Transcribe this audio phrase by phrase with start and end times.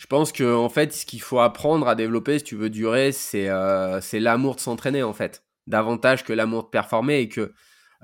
[0.00, 3.12] Je pense que en fait, ce qu'il faut apprendre à développer, si tu veux durer,
[3.12, 3.50] c'est
[4.00, 7.52] c'est l'amour de s'entraîner en fait, davantage que l'amour de performer et que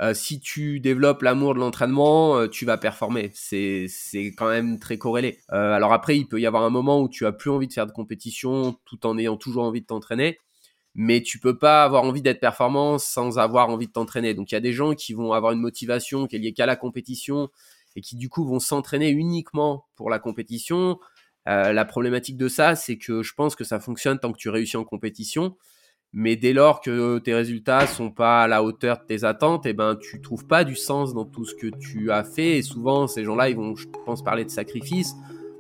[0.01, 3.31] euh, si tu développes l'amour de l'entraînement, euh, tu vas performer.
[3.33, 5.39] C'est c'est quand même très corrélé.
[5.53, 7.73] Euh, alors après, il peut y avoir un moment où tu as plus envie de
[7.73, 10.39] faire de compétition, tout en ayant toujours envie de t'entraîner.
[10.95, 14.35] Mais tu peux pas avoir envie d'être performant sans avoir envie de t'entraîner.
[14.35, 16.67] Donc il y a des gens qui vont avoir une motivation qui est liée qu'à
[16.67, 17.49] la compétition
[17.97, 20.99] et qui du coup vont s'entraîner uniquement pour la compétition.
[21.47, 24.77] La problématique de ça, c'est que je pense que ça fonctionne tant que tu réussis
[24.77, 25.57] en compétition.
[26.13, 29.75] Mais dès lors que tes résultats sont pas à la hauteur de tes attentes, eh
[29.75, 32.59] ben tu trouves pas du sens dans tout ce que tu as fait.
[32.59, 35.15] Et souvent, ces gens-là, ils vont, je pense, parler de sacrifice.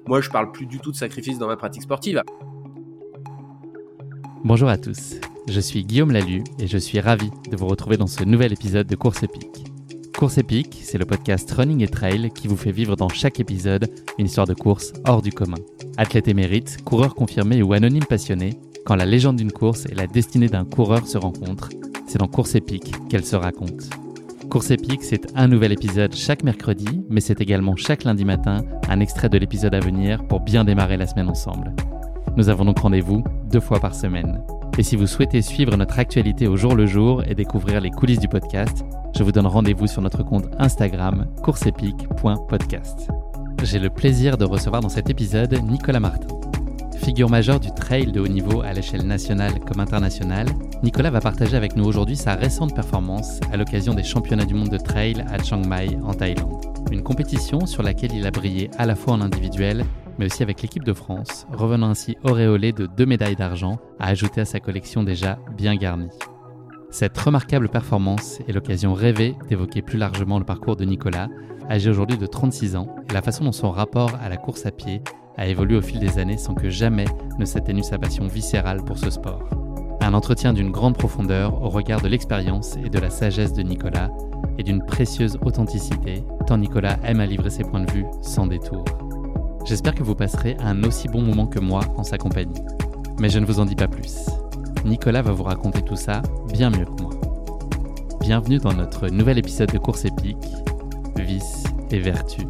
[0.06, 2.22] Moi, je parle plus du tout de sacrifice dans ma pratique sportive.
[4.44, 5.16] Bonjour à tous,
[5.48, 8.86] je suis Guillaume Lalu et je suis ravi de vous retrouver dans ce nouvel épisode
[8.86, 9.75] de Course épique.
[10.16, 13.90] Course épique, c'est le podcast Running et Trail qui vous fait vivre dans chaque épisode
[14.18, 15.58] une histoire de course hors du commun.
[15.98, 20.48] Athlète émérite, coureur confirmé ou anonyme passionné, quand la légende d'une course et la destinée
[20.48, 21.68] d'un coureur se rencontrent,
[22.06, 23.90] c'est dans Course épique qu'elle se raconte.
[24.48, 29.00] Course épique, c'est un nouvel épisode chaque mercredi, mais c'est également chaque lundi matin un
[29.00, 31.74] extrait de l'épisode à venir pour bien démarrer la semaine ensemble.
[32.38, 34.40] Nous avons donc rendez-vous deux fois par semaine.
[34.78, 38.20] Et si vous souhaitez suivre notre actualité au jour le jour et découvrir les coulisses
[38.20, 38.84] du podcast,
[39.16, 43.08] je vous donne rendez-vous sur notre compte Instagram courseepique.podcast.
[43.62, 46.35] J'ai le plaisir de recevoir dans cet épisode Nicolas Martin.
[46.96, 50.48] Figure majeure du trail de haut niveau à l'échelle nationale comme internationale,
[50.82, 54.70] Nicolas va partager avec nous aujourd'hui sa récente performance à l'occasion des championnats du monde
[54.70, 56.64] de trail à Chiang Mai en Thaïlande.
[56.90, 59.84] Une compétition sur laquelle il a brillé à la fois en individuel
[60.18, 64.40] mais aussi avec l'équipe de France, revenant ainsi auréolé de deux médailles d'argent à ajouter
[64.40, 66.08] à sa collection déjà bien garnie.
[66.98, 71.28] Cette remarquable performance est l'occasion rêvée d'évoquer plus largement le parcours de Nicolas,
[71.68, 74.70] âgé aujourd'hui de 36 ans, et la façon dont son rapport à la course à
[74.70, 75.02] pied
[75.36, 77.04] a évolué au fil des années sans que jamais
[77.38, 79.46] ne s'atténue sa passion viscérale pour ce sport.
[80.00, 84.10] Un entretien d'une grande profondeur au regard de l'expérience et de la sagesse de Nicolas
[84.56, 88.86] et d'une précieuse authenticité, tant Nicolas aime à livrer ses points de vue sans détour.
[89.66, 92.62] J'espère que vous passerez un aussi bon moment que moi en sa compagnie.
[93.20, 94.30] Mais je ne vous en dis pas plus.
[94.86, 97.10] Nicolas va vous raconter tout ça bien mieux que moi.
[98.20, 100.36] Bienvenue dans notre nouvel épisode de Course épique,
[101.16, 102.42] Vice et Vertu.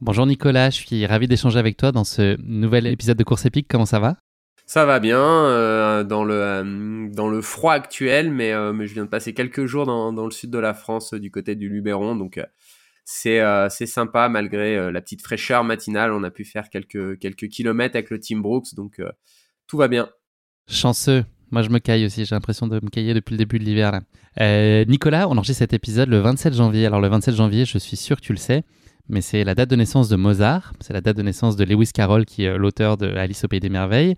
[0.00, 3.66] Bonjour Nicolas, je suis ravi d'échanger avec toi dans ce nouvel épisode de Course épique.
[3.68, 4.16] Comment ça va?
[4.64, 8.94] Ça va bien euh, dans, le, euh, dans le froid actuel, mais, euh, mais, je
[8.94, 11.68] viens de passer quelques jours dans, dans, le sud de la France, du côté du
[11.68, 12.40] Luberon, donc
[13.04, 13.40] c'est
[13.70, 16.12] c'est sympa malgré la petite fraîcheur matinale.
[16.12, 19.00] On a pu faire quelques, quelques kilomètres avec le Team Brooks, donc
[19.66, 20.08] tout va bien.
[20.68, 21.24] Chanceux.
[21.50, 22.24] Moi, je me caille aussi.
[22.24, 24.00] J'ai l'impression de me cailler depuis le début de l'hiver.
[24.88, 26.86] Nicolas, on enregistre cet épisode le 27 janvier.
[26.86, 28.62] Alors, le 27 janvier, je suis sûr que tu le sais,
[29.08, 31.90] mais c'est la date de naissance de Mozart, c'est la date de naissance de Lewis
[31.92, 34.16] Carroll, qui est l'auteur de Alice au Pays des Merveilles.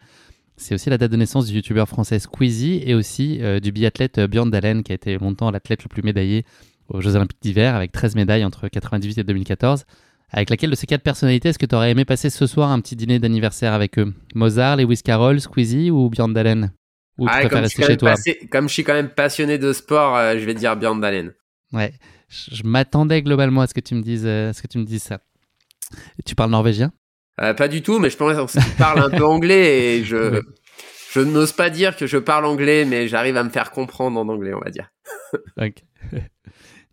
[0.57, 4.19] C'est aussi la date de naissance du youtubeur français Squeezie et aussi euh, du biathlète
[4.19, 6.45] euh, Björn Dalen, qui a été longtemps l'athlète le plus médaillé
[6.89, 9.85] aux Jeux Olympiques d'hiver, avec 13 médailles entre 1998 et 2014.
[10.31, 12.81] Avec laquelle de ces quatre personnalités, est-ce que tu aurais aimé passer ce soir un
[12.81, 14.13] petit dîner d'anniversaire avec eux?
[14.35, 16.73] Mozart, Lewis Carroll, Squeezie ou Björn Dalen
[17.19, 18.15] Ou tu ah, préfères rester chez toi?
[18.51, 21.33] Comme je suis quand même passionné de sport, euh, je vais dire Björn Dalen.
[21.73, 21.93] Ouais,
[22.29, 25.05] je, m'attendais globalement à ce que tu me dises, à ce que tu me dises
[25.05, 25.21] ça.
[26.27, 26.93] Tu parles norvégien?
[27.41, 30.41] Euh, Pas du tout, mais je pense que tu parles un peu anglais et je,
[31.13, 34.29] je n'ose pas dire que je parle anglais, mais j'arrive à me faire comprendre en
[34.29, 34.91] anglais, on va dire.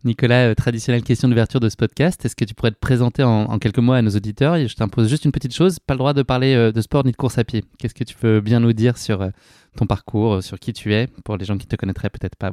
[0.04, 2.24] Nicolas, euh, traditionnelle question d'ouverture de ce podcast.
[2.24, 5.24] Est-ce que tu pourrais te présenter en, quelques mots à nos auditeurs Je t'impose juste
[5.24, 7.44] une petite chose, pas le droit de parler euh, de sport ni de course à
[7.44, 7.64] pied.
[7.78, 9.28] Qu'est-ce que tu peux bien nous dire sur
[9.76, 12.52] ton parcours, sur qui tu es, pour les gens qui te connaîtraient peut-être pas?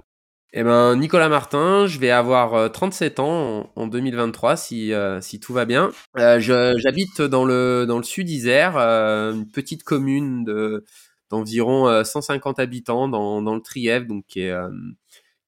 [0.51, 5.53] Eh ben, Nicolas Martin, je vais avoir 37 euh, ans en, 2023 si, euh, tout
[5.53, 5.91] va bien.
[6.17, 10.85] Euh, J'habite dans le, dans le sud Isère, euh, une petite commune de
[11.29, 14.25] d'environ 150 habitants dans, le Trièvre, donc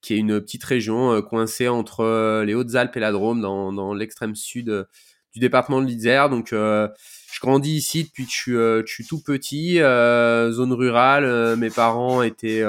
[0.01, 4.35] qui est une petite région coincée entre les Hautes-Alpes et la Drôme, dans, dans l'extrême
[4.35, 4.87] sud
[5.33, 6.29] du département de l'Isère.
[6.29, 11.55] Donc, je grandis ici depuis que je suis, je suis tout petit, zone rurale.
[11.57, 12.63] mes parents étaient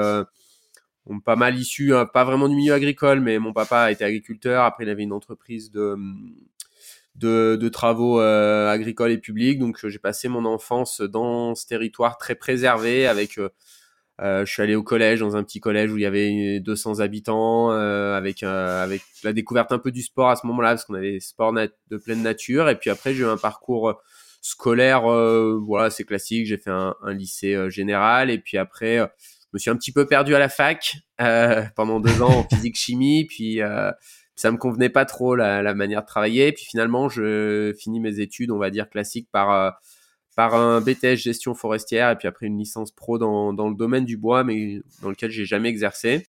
[1.25, 4.63] pas mal issu, hein, pas vraiment du milieu agricole, mais mon papa était agriculteur.
[4.63, 5.97] Après, il avait une entreprise de
[7.15, 9.59] de, de travaux euh, agricoles et publics.
[9.59, 13.07] Donc, euh, j'ai passé mon enfance dans ce territoire très préservé.
[13.07, 13.49] Avec, euh,
[14.19, 17.71] je suis allé au collège, dans un petit collège où il y avait 200 habitants,
[17.71, 21.53] avec avec la découverte un peu du sport à ce moment-là, parce qu'on avait sport
[21.53, 22.69] de pleine nature.
[22.69, 24.01] Et puis après, j'ai eu un parcours
[24.41, 26.45] scolaire, voilà, c'est classique.
[26.45, 28.99] J'ai fait un, un lycée général, et puis après
[29.53, 32.43] je me suis un petit peu perdu à la fac euh, pendant deux ans en
[32.43, 33.91] physique chimie, puis euh,
[34.35, 36.51] ça me convenait pas trop la, la manière de travailler.
[36.51, 39.79] Puis finalement, je finis mes études, on va dire classiques, par
[40.35, 44.05] par un BTS gestion forestière et puis après une licence pro dans, dans le domaine
[44.05, 46.27] du bois, mais dans lequel j'ai jamais exercé.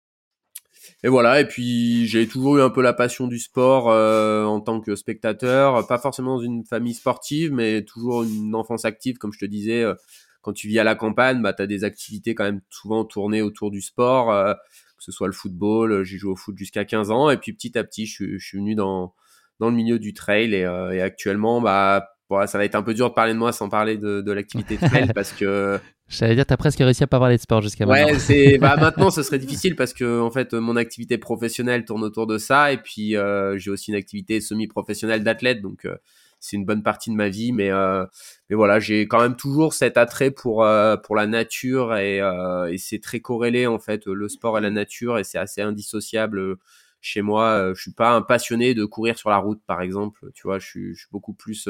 [1.02, 4.60] Et voilà, et puis j'ai toujours eu un peu la passion du sport euh, en
[4.60, 9.32] tant que spectateur, pas forcément dans une famille sportive, mais toujours une enfance active, comme
[9.32, 9.82] je te disais.
[9.82, 9.94] Euh,
[10.42, 13.40] quand tu vis à la campagne, bah, tu as des activités quand même souvent tournées
[13.40, 17.10] autour du sport, euh, que ce soit le football, j'ai joué au foot jusqu'à 15
[17.10, 19.14] ans, et puis petit à petit, je, je suis venu dans,
[19.58, 22.13] dans le milieu du trail, et, et actuellement, bah,
[22.46, 24.76] ça va être un peu dur de parler de moi sans parler de, de l'activité
[24.76, 25.78] trail parce que.
[26.08, 28.12] J'allais dire, t'as presque réussi à pas parler de sport jusqu'à maintenant.
[28.12, 32.04] Ouais, c'est, bah, maintenant, ce serait difficile parce que, en fait, mon activité professionnelle tourne
[32.04, 35.96] autour de ça et puis, euh, j'ai aussi une activité semi-professionnelle d'athlète, donc, euh,
[36.40, 38.04] c'est une bonne partie de ma vie, mais, euh,
[38.50, 40.56] mais voilà, j'ai quand même toujours cet attrait pour,
[41.02, 45.18] pour la nature et, et c'est très corrélé, en fait, le sport et la nature
[45.18, 46.56] et c'est assez indissociable
[47.00, 47.72] chez moi.
[47.74, 50.66] Je suis pas un passionné de courir sur la route, par exemple, tu vois, je
[50.66, 51.66] suis, je suis beaucoup plus,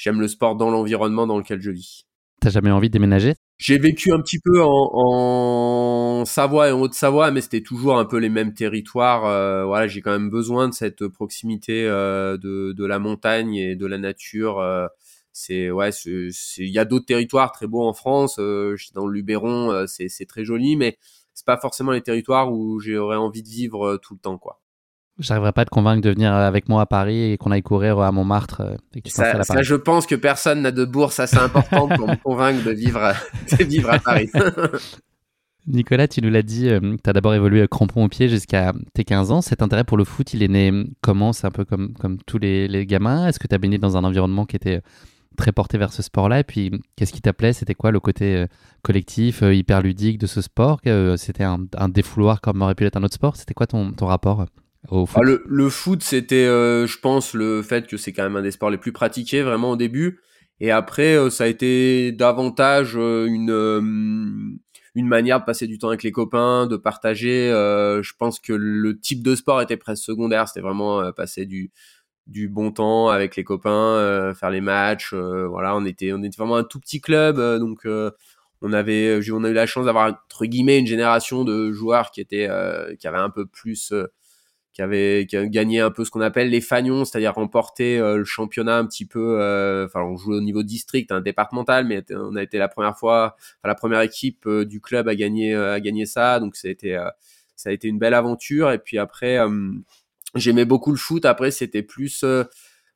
[0.00, 2.06] j'aime le sport dans l'environnement dans lequel je vis.
[2.40, 3.34] T'as jamais envie de déménager?
[3.58, 8.06] J'ai vécu un petit peu en, en Savoie et en Haute-Savoie, mais c'était toujours un
[8.06, 9.26] peu les mêmes territoires.
[9.26, 13.76] Euh, voilà, j'ai quand même besoin de cette proximité euh, de, de, la montagne et
[13.76, 14.58] de la nature.
[14.58, 14.86] Euh,
[15.32, 18.36] c'est ouais, il y a d'autres territoires très beaux en France.
[18.38, 20.96] Euh, dans le Luberon, euh, c'est très joli, mais
[21.34, 24.60] c'est pas forcément les territoires où j'aurais envie de vivre tout le temps, quoi
[25.20, 27.98] j'arriverai pas à te convaincre de venir avec moi à Paris et qu'on aille courir
[28.00, 28.62] à Montmartre.
[28.62, 32.08] Euh, et que ça, ça, je pense que personne n'a de bourse assez importante pour
[32.08, 33.12] me convaincre de vivre,
[33.58, 34.30] de vivre à Paris.
[35.66, 38.72] Nicolas, tu nous l'as dit, euh, tu as d'abord évolué à crampon au pied jusqu'à
[38.94, 39.40] tes 15 ans.
[39.40, 40.72] Cet intérêt pour le foot, il est né
[41.02, 41.32] comment?
[41.32, 43.26] C'est un peu comme, comme tous les, les gamins.
[43.26, 44.80] Est-ce que tu as baigné dans un environnement qui était
[45.36, 46.40] très porté vers ce sport-là?
[46.40, 48.46] Et puis, qu'est-ce qui t'appelait C'était quoi le côté euh,
[48.82, 50.80] collectif, hyper ludique de ce sport?
[51.16, 53.36] C'était un, un défouloir comme aurait pu être un autre sport?
[53.36, 54.46] C'était quoi ton, ton rapport?
[54.88, 58.42] Ah, le, le, foot, c'était, euh, je pense, le fait que c'est quand même un
[58.42, 60.20] des sports les plus pratiqués vraiment au début.
[60.58, 64.58] Et après, euh, ça a été davantage euh, une
[64.96, 67.48] une manière de passer du temps avec les copains, de partager.
[67.50, 70.48] je pense que le type de sport était presque secondaire.
[70.48, 71.70] C'était vraiment passer du
[72.26, 75.14] du bon temps avec les copains, faire les matchs.
[75.14, 77.86] voilà, on était on était vraiment un tout petit club, donc
[78.62, 82.20] on avait on a eu la chance d'avoir entre guillemets une génération de joueurs qui
[82.20, 82.48] étaient
[82.98, 83.94] qui avaient un peu plus
[84.72, 88.78] qui avait, gagné un peu ce qu'on appelle les fagnons, c'est-à-dire remporter euh, le championnat
[88.78, 89.40] un petit peu.
[89.40, 92.96] Euh, enfin, on jouait au niveau district, hein, départemental, mais on a été la première
[92.96, 96.38] fois, la première équipe euh, du club à gagner, à gagner ça.
[96.38, 96.96] Donc ça a été,
[97.56, 98.70] ça a été une belle aventure.
[98.70, 99.38] Et puis après,
[100.36, 101.24] j'aimais beaucoup le foot.
[101.24, 102.24] Après, c'était plus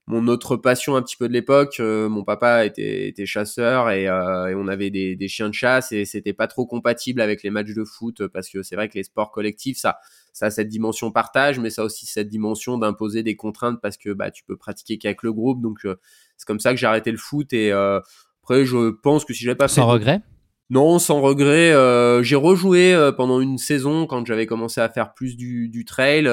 [0.06, 1.78] mon autre passion un petit peu de l'époque.
[1.80, 6.04] mon papa était, était chasseur et, et on avait des, des, chiens de chasse et
[6.04, 9.04] c'était pas trop compatible avec les matchs de foot parce que c'est vrai que les
[9.04, 9.98] sports collectifs, ça
[10.34, 13.96] ça a cette dimension partage, mais ça a aussi cette dimension d'imposer des contraintes parce
[13.96, 15.62] que bah, tu peux pratiquer qu'avec le groupe.
[15.62, 15.94] Donc, euh,
[16.36, 17.52] c'est comme ça que j'ai arrêté le foot.
[17.52, 18.00] Et euh,
[18.42, 19.76] après, je pense que si j'avais pas fait.
[19.76, 20.22] Sans regret?
[20.70, 21.72] Non, sans regret.
[21.72, 26.28] Euh, j'ai rejoué pendant une saison quand j'avais commencé à faire plus du, du trail.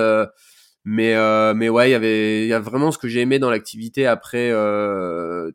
[0.85, 1.15] Mais
[1.53, 4.51] mais ouais, il y avait y a vraiment ce que j'ai aimé dans l'activité après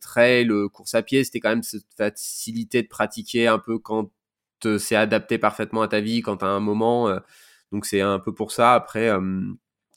[0.01, 4.11] trail, course à pied, c'était quand même cette facilité de pratiquer un peu quand
[4.79, 7.11] c'est adapté parfaitement à ta vie, quand à un moment
[7.73, 8.75] donc c'est un peu pour ça.
[8.75, 9.11] Après,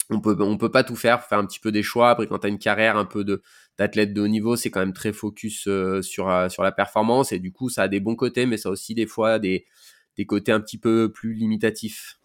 [0.10, 2.10] on peut on peut pas tout faire, faire un petit peu des choix.
[2.12, 3.42] Après, quand tu as une carrière un peu de
[3.78, 5.68] d'athlète de haut niveau, c'est quand même très focus
[6.02, 8.71] sur sur la performance et du coup ça a des bons côtés, mais ça a
[8.71, 9.66] aussi des fois des
[10.18, 12.19] des côtés un petit peu plus limitatifs.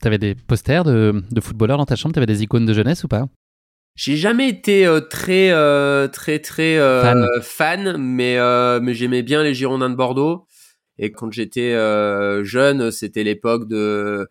[0.00, 2.14] T'avais des posters de, de footballeurs dans ta chambre?
[2.14, 3.28] T'avais des icônes de jeunesse ou pas?
[3.96, 5.50] J'ai jamais été très
[6.10, 7.26] très très fan.
[7.42, 7.96] fan.
[7.98, 8.38] mais
[8.80, 10.46] mais j'aimais bien les Girondins de Bordeaux
[10.98, 11.72] et quand j'étais
[12.44, 14.28] jeune c'était l'époque de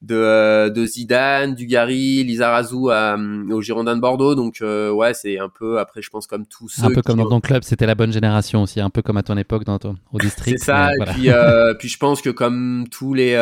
[0.00, 4.34] de, euh, de Zidane, du Gary, Lizarazu à, euh, au Girondin de Bordeaux.
[4.34, 6.84] Donc euh, ouais, c'est un peu après, je pense comme tous ceux.
[6.84, 9.22] Un peu comme dans ton club, c'était la bonne génération aussi, un peu comme à
[9.22, 10.58] ton époque dans ton, au district.
[10.58, 10.90] C'est ça.
[10.94, 11.28] Et puis,
[11.78, 13.34] puis je pense que comme tous les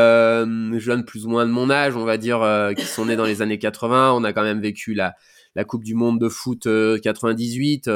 [0.79, 2.41] jeunes plus ou moins de mon âge, on va dire,
[2.77, 5.15] qui sont nés dans les années 80, on a quand même vécu la
[5.55, 6.69] la Coupe du Monde de foot
[7.03, 7.89] 98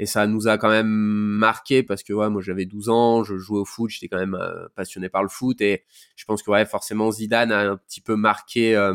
[0.00, 3.36] et ça nous a quand même marqué parce que ouais, moi j'avais 12 ans, je
[3.36, 5.84] jouais au foot, j'étais quand même euh, passionné par le foot et
[6.16, 8.94] je pense que ouais, forcément Zidane a un petit peu marqué euh,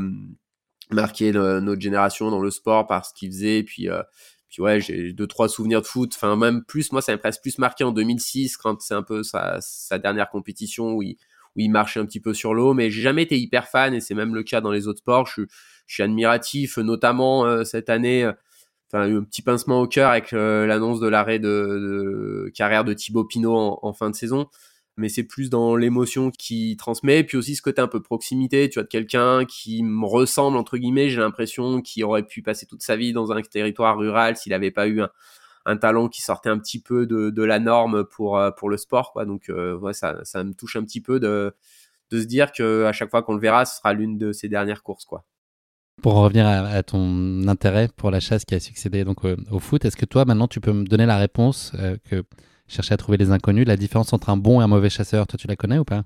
[0.89, 3.59] marqué notre génération dans le sport par ce qu'il faisait.
[3.59, 4.01] Et puis euh,
[4.49, 7.43] puis ouais, j'ai deux trois souvenirs de foot, enfin même plus moi ça m'a presque
[7.43, 11.17] plus marqué en 2006 quand c'est un peu sa, sa dernière compétition où il
[11.55, 14.01] où il marchait un petit peu sur l'eau, mais j'ai jamais été hyper fan et
[14.01, 15.27] c'est même le cas dans les autres sports.
[15.27, 15.43] Je,
[15.85, 18.29] je suis admiratif, notamment cette année
[18.95, 23.79] un petit pincement au cœur avec euh, l'annonce de l'arrêt de, carrière de Thibaut Pinot
[23.81, 24.47] en, fin de saison.
[24.97, 28.75] mais c'est plus dans l'émotion qui transmet, puis aussi ce côté un peu proximité, tu
[28.75, 32.81] vois, de quelqu'un qui me ressemble, entre guillemets, j'ai l'impression qu'il aurait pu passer toute
[32.81, 35.01] sa vie dans un territoire rural s'il n'avait pas eu
[35.65, 39.11] un, talent qui sortait un petit peu de, la norme pour, euh, pour le sport,
[39.13, 39.25] quoi.
[39.25, 41.53] Donc, euh, ça me touche un petit peu de,
[42.11, 44.49] de se dire que à chaque fois qu'on le verra, ce sera l'une de ses
[44.49, 45.25] dernières courses, quoi.
[46.01, 49.97] Pour revenir à, ton intérêt pour la chasse qui a succédé donc au, foot, est-ce
[49.97, 51.71] que toi maintenant tu peux me donner la réponse
[52.09, 52.23] que
[52.67, 53.67] chercher à trouver les inconnus.
[53.67, 56.03] La différence entre un bon et un mauvais chasseur, toi tu la connais ou pas?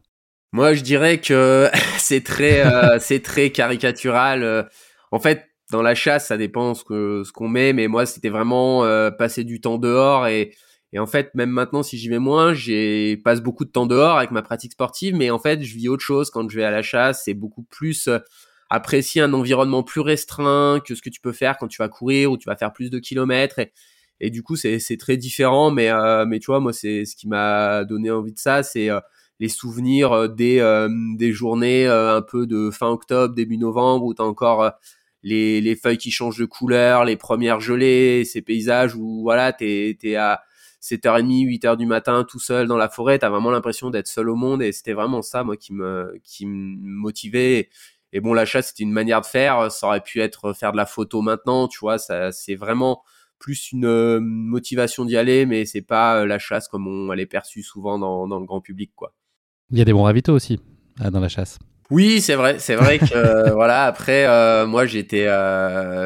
[0.52, 4.44] Moi je dirais que c'est très, euh, c'est très caricatural.
[4.44, 4.64] Euh.
[5.12, 8.30] En fait, dans la chasse, ça dépend ce que ce qu'on met, mais moi c'était
[8.30, 10.54] vraiment euh, passer du temps dehors et
[10.92, 14.18] et en fait même maintenant si j'y vais moins, j'ai passe beaucoup de temps dehors
[14.18, 16.72] avec ma pratique sportive, mais en fait je vis autre chose quand je vais à
[16.72, 17.24] la chasse.
[17.26, 18.10] C'est beaucoup plus
[18.70, 22.32] apprécier un environnement plus restreint que ce que tu peux faire quand tu vas courir
[22.32, 23.60] ou tu vas faire plus de kilomètres.
[24.20, 27.28] Et, du coup c'est très différent mais euh, mais tu vois moi c'est ce qui
[27.28, 29.00] m'a donné envie de ça c'est euh,
[29.40, 30.60] les souvenirs euh, des
[31.18, 34.72] des journées un peu de fin octobre début novembre où t'as encore
[35.24, 39.98] les les feuilles qui changent de couleur les premières gelées ces paysages où voilà t'es
[39.98, 40.42] t'es à
[40.82, 44.36] 7h30 8h du matin tout seul dans la forêt t'as vraiment l'impression d'être seul au
[44.36, 47.70] monde et c'était vraiment ça moi qui me qui me motivait
[48.12, 50.78] et bon la chasse c'était une manière de faire ça aurait pu être faire de
[50.78, 53.04] la photo maintenant tu vois ça c'est vraiment
[53.40, 57.22] plus une euh, motivation d'y aller, mais c'est pas euh, la chasse comme on elle
[57.22, 59.14] est perçue souvent dans, dans, le grand public, quoi.
[59.72, 60.60] Il y a des bons ravitaux aussi
[61.02, 61.58] euh, dans la chasse.
[61.90, 63.86] Oui, c'est vrai, c'est vrai que voilà.
[63.86, 64.28] Après,
[64.68, 65.28] moi, j'étais,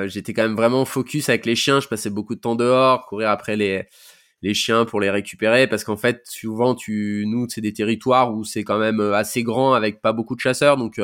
[0.08, 1.82] j'étais quand même vraiment focus avec les chiens.
[1.82, 3.84] Je passais beaucoup de temps dehors, courir après les
[4.42, 8.44] les chiens pour les récupérer, parce qu'en fait, souvent, tu, nous, c'est des territoires où
[8.44, 11.00] c'est quand même assez grand avec pas beaucoup de chasseurs, donc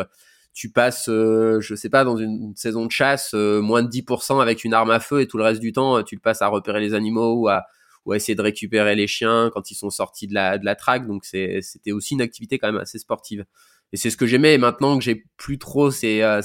[0.54, 4.42] tu passes, euh, je sais pas, dans une, saison de chasse, euh, moins de 10%
[4.42, 6.48] avec une arme à feu et tout le reste du temps, tu le passes à
[6.48, 7.66] repérer les animaux ou à,
[8.14, 11.06] essayer de récupérer les chiens quand ils sont sortis de la, de la traque.
[11.06, 13.46] Donc c'était aussi une activité quand même assez sportive.
[13.94, 14.56] Et c'est ce que j'aimais.
[14.56, 16.42] Et maintenant que j'ai plus trop ces, euh,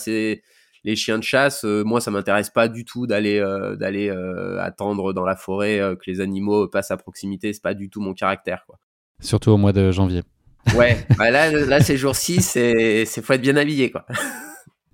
[0.85, 3.41] les chiens de chasse, moi ça m'intéresse pas du tout d'aller
[3.79, 4.11] d'aller
[4.61, 7.55] attendre dans la forêt que les animaux passent à proximité.
[7.55, 8.65] C'est pas du tout mon caractère.
[8.67, 8.79] Quoi.
[9.21, 10.23] Surtout au mois de janvier.
[10.75, 14.06] Ouais, bah là, ces jours-ci, c'est faut être bien habillé, quoi.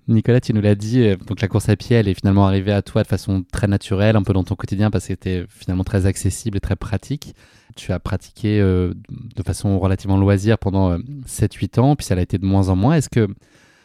[0.07, 2.71] Nicolas, tu nous l'as dit, euh, donc la course à pied, elle est finalement arrivée
[2.71, 5.83] à toi de façon très naturelle, un peu dans ton quotidien, parce que c'était finalement
[5.83, 7.35] très accessible et très pratique.
[7.75, 12.21] Tu as pratiqué euh, de façon relativement loisir pendant 7-8 euh, ans, puis ça l'a
[12.21, 12.95] été de moins en moins.
[12.95, 13.27] Est-ce que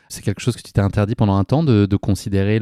[0.08, 2.60] c'est quelque chose que tu t'es interdit pendant un temps de, considérer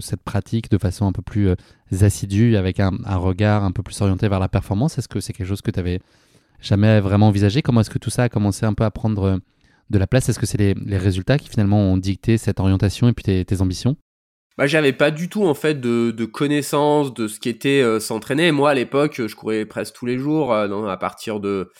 [0.00, 1.54] cette pratique de façon un peu plus
[2.02, 4.98] assidue, avec un, regard un peu plus orienté vers la performance?
[4.98, 6.00] Est-ce que c'est quelque chose que tu avais
[6.60, 7.62] jamais vraiment envisagé.
[7.62, 9.36] Comment est-ce que tout ça a commencé un peu à prendre euh,
[9.90, 10.28] de la place?
[10.28, 13.96] Est-ce que c'est les, résultats qui finalement ont dicté cette orientation et puis tes, ambitions?
[14.56, 18.52] Bah, j'avais pas du tout en fait de, de connaissance de ce qu'était euh, s'entraîner.
[18.52, 21.70] Moi à l'époque, je courais presque tous les jours euh, à partir de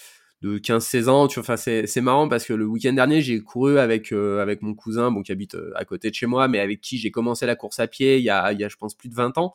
[0.42, 1.28] de 15-16 ans.
[1.38, 5.10] Enfin c'est c'est marrant parce que le week-end dernier, j'ai couru avec avec mon cousin
[5.10, 7.80] bon qui habite à côté de chez moi mais avec qui j'ai commencé la course
[7.80, 9.54] à pied il y a il y a je pense plus de 20 ans.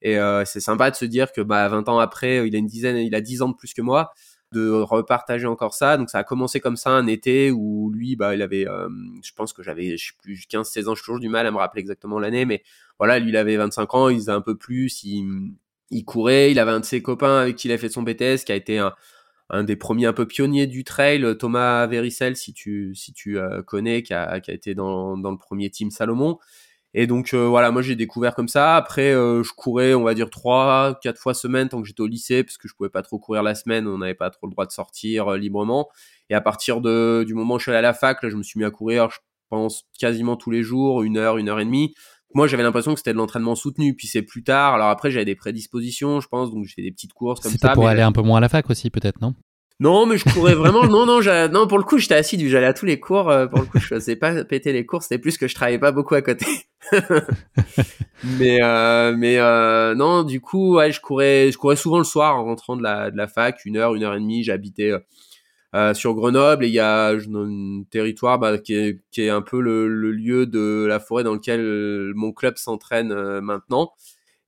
[0.00, 2.98] Et c'est sympa de se dire que bah 20 ans après, il a une dizaine
[2.98, 4.12] il a 10 ans de plus que moi
[4.52, 5.96] de repartager encore ça.
[5.96, 8.88] Donc ça a commencé comme ça un été où lui, bah, il avait, euh,
[9.22, 11.58] je pense que j'avais, je sais plus, 15-16 ans, j'ai toujours du mal à me
[11.58, 12.62] rappeler exactement l'année, mais
[12.98, 15.52] voilà, lui, il avait 25 ans, il faisait un peu plus, il,
[15.90, 18.44] il courait, il avait un de ses copains avec qui il a fait son BTS,
[18.44, 18.94] qui a été un,
[19.50, 23.62] un des premiers un peu pionniers du trail, Thomas Vericel, si tu, si tu euh,
[23.62, 26.38] connais, qui a, qui a été dans, dans le premier team Salomon.
[26.94, 28.76] Et donc euh, voilà, moi j'ai découvert comme ça.
[28.76, 32.06] Après, euh, je courais, on va dire trois, quatre fois semaine tant que j'étais au
[32.06, 34.52] lycée, parce que je pouvais pas trop courir la semaine, on n'avait pas trop le
[34.52, 35.88] droit de sortir euh, librement.
[36.30, 38.36] Et à partir de du moment où je suis allé à la fac, là, je
[38.36, 39.18] me suis mis à courir, je
[39.50, 41.94] pense quasiment tous les jours, une heure, une heure et demie.
[42.34, 43.94] Moi, j'avais l'impression que c'était de l'entraînement soutenu.
[43.94, 44.74] Puis c'est plus tard.
[44.74, 47.58] Alors après, j'avais des prédispositions, je pense, donc j'ai fait des petites courses comme ça.
[47.58, 49.34] C'était pour aller un peu moins à la fac aussi, peut-être, non?
[49.80, 50.84] Non, mais je courais vraiment.
[50.84, 51.66] non, non, non.
[51.66, 52.48] Pour le coup, j'étais assidu.
[52.48, 53.30] J'allais à tous les cours.
[53.30, 55.02] Euh, pour le coup, je faisais pas péter les cours.
[55.02, 56.46] C'était plus que je travaillais pas beaucoup à côté.
[58.38, 62.36] mais euh, mais euh, non, du coup, ouais, je courais, je courais souvent le soir
[62.36, 64.44] en rentrant de la de la fac, une heure, une heure et demie.
[64.44, 64.92] J'habitais
[65.74, 69.42] euh, sur Grenoble et il y a un territoire bah, qui est qui est un
[69.42, 73.92] peu le, le, lieu de la forêt dans lequel mon club s'entraîne maintenant.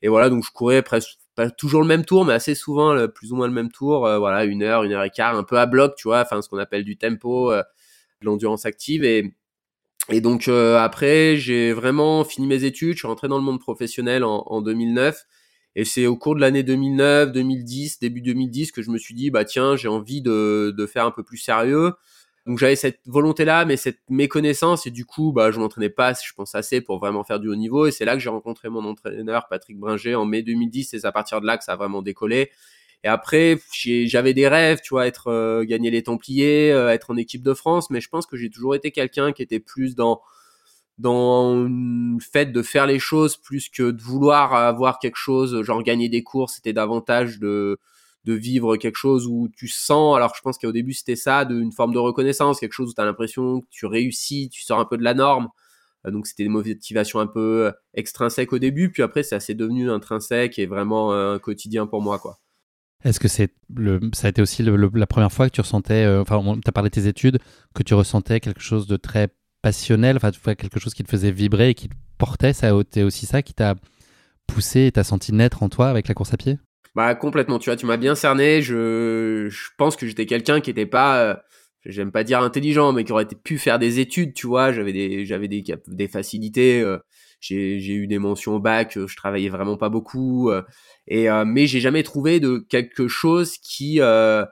[0.03, 3.33] Et voilà, donc je courais presque pas toujours le même tour, mais assez souvent plus
[3.33, 4.07] ou moins le même tour.
[4.07, 6.43] Euh, voilà, une heure, une heure et quart, un peu à bloc, tu vois, enfin
[6.43, 7.63] ce qu'on appelle du tempo, euh,
[8.21, 9.05] de l'endurance active.
[9.05, 9.35] Et,
[10.11, 13.61] et donc euh, après, j'ai vraiment fini mes études, je suis rentré dans le monde
[13.61, 15.25] professionnel en, en 2009.
[15.77, 19.31] Et c'est au cours de l'année 2009, 2010, début 2010 que je me suis dit,
[19.31, 21.93] bah tiens, j'ai envie de, de faire un peu plus sérieux.
[22.47, 26.33] Donc j'avais cette volonté-là, mais cette méconnaissance, et du coup, bah, je m'entraînais pas, je
[26.35, 27.87] pense, assez pour vraiment faire du haut niveau.
[27.87, 31.07] Et c'est là que j'ai rencontré mon entraîneur, Patrick Bringer, en mai 2010, et c'est
[31.07, 32.51] à partir de là que ça a vraiment décollé.
[33.05, 37.17] Et après, j'avais des rêves, tu vois, être euh, gagner les Templiers, euh, être en
[37.17, 40.21] équipe de France, mais je pense que j'ai toujours été quelqu'un qui était plus dans
[40.99, 45.83] dans le fait de faire les choses plus que de vouloir avoir quelque chose, genre
[45.83, 47.79] gagner des courses, c'était davantage de
[48.25, 51.73] de vivre quelque chose où tu sens, alors je pense qu'au début c'était ça, d'une
[51.73, 54.85] forme de reconnaissance, quelque chose où tu as l'impression que tu réussis, tu sors un
[54.85, 55.49] peu de la norme.
[56.07, 59.91] Euh, donc c'était des motivations un peu extrinsèques au début, puis après ça s'est devenu
[59.91, 62.39] intrinsèque et vraiment un quotidien pour moi quoi.
[63.05, 66.21] Est-ce que c'est le, ça a été aussi la première fois que tu ressentais, euh,
[66.21, 67.39] enfin, tu as parlé de tes études,
[67.75, 69.29] que tu ressentais quelque chose de très
[69.63, 73.27] passionnel, enfin, quelque chose qui te faisait vibrer et qui te portait, ça a aussi
[73.27, 73.75] ça qui t'a
[74.47, 76.59] poussé et t'as senti naître en toi avec la course à pied?
[76.95, 78.63] Bah complètement, tu vois, tu m'as bien cerné.
[78.63, 81.35] Je, je pense que j'étais quelqu'un qui n'était pas, euh,
[81.85, 84.73] j'aime pas dire intelligent, mais qui aurait pu faire des études, tu vois.
[84.73, 86.81] J'avais des, j'avais des, des facilités.
[86.81, 86.99] Euh,
[87.41, 90.51] j'ai eu des mentions au bac, je travaillais vraiment pas beaucoup.
[91.07, 94.45] Et euh, mais j'ai jamais trouvé de quelque chose qui euh,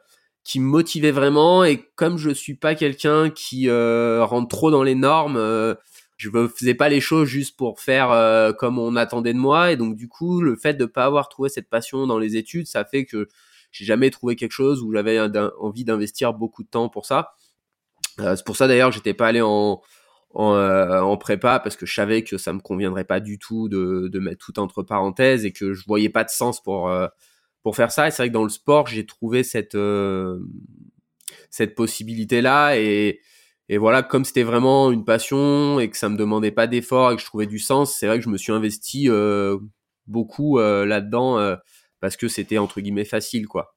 [0.44, 1.62] qui me motivait vraiment.
[1.62, 5.74] Et comme je suis pas quelqu'un qui euh, rentre trop dans les normes, euh,
[6.16, 9.72] je faisais pas les choses juste pour faire euh, comme on attendait de moi.
[9.72, 12.66] Et donc du coup, le fait de pas avoir trouvé cette passion dans les études,
[12.66, 13.28] ça fait que
[13.70, 15.20] j'ai jamais trouvé quelque chose où j'avais
[15.60, 17.34] envie d'investir beaucoup de temps pour ça.
[18.18, 19.82] c'est pour ça d'ailleurs, j'étais pas allé en
[20.34, 23.68] en, euh, en, prépa parce que je savais que ça me conviendrait pas du tout
[23.68, 27.08] de, de, mettre tout entre parenthèses et que je voyais pas de sens pour euh,
[27.62, 28.08] pour faire ça.
[28.08, 30.38] Et c'est vrai que dans le sport, j'ai trouvé cette euh,
[31.50, 33.20] cette possibilité là et
[33.70, 37.16] et voilà, comme c'était vraiment une passion et que ça me demandait pas d'effort et
[37.16, 39.10] que je trouvais du sens, c'est vrai que je me suis investi
[40.06, 41.54] beaucoup là-dedans
[42.00, 43.76] parce que c'était entre guillemets facile quoi.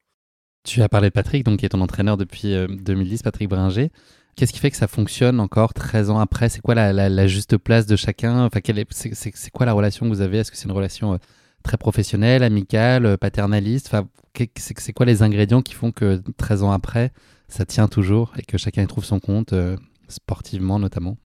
[0.64, 3.90] Tu as parlé de Patrick, donc qui est ton entraîneur depuis 2010, Patrick Bringer.
[4.36, 6.48] Qu'est-ce qui fait que ça fonctionne encore 13 ans après?
[6.48, 8.46] C'est quoi la, juste place de chacun?
[8.46, 8.60] Enfin,
[8.90, 10.38] C'est quoi la relation que vous avez?
[10.38, 11.18] Est-ce que c'est une relation euh,
[11.62, 13.88] très professionnelle, amicale, euh, paternaliste?
[13.92, 14.08] Enfin,
[14.56, 17.12] C'est quoi les ingrédients qui font que 13 ans après,
[17.48, 19.76] ça tient toujours et que chacun y trouve son compte, euh,
[20.08, 21.18] sportivement notamment?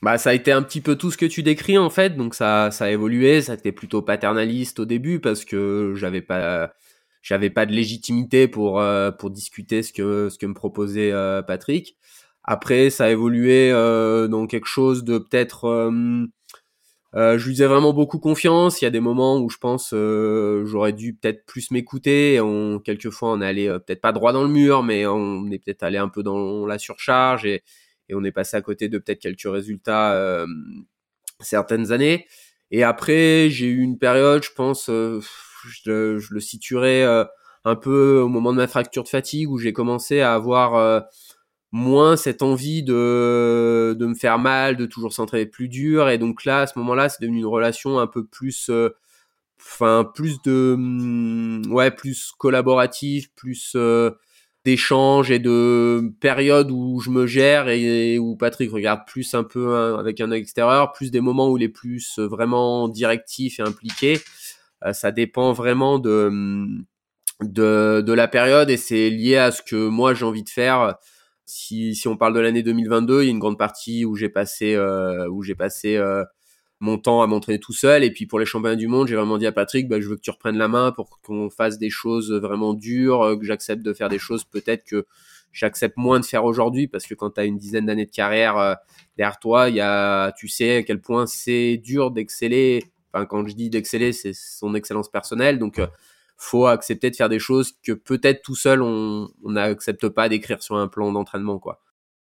[0.00, 2.34] Bah, ça a été un petit peu tout ce que tu décris en fait, donc
[2.34, 6.72] ça, ça a évolué, ça a été plutôt paternaliste au début parce que j'avais pas,
[7.26, 8.80] j'avais pas de légitimité pour
[9.18, 11.12] pour discuter ce que ce que me proposait
[11.46, 11.96] Patrick.
[12.46, 15.64] Après, ça a évolué euh, dans quelque chose de peut-être.
[15.64, 16.26] Euh,
[17.16, 18.80] euh, je lui faisais vraiment beaucoup confiance.
[18.80, 22.40] Il y a des moments où je pense j'aurais dû peut-être plus m'écouter.
[22.40, 25.82] On, quelquefois, on est allé peut-être pas droit dans le mur, mais on est peut-être
[25.82, 27.62] allé un peu dans la surcharge et,
[28.08, 30.44] et on est passé à côté de peut-être quelques résultats
[31.40, 32.26] certaines années.
[32.70, 34.90] Et après, j'ai eu une période, je pense,
[35.68, 37.04] je, le situerais
[37.64, 41.04] un peu au moment de ma fracture de fatigue où j'ai commencé à avoir
[41.72, 46.08] moins cette envie de, de me faire mal, de toujours s'entraîner plus dur.
[46.08, 48.90] Et donc là, à ce moment-là, c'est devenu une relation un peu plus, euh,
[49.60, 54.10] enfin, plus de, mm, ouais, plus collaborative, plus euh,
[54.64, 59.76] d'échanges et de périodes où je me gère et, où Patrick regarde plus un peu
[59.76, 63.62] hein, avec un extérieur, plus des moments où il est plus euh, vraiment directif et
[63.62, 64.20] impliqué.
[64.92, 66.84] Ça dépend vraiment de, mm,
[67.42, 70.96] de, de la période et c'est lié à ce que moi j'ai envie de faire
[71.46, 74.28] si, si on parle de l'année 2022, il y a une grande partie où j'ai
[74.28, 76.24] passé, euh, où j'ai passé euh,
[76.80, 78.04] mon temps à m'entraîner tout seul.
[78.04, 80.16] Et puis pour les championnats du monde, j'ai vraiment dit à Patrick, bah, je veux
[80.16, 83.82] que tu reprennes la main pour qu'on fasse des choses vraiment dures, euh, que j'accepte
[83.82, 85.06] de faire des choses peut-être que
[85.52, 88.58] j'accepte moins de faire aujourd'hui parce que quand tu as une dizaine d'années de carrière
[88.58, 88.74] euh,
[89.16, 92.84] derrière toi, il y a, tu sais à quel point c'est dur d'exceller.
[93.24, 95.58] Quand je dis d'exceller, c'est son excellence personnelle.
[95.58, 95.80] Donc,
[96.36, 100.76] faut accepter de faire des choses que peut-être tout seul on n'accepte pas d'écrire sur
[100.76, 101.82] un plan d'entraînement quoi.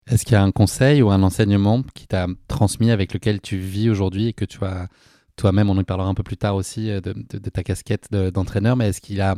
[0.06, 3.56] Est-ce qu'il y a un conseil ou un enseignement qui t'a transmis avec lequel tu
[3.56, 4.88] vis aujourd'hui et que tu as
[5.36, 8.88] toi-même, on en parlera un peu plus tard aussi euh, de, ta casquette d'entraîneur, mais
[8.88, 9.34] est-ce qu'il y a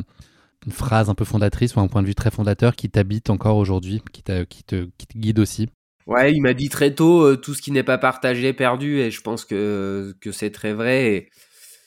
[0.66, 3.56] une phrase un peu fondatrice ou un point de vue très fondateur qui t'habite encore
[3.56, 5.68] aujourd'hui, qui te guide aussi?
[6.08, 9.10] Ouais, il m'a dit très tôt euh, tout ce qui n'est pas partagé perdu et
[9.10, 11.06] je pense que que c'est très vrai.
[11.14, 11.30] Et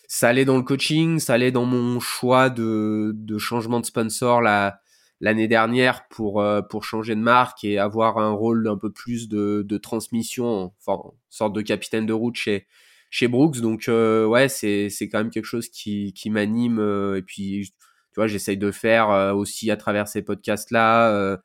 [0.08, 4.42] ça allait dans le coaching, ça allait dans mon choix de, de changement de sponsor
[4.42, 4.82] la,
[5.22, 9.30] l'année dernière pour, euh, pour changer de marque et avoir un rôle un peu plus
[9.30, 12.68] de, de transmission, enfin, sorte de capitaine de route chez,
[13.12, 13.62] chez Brooks.
[13.62, 16.80] Donc, euh, ouais, c'est, c'est quand même quelque chose qui, qui m'anime.
[16.80, 17.72] Euh, et puis,
[18.14, 21.40] tu vois, j'essaye de faire aussi à travers ces podcasts-là.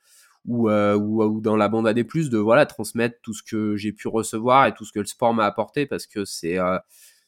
[0.46, 4.06] Ou, ou, ou, dans la bande AD+, de voilà transmettre tout ce que j'ai pu
[4.06, 6.56] recevoir et tout ce que le sport m'a apporté parce que c'est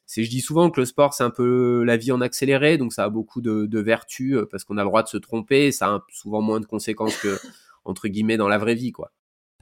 [0.08, 2.92] c'est je dis souvent que le sport c'est un peu la vie en accéléré donc
[2.92, 5.86] ça a beaucoup de, vertus euh, parce qu'on a le droit de se tromper ça
[5.88, 7.38] a souvent moins de conséquences que
[7.84, 9.12] entre guillemets dans la vraie vie quoi.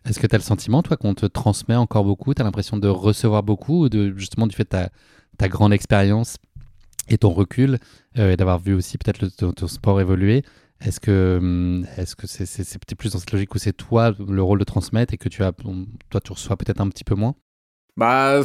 [0.08, 2.32] Est-ce que tu as le sentiment toi qu'on te transmet encore beaucoup?
[2.32, 4.90] Tu as l'impression de recevoir beaucoup ou de justement du fait de ta,
[5.36, 6.36] ta grande expérience
[7.08, 7.78] et ton recul
[8.14, 10.44] et d'avoir vu aussi peut-être ton, sport évoluer,
[10.80, 14.42] est-ce que hum, est-ce que c'est c'est plus dans cette logique où c'est toi le
[14.42, 17.34] rôle de transmettre et que tu as toi tu reçois peut-être un petit peu moins?
[17.96, 18.42] Bah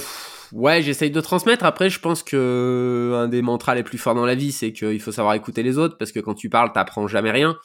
[0.54, 1.66] ouais, j'essaye de transmettre.
[1.66, 5.02] Après, je pense que un des mantras les plus forts dans la vie, c'est qu'il
[5.02, 7.58] faut savoir écouter les autres parce que quand tu parles, t'apprends jamais rien.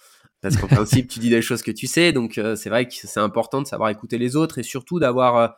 [0.43, 2.13] Parce qu'en principe, tu dis des choses que tu sais.
[2.13, 5.37] Donc euh, c'est vrai que c'est important de savoir écouter les autres et surtout d'avoir
[5.37, 5.49] euh,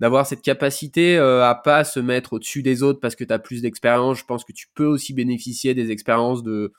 [0.00, 3.38] d'avoir cette capacité euh, à pas se mettre au-dessus des autres parce que tu as
[3.38, 4.18] plus d'expérience.
[4.18, 6.72] Je pense que tu peux aussi bénéficier des expériences de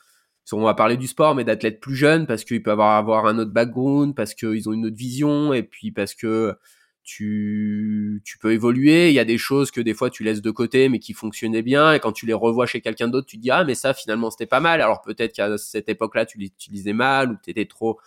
[0.52, 3.52] on va parler du sport, mais d'athlètes plus jeunes parce qu'ils peuvent avoir, un autre
[3.52, 6.56] background, parce qu'ils ont une autre vision, et puis parce que
[7.04, 9.10] tu, tu peux évoluer.
[9.10, 11.62] Il y a des choses que des fois tu laisses de côté, mais qui fonctionnaient
[11.62, 13.94] bien, et quand tu les revois chez quelqu'un d'autre, tu te dis ah mais ça
[13.94, 14.82] finalement c'était pas mal.
[14.82, 18.00] Alors peut-être qu'à cette époque-là tu l'utilisais mal ou t'étais trop.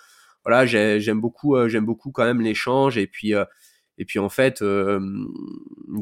[0.44, 3.35] Voilà, j'aime beaucoup, euh, j'aime beaucoup quand même l'échange, et puis.
[3.35, 3.44] Euh,
[3.97, 4.99] et puis en fait, euh,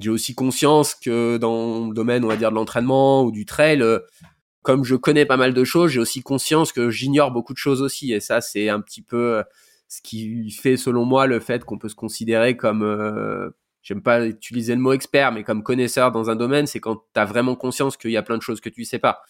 [0.01, 3.85] j'ai aussi conscience que dans le domaine, on va dire, de l'entraînement ou du trail,
[4.63, 7.83] comme je connais pas mal de choses, j'ai aussi conscience que j'ignore beaucoup de choses
[7.83, 8.13] aussi.
[8.13, 9.43] Et ça, c'est un petit peu euh,
[9.89, 13.51] ce qui fait, selon moi, le fait qu'on peut se considérer comme, euh,
[13.83, 17.21] j'aime pas utiliser le mot expert, mais comme connaisseur dans un domaine, c'est quand tu
[17.21, 19.23] as vraiment conscience qu'il y a plein de choses que tu sais pas.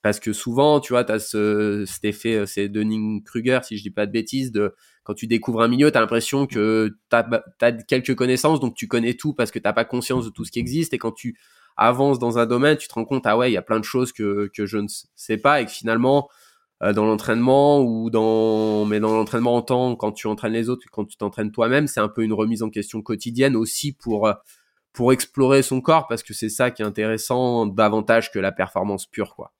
[0.00, 3.82] Parce que souvent, tu vois, tu as ce, cet effet, euh, c'est Dunning-Kruger, si je
[3.82, 7.16] dis pas de bêtises, de quand tu découvres un milieu, tu as l'impression que tu
[7.16, 10.52] as, quelques connaissances, donc tu connais tout parce que tu pas conscience de tout ce
[10.52, 10.94] qui existe.
[10.94, 11.36] Et quand tu
[11.78, 13.84] avance dans un domaine, tu te rends compte, ah ouais, il y a plein de
[13.84, 16.28] choses que, que je ne sais pas et que finalement,
[16.82, 20.84] euh, dans l'entraînement ou dans, mais dans l'entraînement en temps, quand tu entraînes les autres,
[20.92, 24.34] quand tu t'entraînes toi-même, c'est un peu une remise en question quotidienne aussi pour, euh,
[24.92, 29.06] pour explorer son corps parce que c'est ça qui est intéressant davantage que la performance
[29.06, 29.52] pure, quoi.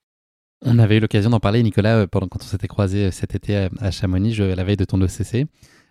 [0.62, 3.68] On avait eu l'occasion d'en parler, Nicolas, euh, pendant quand on s'était croisé cet été
[3.78, 5.46] à Chamonix, je, la veille de ton OCC.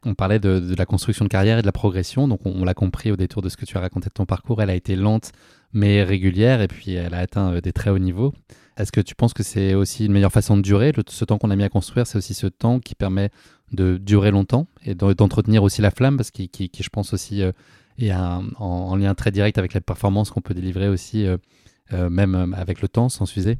[0.06, 2.28] On parlait de, la construction de carrière et de la progression.
[2.28, 4.62] Donc, on l'a compris au détour de ce que tu as raconté de ton parcours.
[4.62, 5.32] Elle a été lente
[5.74, 8.34] mais régulière, et puis elle a atteint euh, des très hauts niveaux.
[8.78, 10.94] Est-ce que tu penses que c'est aussi une meilleure façon de durer?
[11.10, 13.32] Ce temps qu'on a mis à construire, c'est aussi ce temps qui permet
[13.74, 17.52] de durer longtemps et d'entretenir aussi la flamme, parce qu'il, qui, je pense aussi, euh,
[17.98, 22.82] est en, lien très direct avec la performance qu'on peut délivrer aussi, euh, même avec
[22.82, 23.58] le temps, sans s'user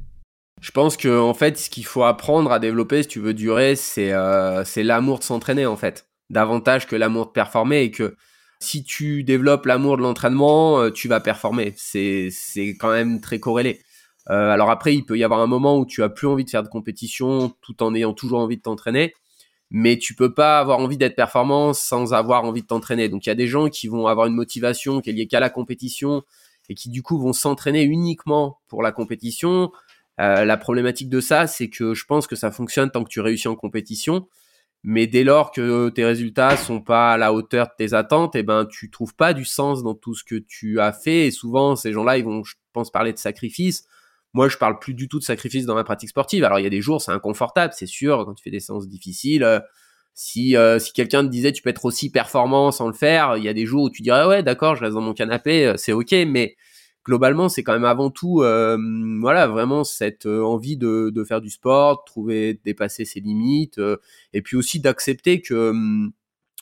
[0.60, 3.76] je pense que en fait, ce qu'il faut apprendre à développer, si tu veux durer,
[3.76, 4.12] c'est
[4.82, 8.16] l'amour de s'entraîner en fait, davantage que l'amour de performer, et que
[8.60, 11.74] si tu développes l'amour de l'entraînement, euh, tu vas performer.
[11.76, 13.80] C'est c'est quand même très corrélé.
[14.30, 16.50] Euh, alors après, il peut y avoir un moment où tu as plus envie de
[16.50, 19.14] faire de compétition tout en ayant toujours envie de t'entraîner,
[19.70, 23.08] mais tu peux pas avoir envie d'être performant sans avoir envie de t'entraîner.
[23.08, 25.40] Donc il y a des gens qui vont avoir une motivation qui est liée qu'à
[25.40, 26.22] la compétition
[26.68, 29.72] et qui du coup vont s'entraîner uniquement pour la compétition.
[30.20, 33.20] Euh, la problématique de ça, c'est que je pense que ça fonctionne tant que tu
[33.20, 34.28] réussis en compétition.
[34.84, 38.40] Mais dès lors que tes résultats sont pas à la hauteur de tes attentes, et
[38.40, 41.26] eh ben tu trouves pas du sens dans tout ce que tu as fait.
[41.26, 43.84] Et souvent, ces gens-là, ils vont, je pense, parler de sacrifice.
[44.34, 46.44] Moi, je parle plus du tout de sacrifice dans ma pratique sportive.
[46.44, 48.86] Alors, il y a des jours, c'est inconfortable, c'est sûr, quand tu fais des séances
[48.86, 49.42] difficiles.
[49.42, 49.60] Euh,
[50.20, 53.44] si euh, si quelqu'un te disait tu peux être aussi performant sans le faire, il
[53.44, 55.74] y a des jours où tu dirais ouais d'accord, je reste dans mon canapé, euh,
[55.76, 56.56] c'est ok, mais
[57.08, 58.76] globalement, c'est quand même avant tout, euh,
[59.20, 63.78] voilà, vraiment cette euh, envie de, de, faire du sport, de trouver, dépasser ses limites,
[63.78, 63.96] euh,
[64.34, 66.12] et puis aussi d'accepter que hum,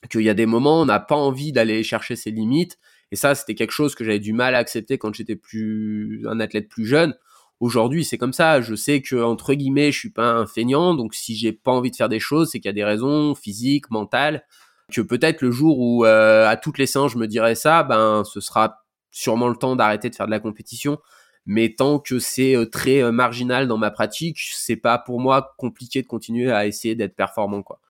[0.08, 2.78] qu'il y a des moments on n'a pas envie d'aller chercher ses limites.
[3.10, 6.38] Et ça, c'était quelque chose que j'avais du mal à accepter quand j'étais plus un
[6.38, 7.16] athlète plus jeune.
[7.58, 8.60] Aujourd'hui, c'est comme ça.
[8.60, 11.90] Je sais que entre guillemets, je suis pas un feignant, donc si j'ai pas envie
[11.90, 14.44] de faire des choses, c'est qu'il y a des raisons physiques, mentales.
[14.92, 18.40] Que peut-être le jour où à toutes les séances je me dirais ça, ben ce
[18.40, 18.85] sera
[19.16, 20.98] sûrement le temps d'arrêter de faire de la compétition.
[21.46, 25.54] Mais tant que c'est euh, très euh, marginal dans ma pratique, c'est pas pour moi
[25.56, 27.80] compliqué de continuer à essayer d'être performant, quoi.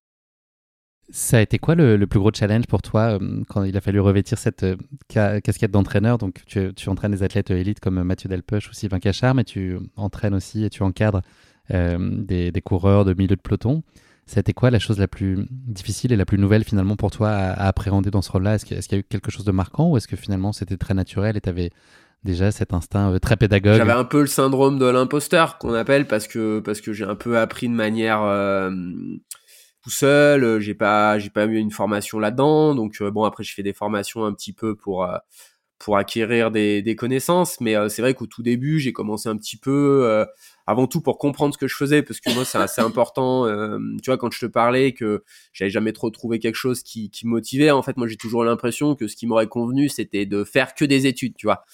[1.11, 4.01] Ça a été quoi le, plus gros challenge pour toi euh, quand il a fallu
[4.01, 4.67] revêtir cette
[5.09, 6.19] casquette d'entraîneur?
[6.19, 10.35] Donc, tu, entraînes des athlètes élites comme Mathieu Delpech ou Sylvain Cachard, mais tu entraînes
[10.35, 11.23] aussi et tu encadres
[11.71, 13.85] des, coureurs de milieu de peloton.
[14.27, 17.69] C'était quoi la chose la plus difficile et la plus nouvelle finalement pour toi à,
[17.69, 18.57] appréhender dans ce rôle-là?
[18.57, 20.95] Est-ce qu'il y a eu quelque chose de marquant ou est-ce que finalement c'était très
[20.95, 21.71] naturel et tu avais
[22.25, 23.77] déjà cet instinct euh, très pédagogue?
[23.77, 27.15] J'avais un peu le syndrome de l'imposteur qu'on appelle parce que parce que j'ai un
[27.15, 28.73] peu appris de manière euh,
[29.85, 30.59] tout seul.
[30.59, 33.75] J'ai pas j'ai pas eu une formation là-dedans, donc euh, bon après je fais des
[33.75, 35.09] formations un petit peu pour
[35.79, 39.59] pour acquérir des, des connaissances, mais c'est vrai qu'au tout début j'ai commencé un petit
[39.59, 40.27] peu
[40.67, 43.79] avant tout pour comprendre ce que je faisais parce que moi c'est assez important euh,
[44.03, 47.27] tu vois quand je te parlais que j'avais jamais trop trouvé quelque chose qui, qui
[47.27, 50.75] motivait en fait moi j'ai toujours l'impression que ce qui m'aurait convenu c'était de faire
[50.75, 51.65] que des études tu vois.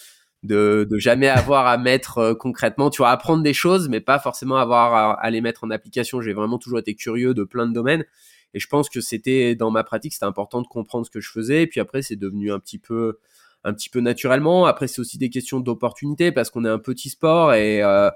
[0.44, 4.18] De, de jamais avoir à mettre euh, concrètement tu vois apprendre des choses mais pas
[4.18, 6.20] forcément avoir à, les mettre en application.
[6.20, 8.04] J'ai vraiment toujours été curieux de plein de domaines.
[8.52, 11.30] Et je pense que c'était dans ma pratique c'était important de comprendre ce que je
[11.30, 11.62] faisais.
[11.62, 13.20] Et puis après c'est devenu un petit peu
[13.62, 14.66] un petit peu naturellement.
[14.66, 18.10] Après c'est aussi des questions d'opportunité parce qu'on est un petit sport et euh,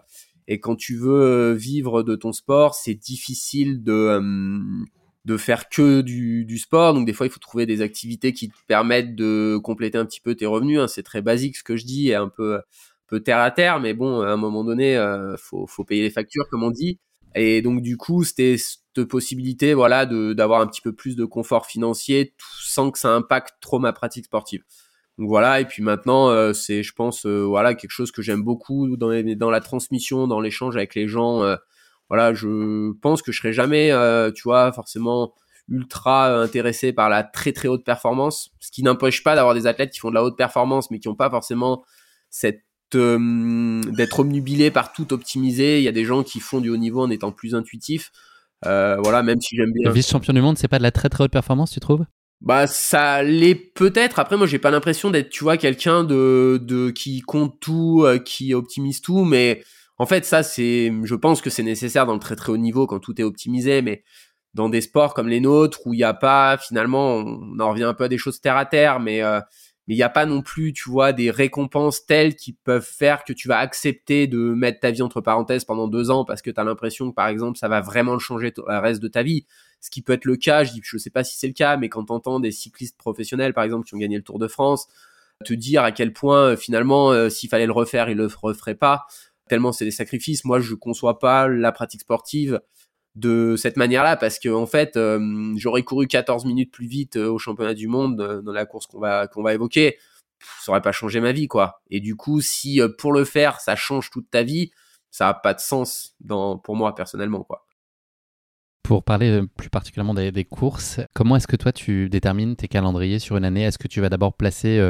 [0.49, 4.21] Et quand tu veux vivre de ton sport, c'est difficile de
[5.27, 6.95] de faire que du, du, sport.
[6.95, 10.21] Donc des fois, il faut trouver des activités qui te permettent de compléter un petit
[10.21, 10.79] peu tes revenus.
[10.79, 10.87] Hein.
[10.87, 12.61] C'est très basique ce que je dis, et un peu,
[13.09, 16.11] peu terre à terre, mais bon, à un moment donné, euh, faut, faut payer les
[16.11, 17.01] factures, comme on dit.
[17.35, 21.67] Et donc du coup, c'était cette possibilité, voilà, d'avoir un petit peu plus de confort
[21.67, 24.63] financier, sans que ça impacte trop ma pratique sportive.
[25.19, 28.43] Donc voilà, et puis maintenant, euh, c'est, je pense, euh, voilà, quelque chose que j'aime
[28.43, 31.43] beaucoup dans, dans la transmission, dans l'échange avec les gens.
[31.43, 31.57] Euh,
[32.11, 33.91] voilà, je pense que je serai jamais,
[34.35, 35.33] tu vois, forcément
[35.69, 39.91] ultra intéressé par la très très haute performance, ce qui n'empêche pas d'avoir des athlètes
[39.91, 41.85] qui font de la haute performance, mais qui n'ont pas forcément
[42.31, 45.79] cette d'être omnubilé par tout optimiser.
[45.79, 48.13] Il y a des gens qui font du haut niveau en étant plus intuitifs.
[48.63, 49.89] Voilà, même si j'aime bien.
[49.89, 52.05] Le vice-champion du monde, c'est pas de la très très haute performance, tu trouves?
[52.41, 54.19] Bah ça l'est peut-être.
[54.19, 58.55] Après moi j'ai pas l'impression d'être tu vois quelqu'un de de qui compte tout, qui
[58.55, 59.63] optimise tout, mais
[59.99, 62.87] en fait, ça, c'est, je pense que c'est nécessaire dans le très très haut niveau
[62.87, 64.03] quand tout est optimisé, mais
[64.55, 67.85] dans des sports comme les nôtres où il n'y a pas, finalement, on en revient
[67.85, 69.41] un peu à des choses terre à terre, mais euh,
[69.89, 73.23] mais il n'y a pas non plus, tu vois, des récompenses telles qui peuvent faire
[73.25, 76.51] que tu vas accepter de mettre ta vie entre parenthèses pendant deux ans parce que
[76.51, 79.47] tu l'impression que, par exemple, ça va vraiment changer le reste de ta vie.
[79.87, 81.77] Ce qui peut être le cas, je dis, je sais pas si c'est le cas,
[81.77, 84.89] mais quand t'entends des cyclistes professionnels, par exemple, qui ont gagné le Tour de France,
[85.45, 88.75] te dire à quel point, euh, finalement, euh, s'il fallait le refaire, ils le referaient
[88.75, 89.07] pas
[89.49, 90.45] tellement c'est des sacrifices.
[90.45, 92.61] Moi, je conçois pas la pratique sportive
[93.15, 97.39] de cette manière-là parce que en fait, euh, j'aurais couru 14 minutes plus vite au
[97.39, 99.99] championnat du monde dans la course qu'on va qu'on va évoquer,
[100.63, 101.81] ça aurait pas changé ma vie quoi.
[101.91, 104.73] Et du coup, si pour le faire, ça change toute ta vie,
[105.13, 107.66] ça a pas de sens dans pour moi personnellement quoi.
[108.87, 113.37] Pour parler plus particulièrement des, courses, comment est-ce que toi tu détermines tes calendriers sur
[113.37, 113.65] une année?
[113.65, 114.81] Est-ce que tu vas d'abord placer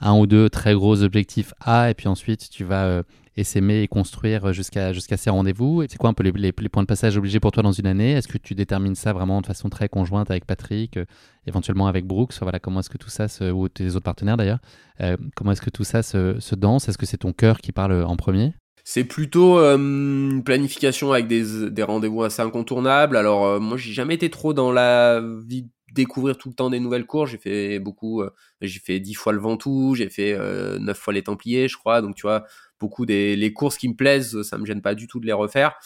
[0.00, 3.04] un ou deux très gros objectifs A et puis ensuite tu vas
[3.36, 5.84] et s'aimer et construire jusqu'à jusqu'à ces rendez-vous?
[5.88, 8.10] C'est quoi un peu les, points de passage obligés pour toi dans une année?
[8.10, 11.04] Est-ce que tu détermines ça vraiment de façon très conjointe avec Patrick, euh,
[11.46, 12.34] éventuellement avec Brooks?
[12.42, 14.58] Voilà, comment est-ce que tout ça, ou tes autres partenaires d'ailleurs,
[15.00, 16.88] euh, comment est-ce que tout ça se danse?
[16.88, 18.54] Est-ce que c'est ton cœur qui parle en premier?
[18.90, 23.16] C'est plutôt euh, une planification avec des, rendez-vous assez incontournables.
[23.16, 27.06] Alors moi j'ai jamais été trop dans la vie découvrir tout le temps des nouvelles
[27.06, 27.30] courses.
[27.30, 28.22] J'ai fait beaucoup,
[28.60, 30.38] j'ai fait dix fois le Ventoux, j'ai fait
[30.78, 32.02] neuf fois les Templiers, je crois.
[32.02, 32.44] Donc tu vois,
[32.80, 35.32] beaucoup des les courses qui me plaisent, ça me gêne pas du tout de les
[35.32, 35.78] refaire.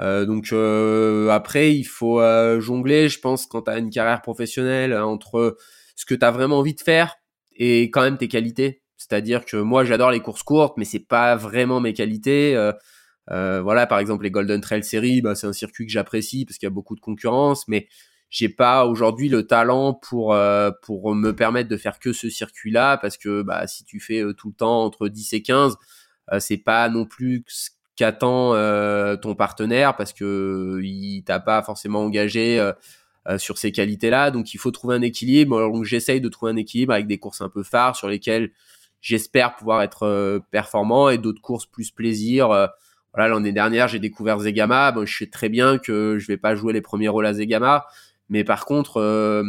[0.00, 4.22] Euh, donc euh, après, il faut euh, jongler, je pense, quand tu as une carrière
[4.22, 5.56] professionnelle, entre
[5.96, 7.16] ce que tu as vraiment envie de faire
[7.56, 8.82] et quand même tes qualités.
[8.98, 12.54] C'est-à-dire que moi, j'adore les courses courtes, mais c'est pas vraiment mes qualités.
[13.28, 16.66] voilà, par exemple, les Golden Trail Series, bah, c'est un circuit que j'apprécie parce qu'il
[16.66, 17.88] y a beaucoup de concurrence, mais
[18.30, 20.36] j'ai pas aujourd'hui le talent pour
[20.82, 24.48] pour me permettre de faire que ce circuit-là parce que bah si tu fais tout
[24.48, 25.78] le temps entre 10 et 15
[26.32, 31.62] euh, c'est pas non plus ce qu'attend euh, ton partenaire parce que il t'a pas
[31.62, 34.30] forcément engagé euh, sur ces qualités-là.
[34.30, 35.70] Donc il faut trouver un équilibre.
[35.72, 38.52] donc j'essaye de trouver un équilibre avec des courses un peu phares sur lesquelles
[39.00, 42.48] j'espère pouvoir être performant et d'autres courses plus plaisir.
[43.14, 44.92] voilà, l'année dernière, j'ai découvert Zegama.
[44.92, 47.86] Bon, je sais très bien que je vais pas jouer les premiers rôles à Zegama.
[48.28, 49.44] Mais par contre,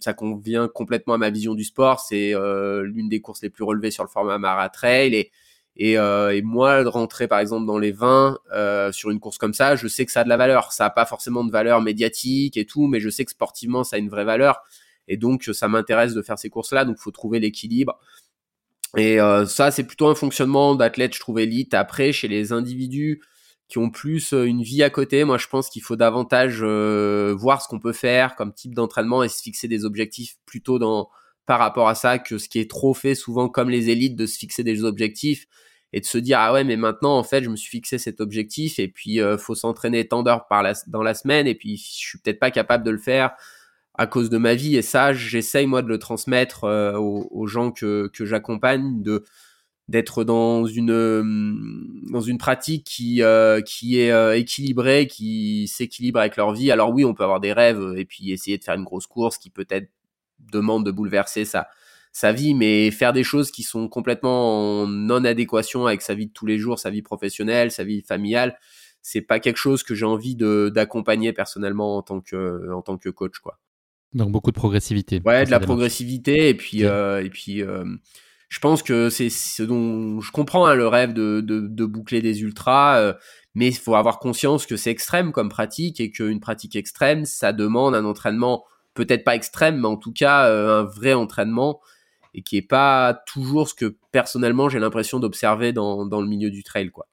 [0.00, 2.00] ça convient complètement à ma vision du sport.
[2.00, 5.30] C'est l'une des courses les plus relevées sur le format Mara Trail et,
[5.78, 9.38] et, euh, et, moi, de rentrer par exemple dans les 20 euh, sur une course
[9.38, 10.72] comme ça, je sais que ça a de la valeur.
[10.72, 13.96] Ça a pas forcément de valeur médiatique et tout, mais je sais que sportivement, ça
[13.96, 14.60] a une vraie valeur.
[15.06, 16.84] Et donc, ça m'intéresse de faire ces courses-là.
[16.84, 17.98] Donc, faut trouver l'équilibre.
[18.96, 21.74] Et euh, ça, c'est plutôt un fonctionnement d'athlète, je trouve, élite.
[21.74, 23.20] Après, chez les individus
[23.68, 27.34] qui ont plus euh, une vie à côté, moi, je pense qu'il faut davantage euh,
[27.38, 31.08] voir ce qu'on peut faire comme type d'entraînement et se fixer des objectifs plutôt dans
[31.46, 34.26] par rapport à ça que ce qui est trop fait souvent comme les élites de
[34.26, 35.46] se fixer des objectifs
[35.94, 38.20] et de se dire ah ouais mais maintenant en fait je me suis fixé cet
[38.20, 41.78] objectif et puis euh, faut s'entraîner tant d'heures par la, dans la semaine et puis
[41.78, 43.30] je suis peut-être pas capable de le faire
[43.98, 44.76] à cause de ma vie.
[44.76, 49.24] Et ça j'essaye moi de le transmettre euh, aux, gens que, que j'accompagne de
[49.88, 51.22] d'être dans une euh,
[52.12, 53.22] dans une pratique qui
[53.66, 56.70] qui est équilibrée qui s'équilibre avec leur vie.
[56.70, 59.38] Alors oui on peut avoir des rêves et puis essayer de faire une grosse course
[59.38, 59.90] qui peut-être
[60.52, 61.68] demande de bouleverser ça
[62.12, 66.26] sa vie, mais faire des choses qui sont complètement en non adéquation avec sa vie
[66.26, 68.58] de tous les jours, sa vie professionnelle, sa vie familiale,
[69.02, 72.98] c'est pas quelque chose que j'ai envie de d'accompagner personnellement en tant que en tant
[72.98, 73.58] que coach quoi.
[74.14, 75.20] Donc beaucoup de progressivité.
[75.24, 77.84] Ouais, de la progressivité et puis euh, et puis euh,
[78.48, 82.22] je pense que c'est ce dont je comprends hein, le rêve de, de, de, boucler
[82.22, 83.12] des ultras, euh,
[83.54, 87.52] mais il faut avoir conscience que c'est extrême comme pratique et qu'une pratique extrême, ça
[87.52, 91.80] demande un entraînement peut-être pas extrême, mais en tout cas un vrai entraînement
[92.32, 96.50] et qui est pas toujours ce que personnellement j'ai l'impression d'observer dans, dans, le milieu
[96.50, 97.06] du trail quoi.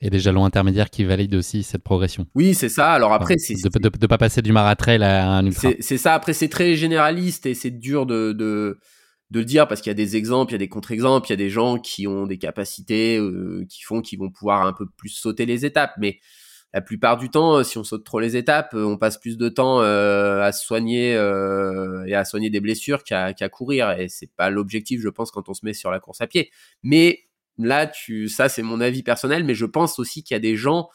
[0.00, 2.26] Et des jalons intermédiaires qui valident aussi cette progression.
[2.34, 2.92] Oui, c'est ça.
[2.92, 5.70] Alors après, c'est de, ne pas passer du maratrail à un ultra.
[5.80, 6.12] C'est ça.
[6.12, 8.78] Après, c'est très généraliste et c'est dur de, de,
[9.30, 11.30] de le dire parce qu'il y a des exemples, il y a des contre-exemples, il
[11.30, 14.74] y a des gens qui ont des capacités euh, qui font qu'ils vont pouvoir un
[14.74, 15.92] peu plus sauter les étapes.
[15.98, 16.18] Mais
[16.74, 19.80] la plupart du temps, si on saute trop les étapes, on passe plus de temps
[19.80, 23.92] euh, à se soigner euh, et à soigner des blessures qu'à courir.
[23.92, 26.50] Et c'est pas l'objectif, je pense, quand on se met sur la course à pied.
[26.82, 27.20] Mais
[27.58, 30.56] là, tu, ça, c'est mon avis personnel, mais je pense aussi qu'il y a des
[30.56, 30.88] gens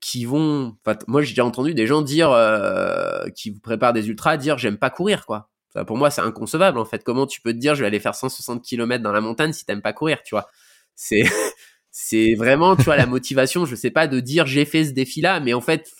[0.00, 4.36] qui vont, moi, j'ai déjà entendu des gens dire, euh, qui vous préparent des ultras,
[4.38, 5.50] dire, j'aime pas courir, quoi.
[5.86, 7.04] pour moi, c'est inconcevable, en fait.
[7.04, 9.66] Comment tu peux te dire, je vais aller faire 160 km dans la montagne si
[9.66, 10.48] t'aimes pas courir, tu vois?
[10.94, 11.22] C'est,
[11.90, 15.40] c'est vraiment, tu vois, la motivation, je sais pas, de dire, j'ai fait ce défi-là,
[15.40, 15.90] mais en fait,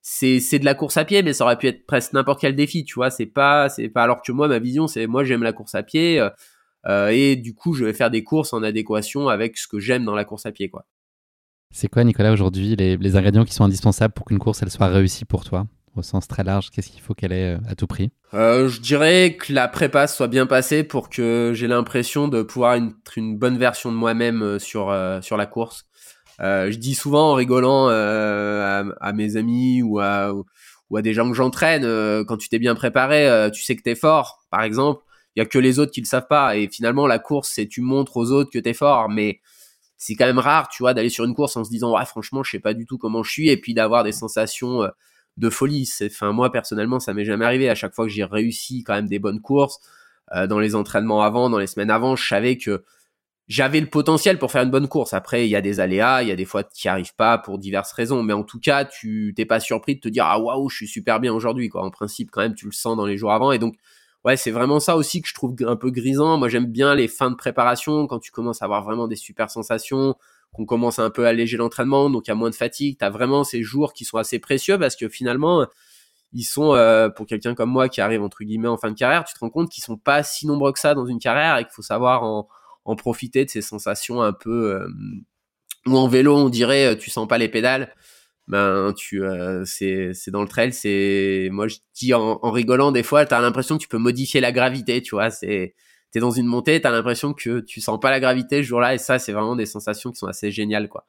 [0.00, 2.56] c'est, c'est de la course à pied, mais ça aurait pu être presque n'importe quel
[2.56, 3.10] défi, tu vois?
[3.10, 5.82] C'est pas, c'est pas, alors que moi, ma vision, c'est, moi, j'aime la course à
[5.82, 6.30] pied, euh,
[6.86, 10.14] et du coup, je vais faire des courses en adéquation avec ce que j'aime dans
[10.14, 10.86] la course à pied, quoi.
[11.76, 15.24] C'est quoi, Nicolas, aujourd'hui, les, ingrédients qui sont indispensables pour qu'une course elle soit réussie
[15.24, 15.66] pour toi
[15.96, 18.12] au sens très large Qu'est-ce qu'il faut qu'elle ait euh, à tout prix?
[18.32, 22.74] Euh, Je dirais que la prépa soit bien passée pour que j'ai l'impression de pouvoir
[22.74, 25.86] être une bonne version de moi-même sur sur la course.
[26.38, 30.32] je dis souvent en rigolant à, mes amis ou à
[30.90, 31.82] ou à des gens que j'entraîne,
[32.24, 35.02] quand tu t'es bien préparé, tu sais que t'es fort, par exemple
[35.36, 36.56] il y a que les autres qui le savent pas.
[36.56, 39.40] Et finalement, la course, c'est tu montres aux autres que t'es fort, mais
[39.96, 42.42] c'est quand même rare, tu vois, d'aller sur une course en se disant, ouais, franchement,
[42.42, 44.88] je sais pas du tout comment je suis, et puis d'avoir des sensations euh,
[45.36, 45.86] de folie.
[45.86, 47.68] C'est, enfin, moi, personnellement, ça m'est jamais arrivé.
[47.68, 49.80] À chaque fois que j'ai réussi quand même des bonnes courses,
[50.34, 52.84] euh, dans les entraînements avant, dans les semaines avant, je savais que
[53.46, 55.12] j'avais le potentiel pour faire une bonne course.
[55.12, 57.58] Après, il y a des aléas, il y a des fois qui arrivent pas pour
[57.58, 60.70] diverses raisons, mais en tout cas, tu t'es pas surpris de te dire ah waouh,
[60.70, 61.84] je suis super bien aujourd'hui quoi.
[61.84, 63.76] En principe, quand même, tu le sens dans les jours avant, et donc
[64.24, 66.38] ouais, c'est vraiment ça aussi que je trouve un peu grisant.
[66.38, 69.50] Moi, j'aime bien les fins de préparation quand tu commences à avoir vraiment des super
[69.50, 70.16] sensations,
[70.52, 72.98] qu'on commence un peu à alléger l'entraînement, donc il y a moins de fatigue.
[72.98, 75.66] Tu as vraiment ces jours qui sont assez précieux parce que finalement,
[76.32, 79.24] ils sont, euh, pour quelqu'un comme moi qui arrive entre guillemets en fin de carrière,
[79.24, 81.64] tu te rends compte qu'ils sont pas si nombreux que ça dans une carrière et
[81.64, 82.48] qu'il faut savoir en,
[82.84, 84.74] en, profiter de ces sensations un peu...
[84.74, 84.88] Euh,
[85.86, 87.94] ou en vélo, on dirait, euh, tu sens pas les pédales
[88.46, 92.92] ben tu euh, c'est c'est dans le trail c'est moi je dis en, en rigolant
[92.92, 95.74] des fois t'as l'impression que tu peux modifier la gravité tu vois c'est
[96.10, 98.98] t'es dans une montée t'as l'impression que tu sens pas la gravité ce jour-là et
[98.98, 101.06] ça c'est vraiment des sensations qui sont assez géniales quoi.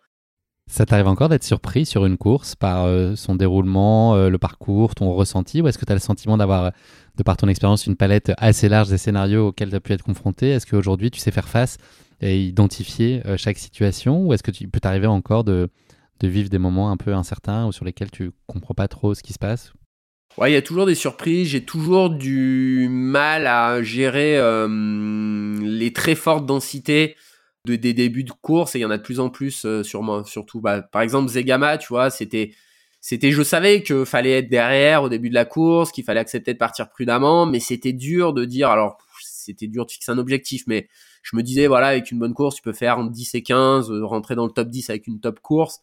[0.67, 4.95] Ça t'arrive encore d'être surpris sur une course par euh, son déroulement, euh, le parcours,
[4.95, 6.71] ton ressenti Ou est-ce que tu as le sentiment d'avoir,
[7.17, 10.01] de par ton expérience, une palette assez large des scénarios auxquels tu as pu être
[10.01, 10.49] confronté?
[10.49, 11.77] Est-ce qu'aujourd'hui tu sais faire face
[12.19, 15.69] et identifier chaque situation Ou est-ce que tu peux t'arriver encore de,
[16.19, 19.23] de vivre des moments un peu incertains ou sur lesquels tu comprends pas trop ce
[19.23, 19.73] qui se passe
[20.37, 21.47] Ouais, il y a toujours des surprises.
[21.47, 24.67] J'ai toujours du mal à gérer euh,
[25.61, 27.15] les très fortes densités
[27.65, 29.81] de, des débuts de course et il y en a de plus en plus euh,
[29.81, 30.59] sûrement, surtout.
[30.59, 32.53] Bah, par exemple, Zegama, tu vois, c'était,
[32.99, 36.53] c'était, je savais que fallait être derrière au début de la course, qu'il fallait accepter
[36.53, 38.69] de partir prudemment, mais c'était dur de dire.
[38.69, 40.89] Alors, c'était dur de fixer un objectif, mais
[41.23, 43.89] je me disais voilà, avec une bonne course, tu peux faire entre 10 et 15,
[43.89, 45.79] euh, rentrer dans le top 10 avec une top course.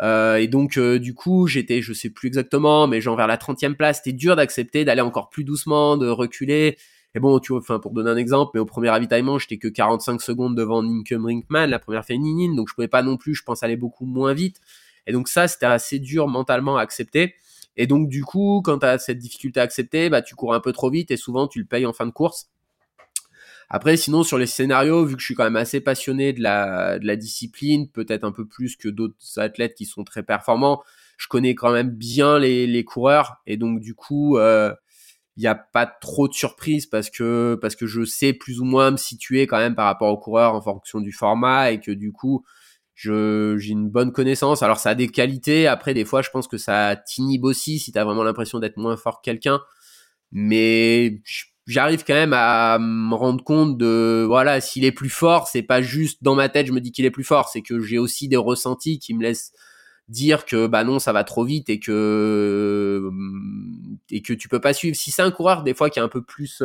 [0.00, 3.36] Euh, et donc euh, du coup j'étais, je sais plus exactement, mais genre vers la
[3.36, 6.76] 30e place, c'était dur d'accepter d'aller encore plus doucement, de reculer.
[7.14, 9.68] Et bon, tu vois, enfin pour donner un exemple, mais au premier ravitaillement, j'étais que
[9.68, 13.44] 45 secondes devant Ninkum Brinkman, la première féminine, donc je pouvais pas non plus, je
[13.44, 14.60] pense, aller beaucoup moins vite.
[15.06, 17.34] Et donc ça, c'était assez dur mentalement à accepter.
[17.76, 20.60] Et donc du coup, quand tu as cette difficulté à accepter, bah tu cours un
[20.60, 22.48] peu trop vite et souvent tu le payes en fin de course.
[23.74, 27.16] Après, sinon, sur les scénarios, vu que je suis quand même assez passionné de la,
[27.16, 30.80] discipline, peut-être un peu plus que d'autres athlètes qui sont très performants,
[31.16, 33.38] je connais quand même bien les, coureurs.
[33.48, 34.72] Et donc, du coup, il euh,
[35.36, 38.92] n'y a pas trop de surprises parce que, parce que je sais plus ou moins
[38.92, 42.12] me situer quand même par rapport aux coureurs en fonction du format et que du
[42.12, 42.44] coup,
[42.94, 43.10] j'ai
[43.70, 44.62] une bonne connaissance.
[44.62, 45.66] Alors, ça a des qualités.
[45.66, 48.76] Après, des fois, je pense que ça t'inhibe aussi si tu as vraiment l'impression d'être
[48.76, 49.58] moins fort que quelqu'un.
[50.30, 55.48] Mais je j'arrive quand même à me rendre compte de voilà s'il est plus fort
[55.48, 57.80] c'est pas juste dans ma tête je me dis qu'il est plus fort c'est que
[57.80, 59.52] j'ai aussi des ressentis qui me laissent
[60.08, 63.10] dire que bah non ça va trop vite et que
[64.10, 64.96] et que tu peux pas suivre.
[64.96, 66.62] Si c'est un coureur des fois qui est un peu plus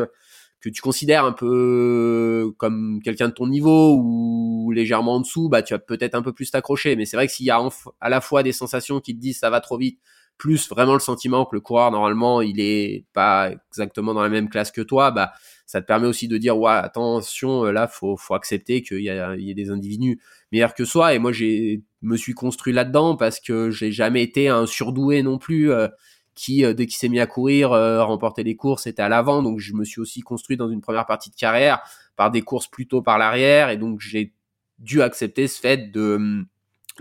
[0.62, 5.62] que tu considères un peu comme quelqu'un de ton niveau ou légèrement en dessous bah
[5.64, 6.96] tu vas peut-être un peu plus t'accrocher.
[6.96, 7.60] Mais c'est vrai que s'il y a
[8.02, 10.00] à la fois des sensations qui te disent ça va trop vite
[10.40, 14.50] plus vraiment le sentiment que le coureur normalement il est pas exactement dans la même
[14.50, 15.34] classe que toi, bah
[15.68, 19.10] ça te permet aussi de dire ouais attention euh, là faut faut accepter qu'il y
[19.10, 20.20] a, il y a des individus
[20.52, 21.14] meilleurs que soi.
[21.14, 25.38] Et moi j'ai me suis construit là-dedans parce que j'ai jamais été un surdoué non
[25.38, 25.90] plus euh,
[26.36, 29.44] qui euh, dès qu'il s'est mis à courir remporter les courses était à l'avant.
[29.44, 31.82] Donc je me suis aussi construit dans une première partie de carrière
[32.16, 33.70] par des courses plutôt par l'arrière.
[33.70, 34.34] Et donc j'ai
[34.80, 36.46] dû accepter ce fait de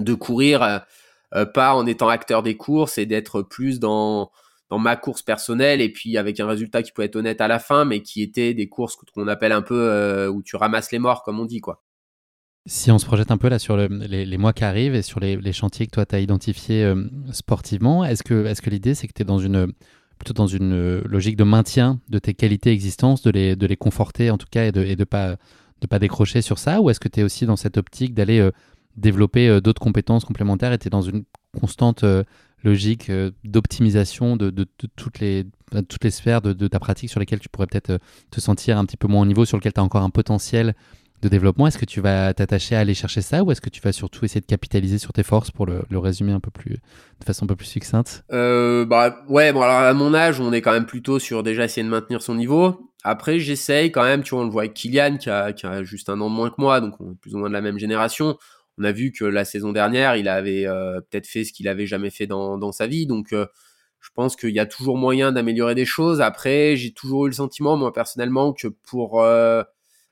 [0.00, 0.84] de courir
[1.54, 4.30] pas en étant acteur des courses et d'être plus dans
[4.70, 7.58] dans ma course personnelle et puis avec un résultat qui peut être honnête à la
[7.58, 11.22] fin, mais qui était des courses qu'on appelle un peu où tu ramasses les morts,
[11.22, 11.82] comme on dit, quoi.
[12.66, 15.52] Si on se projette un peu là sur les, mois qui arrivent et sur les,
[15.52, 16.92] chantiers que toi tu as identifiés
[17.32, 19.72] sportivement, est-ce que, est que l'idée c'est que tu es dans une,
[20.18, 23.76] plutôt dans une euh, logique de maintien de tes qualités existence, de les, de les
[23.76, 25.36] conforter en tout cas et de ne de pas,
[25.80, 28.40] de pas décrocher sur ça Ou est-ce que tu es aussi dans cette optique d'aller
[28.40, 28.50] euh,
[28.96, 31.24] développer euh, d'autres compétences complémentaires et tu es dans une
[31.58, 32.04] constante
[32.62, 33.10] logique
[33.44, 34.50] d'optimisation de,
[34.96, 35.46] toutes, les,
[35.88, 37.98] toutes les sphères de, ta pratique sur lesquelles tu pourrais peut-être
[38.30, 40.74] te sentir un petit peu moins au niveau, sur lequel tu as encore un potentiel
[41.22, 41.66] de développement.
[41.66, 44.24] Est-ce que tu vas t'attacher à aller chercher ça ou est-ce que tu vas surtout
[44.24, 47.48] essayer de capitaliser sur tes forces pour le, résumer un peu plus de façon un
[47.48, 48.24] peu plus succincte?
[48.32, 51.64] Euh, Bah ouais, bon alors à mon âge, on est quand même plutôt sur déjà
[51.64, 52.92] essayer de maintenir son niveau.
[53.04, 55.84] Après, j'essaye quand même, tu vois, on le voit avec Kylian qui a, qui a
[55.84, 57.60] juste un an de moins que moi, donc on est plus ou moins de la
[57.60, 58.36] même génération.
[58.78, 61.86] On a vu que la saison dernière, il avait euh, peut-être fait ce qu'il avait
[61.86, 63.46] jamais fait dans, sa vie, donc euh,
[64.00, 66.20] je pense qu'il y a toujours moyen d'améliorer des choses.
[66.20, 69.64] Après, j'ai toujours eu le sentiment, moi personnellement, que pour euh,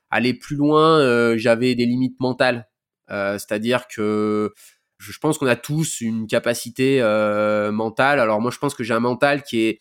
[0.09, 2.67] aller plus loin, j'avais des limites mentales.
[3.09, 4.53] C'est-à-dire que
[4.97, 7.01] je pense qu'on a tous une capacité
[7.71, 8.19] mentale.
[8.19, 9.79] Alors moi, je pense que j'ai un mental qui est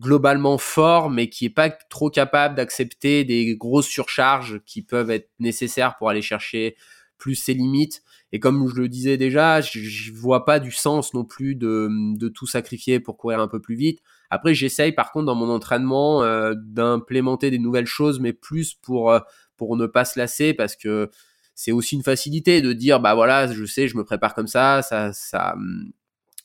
[0.00, 5.30] globalement fort, mais qui est pas trop capable d'accepter des grosses surcharges qui peuvent être
[5.38, 6.76] nécessaires pour aller chercher
[7.18, 8.02] plus ses limites.
[8.36, 12.46] Et comme je le disais déjà, je, vois pas du sens non plus de, tout
[12.46, 14.00] sacrifier pour courir un peu plus vite.
[14.28, 16.22] Après, j'essaye par contre dans mon entraînement
[16.54, 19.18] d'implémenter des nouvelles choses, mais plus pour
[19.56, 21.08] pour ne pas se lasser parce que
[21.54, 24.82] c'est aussi une facilité de dire bah voilà je sais je me prépare comme ça
[24.82, 25.54] ça ça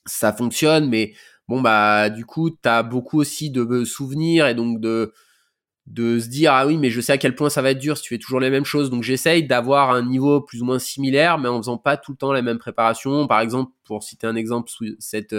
[0.05, 1.13] ça fonctionne mais
[1.49, 5.11] bon bah du coup tu as beaucoup aussi de souvenirs et donc de
[5.91, 7.97] de se dire ah oui mais je sais à quel point ça va être dur
[7.97, 10.79] si tu fais toujours les mêmes choses donc j'essaye d'avoir un niveau plus ou moins
[10.79, 14.27] similaire mais en faisant pas tout le temps la même préparation par exemple pour citer
[14.27, 15.35] un exemple cette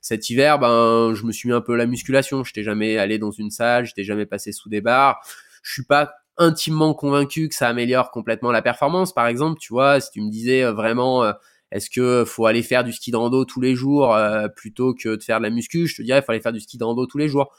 [0.00, 2.98] cet hiver ben je me suis mis un peu à la musculation je n'étais jamais
[2.98, 5.20] allé dans une salle j'étais jamais passé sous des barres
[5.62, 9.12] je suis pas intimement convaincu que ça améliore complètement la performance.
[9.12, 11.32] Par exemple, tu vois, si tu me disais euh, vraiment, euh,
[11.70, 15.16] est-ce que faut aller faire du ski de rando tous les jours euh, plutôt que
[15.16, 17.06] de faire de la muscu, je te dirais, faut aller faire du ski de rando
[17.06, 17.52] tous les jours.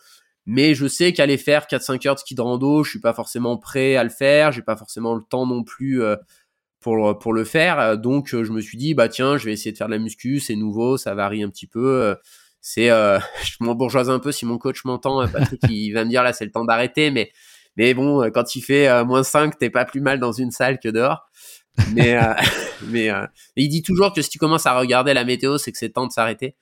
[0.46, 3.58] Mais je sais qu'aller faire 4-5 heures de ski de rando, je suis pas forcément
[3.58, 6.04] prêt à le faire, j'ai pas forcément le temps non plus
[6.80, 7.98] pour, pour le faire.
[7.98, 10.40] Donc je me suis dit, bah tiens, je vais essayer de faire de la muscu,
[10.40, 12.16] c'est nouveau, ça varie un petit peu.
[12.62, 16.32] C'est, je m'embourgeoise un peu si mon coach m'entend, Patrick, il va me dire là
[16.32, 17.32] c'est le temps d'arrêter, mais
[17.78, 20.52] mais bon, euh, quand il fait euh, moins 5, t'es pas plus mal dans une
[20.52, 21.30] salle que dehors.
[22.88, 25.72] Mais, euh, mais il dit toujours que si tu commences à regarder la météo, c'est
[25.72, 26.56] que c'est temps de s'arrêter.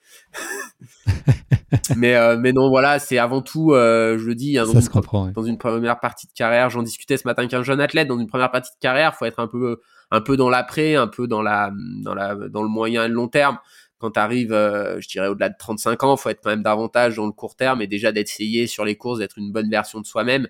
[1.96, 5.58] mais, mais non, voilà, c'est avant tout, je le dis, hein, dans, une, dans une
[5.58, 8.50] première partie de carrière, j'en discutais ce matin avec un jeune athlète, dans une première
[8.50, 11.72] partie de carrière, faut être un peu, un peu dans l'après, un peu dans la,
[12.02, 13.58] dans la, dans le moyen et le long terme.
[13.98, 17.26] Quand tu arrives, je dirais au-delà de 35 ans, faut être quand même davantage dans
[17.26, 20.48] le court terme et déjà d'essayer sur les courses d'être une bonne version de soi-même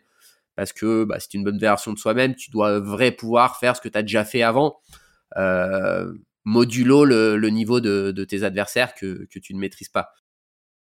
[0.57, 3.81] parce que bah, c'est une bonne version de soi-même, tu dois vrai pouvoir faire ce
[3.81, 4.77] que tu as déjà fait avant,
[5.37, 6.13] euh,
[6.45, 10.11] modulo le, niveau de, tes adversaires que, tu ne maîtrises pas.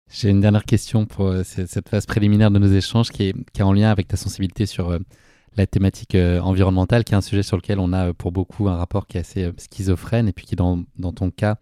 [0.09, 3.63] J'ai une dernière question pour euh, cette phase préliminaire de nos échanges qui est, qui
[3.63, 4.99] en lien avec ta sensibilité sur euh,
[5.57, 9.07] la thématique environnementale, qui est un sujet sur lequel on a pour beaucoup un rapport
[9.07, 11.55] qui est assez schizophrène et puis qui dans, dans ton cas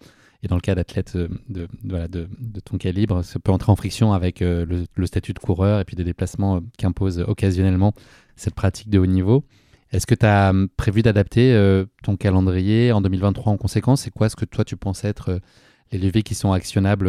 [0.44, 4.12] et dans le cas d'athlètes euh, de, de, ton calibre, ça peut entrer en friction
[4.12, 4.66] avec euh,
[4.96, 7.94] le, statut de coureur et puis des déplacements euh, qu'impose occasionnellement
[8.36, 9.46] cette pratique de haut niveau.
[9.92, 11.56] Est-ce que tu as hum, prévu d'adapter
[12.02, 14.02] ton calendrier en 2023 en conséquence?
[14.02, 15.40] C'est quoi ce que toi tu penses être
[15.92, 17.08] les leviers qui sont actionnables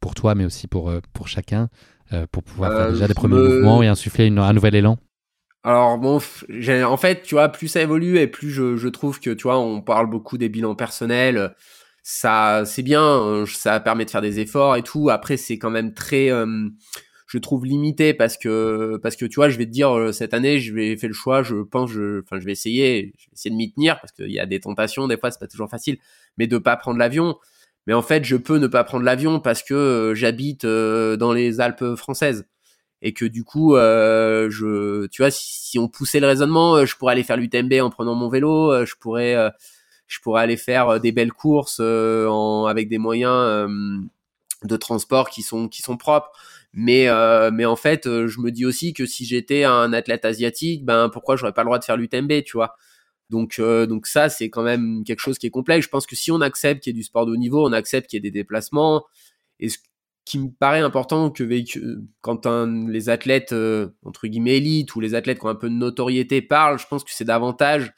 [0.00, 1.68] pour toi, mais aussi pour, pour chacun,
[2.30, 4.96] pour pouvoir faire déjà des premiers mouvements et insuffler un nouvel élan?
[5.62, 9.28] Alors bon, en fait, tu vois, plus ça évolue et plus je, je, trouve que,
[9.28, 11.54] tu vois, on parle beaucoup des bilans personnels
[12.02, 15.10] ça c'est bien, euh, ça permet de faire des efforts et tout.
[15.10, 16.68] Après c'est quand même très euh,
[17.26, 20.34] je trouve limité parce que parce que tu vois, je vais te dire euh, cette
[20.34, 23.32] année, je vais faire le choix, je pense je enfin je vais essayer, je vais
[23.34, 25.70] essayer de m'y tenir parce qu'il y a des tentations, des fois c'est pas toujours
[25.70, 25.98] facile,
[26.38, 27.36] mais de pas prendre l'avion.
[27.86, 31.96] Mais en fait, je peux ne pas prendre l'avion parce que j'habite dans les Alpes
[31.96, 32.46] françaises
[33.02, 37.12] et que du coup, je, tu vois, si, si, on poussait le raisonnement, je pourrais
[37.12, 39.34] aller faire l'UTMB en prenant mon vélo, je pourrais,
[40.12, 43.68] je pourrais aller faire euh, des belles courses euh, avec des moyens euh,
[44.64, 46.30] de transport qui sont qui sont propres.
[46.74, 47.06] Mais
[47.52, 51.36] mais en fait je me dis aussi que si j'étais un athlète asiatique ben pourquoi
[51.36, 52.76] j'aurais pas le droit de faire l'UTMB tu vois?
[53.28, 55.84] Donc donc ça c'est quand même quelque chose qui est complexe.
[55.84, 57.72] Je pense que si on accepte qu'il y ait du sport de haut niveau on
[57.72, 59.04] accepte qu'il y ait des déplacements.
[59.60, 59.78] Et ce
[60.24, 61.44] qui me paraît important que
[62.22, 62.46] quand
[62.88, 63.54] les athlètes
[64.04, 67.04] entre guillemets élites ou les athlètes qui ont un peu de notoriété parlent je pense
[67.04, 67.92] que c'est davantage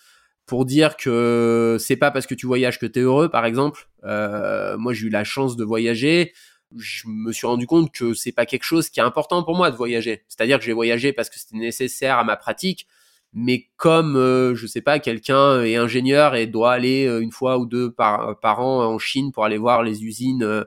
[0.47, 3.89] pour dire que c'est pas parce que tu voyages que tu es heureux, par exemple.
[4.05, 6.33] Euh, moi, j'ai eu la chance de voyager.
[6.77, 9.71] Je me suis rendu compte que c'est pas quelque chose qui est important pour moi
[9.71, 10.25] de voyager.
[10.29, 12.87] C'est-à-dire que j'ai voyagé parce que c'était nécessaire à ma pratique.
[13.33, 17.59] Mais comme, euh, je sais pas, quelqu'un est ingénieur et doit aller euh, une fois
[17.59, 20.65] ou deux par, par an en Chine pour aller voir les usines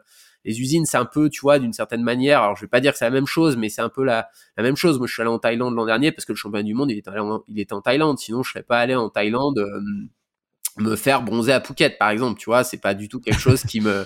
[0.48, 2.41] les usines, c'est un peu, tu vois, d'une certaine manière.
[2.41, 4.30] Alors, je vais pas dire que c'est la même chose, mais c'est un peu la,
[4.58, 4.98] même chose.
[4.98, 6.98] Moi, je suis allé en Thaïlande l'an dernier parce que le championnat du monde, il
[6.98, 8.18] était, en, il en Thaïlande.
[8.18, 9.82] Sinon, je serais pas allé en Thaïlande euh,
[10.78, 12.39] me faire bronzer à Phuket, par exemple.
[12.39, 14.06] Tu vois, c'est pas du tout quelque chose qui me,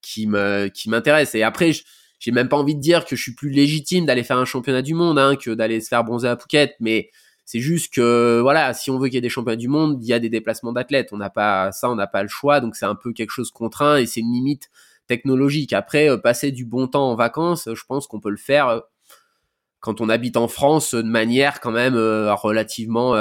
[0.00, 1.34] qui me, qui m'intéresse.
[1.34, 1.72] Et après,
[2.20, 4.82] j'ai même pas envie de dire que je suis plus légitime d'aller faire un championnat
[4.82, 7.10] du monde hein, que d'aller se faire bronzer à Phuket, mais
[7.44, 10.06] c'est juste que voilà, si on veut qu'il y ait des championnats du monde, il
[10.06, 11.08] y a des déplacements d'athlètes.
[11.10, 13.50] On n'a pas ça, on n'a pas le choix, donc c'est un peu quelque chose
[13.50, 14.70] contraint et c'est une limite
[15.10, 15.72] technologique.
[15.72, 18.80] Après, euh, passer du bon temps en vacances, je pense qu'on peut le faire euh,
[19.80, 23.12] quand on habite en France de manière quand même euh, relativement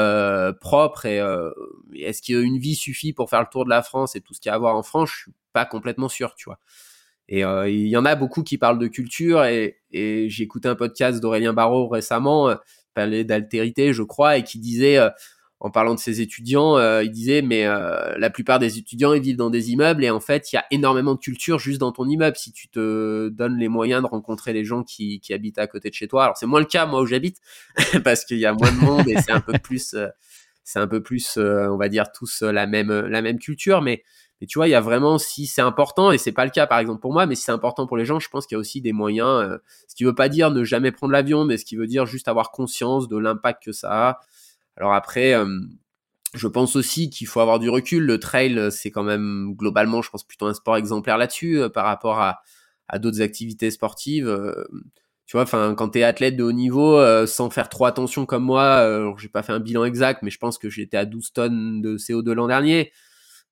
[0.60, 1.06] propre.
[1.06, 4.50] Est-ce qu'une vie suffit pour faire le tour de la France et tout ce qu'il
[4.50, 5.10] y a à voir en France?
[5.10, 6.60] Je suis pas complètement sûr, tu vois.
[7.30, 11.22] Et il y en a beaucoup qui parlent de culture et, j'ai écouté un podcast
[11.22, 12.54] d'Aurélien Barraud récemment,
[12.94, 15.00] parlait d'altérité, je crois, et qui disait
[15.62, 19.22] en parlant de ses étudiants, euh, il disait mais euh, la plupart des étudiants ils
[19.22, 21.92] vivent dans des immeubles et en fait il y a énormément de culture juste dans
[21.92, 25.58] ton immeuble si tu te donnes les moyens de rencontrer les gens qui, qui habitent
[25.58, 26.24] à côté de chez toi.
[26.24, 27.40] Alors c'est moins le cas moi où j'habite
[28.06, 30.08] parce qu'il y a moins de monde et c'est un peu plus euh,
[30.64, 34.04] c'est un peu plus on va dire tous la même la même culture mais
[34.40, 36.68] mais tu vois il y a vraiment si c'est important et c'est pas le cas
[36.68, 38.58] par exemple pour moi mais si c'est important pour les gens je pense qu'il y
[38.58, 41.66] a aussi des moyens ce qui veut pas dire ne jamais prendre l'avion mais ce
[41.66, 44.20] qui veut dire juste avoir conscience de l'impact que ça a
[44.80, 45.36] alors après,
[46.34, 48.06] je pense aussi qu'il faut avoir du recul.
[48.06, 52.20] Le trail, c'est quand même globalement, je pense, plutôt un sport exemplaire là-dessus par rapport
[52.20, 52.42] à,
[53.00, 54.28] d'autres activités sportives.
[55.26, 59.14] tu vois, enfin, quand t'es athlète de haut niveau, sans faire trop attention comme moi,
[59.18, 61.98] j'ai pas fait un bilan exact, mais je pense que j'étais à 12 tonnes de
[61.98, 62.92] CO2 l'an dernier.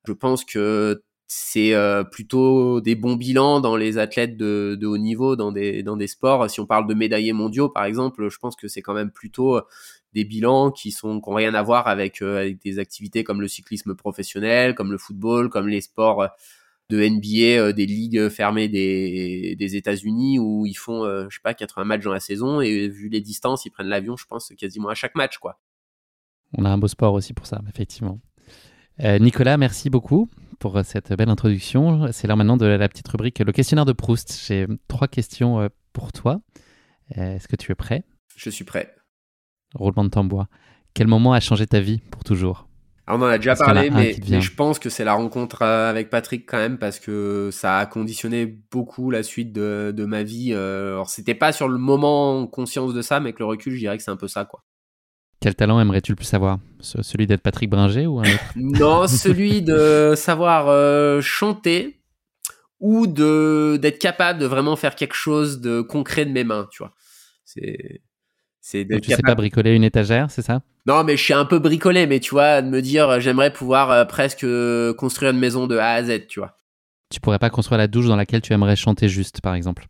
[0.07, 1.73] Je pense que c'est
[2.11, 6.49] plutôt des bons bilans dans les athlètes de, haut niveau, dans des, dans des sports.
[6.49, 9.61] Si on parle de médaillés mondiaux, par exemple, je pense que c'est quand même plutôt
[10.17, 13.39] des bilans qui sont qui ont rien à voir avec, euh, avec des activités comme
[13.39, 16.27] le cyclisme professionnel, comme le football, comme les sports euh,
[16.89, 21.53] de NBA, euh, des ligues fermées des, des États-Unis où ils font, je sais pas,
[21.53, 24.89] 80 matchs dans la saison et vu les distances, ils prennent l'avion, je pense, quasiment
[24.89, 25.59] à chaque match, quoi.
[26.57, 28.19] On a un beau sport aussi pour ça, effectivement.
[28.99, 32.11] Nicolas, merci beaucoup pour cette belle introduction.
[32.11, 34.39] C'est l'heure maintenant de la petite rubrique Le questionnaire de Proust.
[34.47, 36.41] J'ai trois questions pour toi.
[37.11, 38.03] Est-ce que tu es prêt?
[38.35, 38.95] Je suis prêt.
[39.73, 40.45] Roulement de tambour.
[40.93, 42.67] Quel moment a changé ta vie pour toujours?
[43.07, 46.09] Ah, On en a déjà parlé, mais, je pense que c'est la rencontre euh, avec
[46.09, 50.51] Patrick quand même, parce que ça a conditionné beaucoup la suite de, ma vie.
[50.51, 53.79] Euh, alors, c'était pas sur le moment conscience de ça, mais avec le recul, je
[53.79, 54.63] dirais que c'est un peu ça, quoi.
[55.39, 58.51] Quel talent aimerais-tu le plus savoir Celui d'être Patrick Bringer ou un autre?
[58.55, 62.01] Non, celui de savoir euh, chanter
[62.79, 66.79] ou de d'être capable de vraiment faire quelque chose de concret de mes mains, tu
[66.79, 66.93] vois.
[67.45, 68.01] C'est
[68.59, 70.61] c'est tu sais pas bricoler une étagère, c'est ça?
[70.85, 73.51] Non, mais je suis un peu bricolé, mais tu vois, de me dire, euh, j'aimerais
[73.51, 74.45] pouvoir euh, presque
[74.97, 76.55] construire une maison de A à Z, tu vois.
[77.09, 79.87] Tu pourrais pas construire la douche dans laquelle tu aimerais chanter juste, par exemple?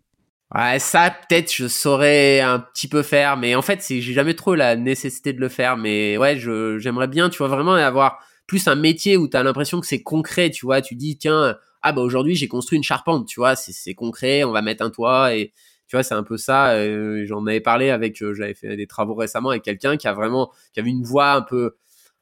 [0.56, 4.34] Ouais, ça, peut-être, je saurais un petit peu faire, mais en fait, c'est, j'ai jamais
[4.34, 8.66] trop la nécessité de le faire, mais ouais, j'aimerais bien, tu vois, vraiment avoir plus
[8.70, 11.92] un métier où tu as l'impression que c'est concret, tu vois, tu dis, tiens, ah
[11.92, 14.90] bah aujourd'hui, j'ai construit une charpente, tu vois, c'est, c'est concret, on va mettre un
[14.90, 15.52] toit et
[15.90, 16.72] tu vois, c'est un peu ça.
[16.76, 20.14] Euh, j'en avais parlé avec, euh, j'avais fait des travaux récemment avec quelqu'un qui a
[20.14, 21.76] vraiment, qui avait une voix un peu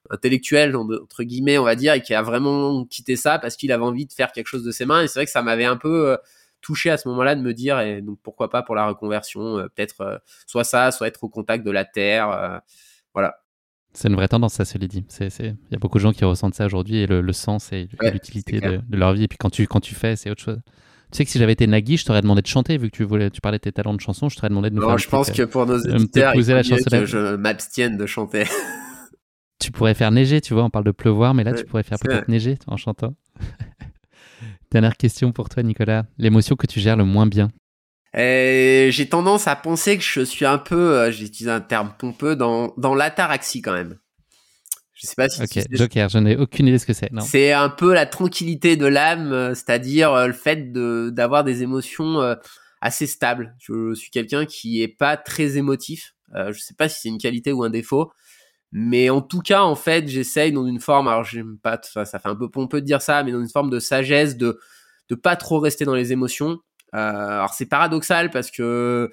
[0.10, 3.84] intellectuelle entre guillemets, on va dire, et qui a vraiment quitté ça parce qu'il avait
[3.84, 5.04] envie de faire quelque chose de ses mains.
[5.04, 6.18] Et c'est vrai que ça m'avait un peu euh,
[6.66, 10.22] touché à ce moment-là de me dire, et donc pourquoi pas pour la reconversion, peut-être
[10.48, 12.62] soit ça, soit être au contact de la terre,
[13.14, 13.36] voilà.
[13.94, 15.06] C'est une vraie tendance, ça, se dit.
[15.20, 18.60] Il y a beaucoup de gens qui ressentent ça aujourd'hui et le, sens et, l'utilité
[18.60, 19.24] de, de, leur vie.
[19.24, 20.60] Et puis quand tu, quand tu fais, c'est autre chose.
[21.12, 23.04] Tu sais que si j'avais été Nagui, je t'aurais demandé de chanter, vu que tu,
[23.04, 24.98] voulais, tu parlais de tes talents de chanson, je t'aurais demandé de nous non, faire
[24.98, 28.44] je pense que pour nos il que je m'abstienne de chanter.
[29.60, 32.00] tu pourrais faire neiger, tu vois, on parle de pleuvoir, mais là, tu pourrais faire
[32.00, 33.14] peut-être neiger en chantant.
[34.72, 36.06] Dernière question pour toi, Nicolas.
[36.18, 37.50] L'émotion que tu gères le moins bien?
[38.14, 42.36] J'ai tendance à penser que je suis un peu, euh, j'ai utilisé un terme pompeux,
[42.36, 43.98] dans, dans l'ataraxie quand même.
[44.94, 45.42] Je sais pas si.
[45.42, 47.10] Ok, Joker, je n'ai aucune idée de ce que c'est.
[47.22, 51.64] C'est un peu la tranquillité de l'âme, euh, c'est-à-dire euh, le fait de d'avoir des
[51.64, 52.36] émotions euh,
[52.80, 53.56] assez stables.
[53.60, 56.14] Je suis quelqu'un qui est pas très émotif.
[56.34, 58.12] Euh, je sais pas si c'est une qualité ou un défaut,
[58.72, 61.08] mais en tout cas, en fait, j'essaye dans une forme.
[61.08, 61.80] Alors, j'aime pas.
[61.82, 64.60] Ça, fait un peu pompeux de dire ça, mais dans une forme de sagesse, de
[65.10, 66.60] de pas trop rester dans les émotions.
[66.96, 69.10] Euh, alors, c'est paradoxal parce que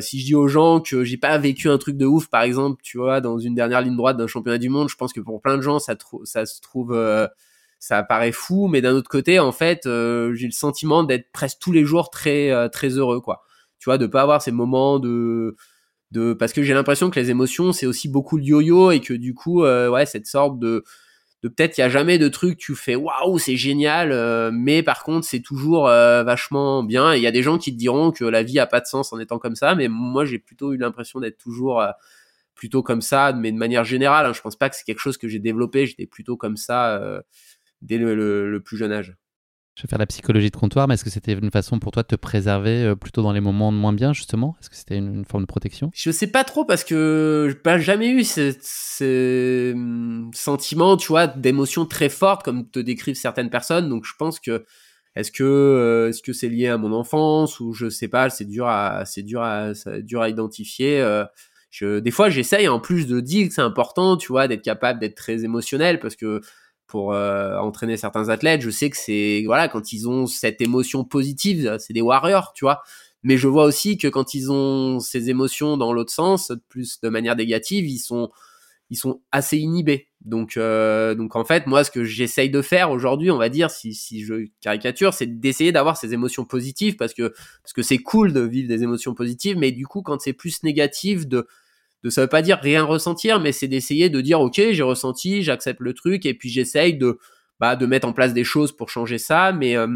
[0.00, 2.82] si je dis aux gens que j'ai pas vécu un truc de ouf, par exemple,
[2.82, 5.40] tu vois, dans une dernière ligne droite d'un championnat du monde, je pense que pour
[5.40, 5.94] plein de gens, ça,
[6.24, 6.98] ça se trouve,
[7.78, 11.72] ça paraît fou, mais d'un autre côté, en fait, j'ai le sentiment d'être presque tous
[11.72, 13.44] les jours très, très heureux, quoi.
[13.78, 15.56] Tu vois, de pas avoir ces moments de,
[16.12, 19.14] de, parce que j'ai l'impression que les émotions, c'est aussi beaucoup le yo-yo et que
[19.14, 20.84] du coup, ouais, cette sorte de
[21.42, 24.82] de peut-être il y a jamais de truc tu fais waouh c'est génial euh, mais
[24.82, 27.14] par contre c'est toujours euh, vachement bien.
[27.14, 29.12] Il y a des gens qui te diront que la vie a pas de sens
[29.12, 31.90] en étant comme ça mais moi j'ai plutôt eu l'impression d'être toujours euh,
[32.54, 35.18] plutôt comme ça mais de manière générale hein, je pense pas que c'est quelque chose
[35.18, 35.86] que j'ai développé.
[35.86, 37.00] J'étais plutôt comme ça
[37.80, 39.16] dès le, plus jeune âge
[39.74, 42.02] je vais faire la psychologie de comptoir, mais est-ce que c'était une façon pour toi
[42.02, 44.54] de te préserver euh, plutôt dans les moments moins bien, justement?
[44.60, 45.90] Est-ce que c'était une, forme de protection?
[45.94, 51.26] Je sais pas trop parce que j'ai pas jamais eu ce, hum, sentiment, tu vois,
[51.26, 53.88] d'émotions très fortes comme te décrivent certaines personnes.
[53.88, 54.66] Donc je pense que
[55.16, 58.44] est-ce que euh, est-ce que c'est lié à mon enfance ou je sais pas, c'est
[58.44, 59.42] dur à dur
[60.02, 61.00] dur à identifier.
[61.00, 61.24] Euh,
[61.80, 65.14] des fois, j'essaye en plus de dire que c'est important, tu vois, d'être capable d'être
[65.14, 66.42] très émotionnel parce que
[66.92, 68.60] pour euh, entraîner certains athlètes.
[68.60, 72.66] Je sais que c'est voilà quand ils ont cette émotion positive, c'est des warriors, tu
[72.66, 72.82] vois.
[73.22, 77.08] Mais je vois aussi que quand ils ont ces émotions dans l'autre sens, plus de
[77.08, 78.28] manière négative, ils sont
[78.90, 80.08] ils sont assez inhibés.
[80.20, 83.70] Donc euh, donc en fait, moi ce que j'essaye de faire aujourd'hui, on va dire
[83.70, 87.32] si si je caricature, c'est d'essayer d'avoir ces émotions positives parce que
[87.62, 90.62] parce que c'est cool de vivre des émotions positives, mais du coup quand c'est plus
[90.62, 91.46] négatif de
[92.02, 95.42] de ça veut pas dire rien ressentir, mais c'est d'essayer de dire ok j'ai ressenti,
[95.42, 97.18] j'accepte le truc et puis j'essaye de
[97.60, 99.86] bah, de mettre en place des choses pour changer ça, mais euh,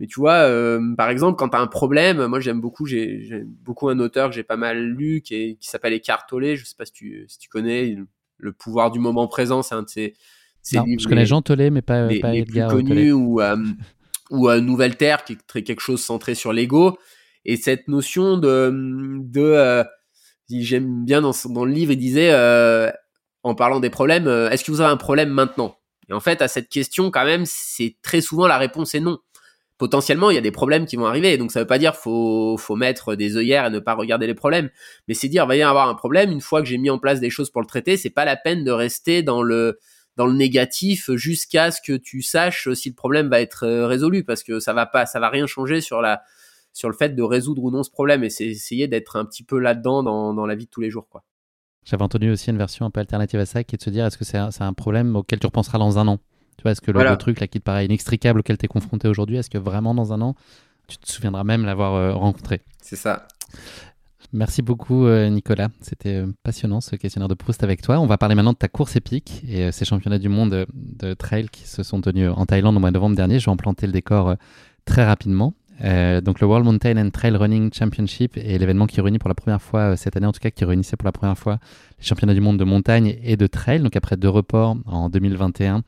[0.00, 3.44] mais tu vois, euh, par exemple, quand tu as un problème, moi j'aime beaucoup, j'ai
[3.46, 6.74] beaucoup un auteur que j'ai pas mal lu qui, qui s'appelle Eckhart Tolle, je sais
[6.76, 7.96] pas si tu, si tu connais,
[8.38, 10.14] le pouvoir du moment présent, c'est un de ces,
[10.72, 11.00] livres.
[11.00, 13.56] Je connais Jean Tolle, mais pas, les, pas les plus connus, ou, euh,
[14.30, 16.98] ou Nouvelle Terre, qui est quelque chose centré sur l'ego.
[17.44, 18.72] Et cette notion de,
[19.20, 19.84] de
[20.60, 22.90] j'aime bien dans, le livre, il disait, euh,
[23.42, 25.78] en parlant des problèmes, euh, est-ce que vous avez un problème maintenant?
[26.08, 29.18] Et en fait, à cette question, quand même, c'est très souvent la réponse est non.
[29.78, 32.56] Potentiellement, il y a des problèmes qui vont arriver, donc ça veut pas dire faut
[32.56, 34.70] faut mettre des œillères et ne pas regarder les problèmes,
[35.08, 36.30] mais c'est dire va y avoir un problème.
[36.30, 38.36] Une fois que j'ai mis en place des choses pour le traiter, c'est pas la
[38.36, 39.80] peine de rester dans le
[40.16, 44.24] dans le négatif jusqu'à ce que tu saches si le problème va être euh, résolu,
[44.24, 46.22] parce que ça va pas, ça va rien changer sur la
[46.72, 49.42] sur le fait de résoudre ou non ce problème et c'est essayer d'être un petit
[49.42, 51.08] peu là-dedans dans, la vie de tous les jours.
[51.08, 51.22] quoi.
[51.84, 54.06] J'avais entendu aussi une version un peu alternative à ça qui est de se dire
[54.06, 56.18] est-ce que c'est un, problème auquel tu repenseras dans un an?
[56.56, 59.08] Tu vois, est-ce que le, truc là qui te paraît inextricable auquel tu es confronté
[59.08, 60.34] aujourd'hui, est-ce que vraiment dans un an
[60.88, 62.60] tu te souviendras même l'avoir euh, rencontré?
[62.80, 63.26] C'est ça.
[64.32, 67.98] Merci beaucoup euh, Nicolas, c'était euh, passionnant ce questionnaire de Proust avec toi.
[67.98, 71.48] On va parler maintenant de ta course épique et ces championnats du monde de trail
[71.50, 73.38] qui se sont tenus en Thaïlande au mois de novembre dernier.
[73.38, 74.36] Je vais en planter le décor
[74.84, 75.54] très rapidement.
[75.84, 79.34] Euh, donc le World Mountain and Trail Running Championship est l'événement qui réunit pour la
[79.34, 81.58] première fois euh, cette année, en tout cas qui réunissait pour la première fois
[81.98, 83.80] les championnats du monde de montagne et de trail.
[83.80, 85.82] Donc après deux reports en 2021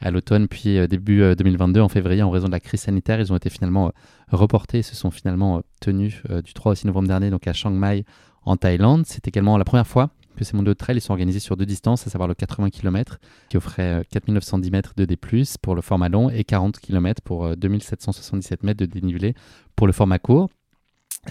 [0.00, 3.32] à l'automne puis euh, début 2022 en février en raison de la crise sanitaire, ils
[3.32, 3.92] ont été finalement
[4.30, 7.70] reportés et se sont finalement tenus du 3 au 6 novembre dernier donc à Chiang
[7.70, 8.04] Mai
[8.44, 9.04] en Thaïlande.
[9.06, 11.66] C'est également la première fois que ces mondiaux de trail ils sont organisés sur deux
[11.66, 13.18] distances, à savoir le 80 km
[13.48, 15.16] qui offrait 4910 euh, mètres de D+,
[15.60, 19.34] pour le format long et 40 km pour 2777 euh, mètres de dénivelé
[19.74, 20.48] pour le format court.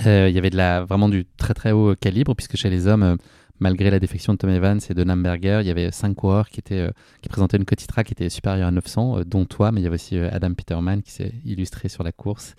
[0.06, 2.88] Euh, il y avait de la, vraiment du très très haut calibre puisque chez les
[2.88, 3.18] hommes,
[3.60, 6.60] malgré la défection de Tom Evans et de Namberger, il y avait cinq coureurs qui,
[6.60, 6.90] étaient,
[7.22, 9.96] qui présentaient une Cotitra qui était supérieure à 900, dont toi, mais il y avait
[9.96, 12.56] aussi Adam Peterman qui s'est illustré sur la course,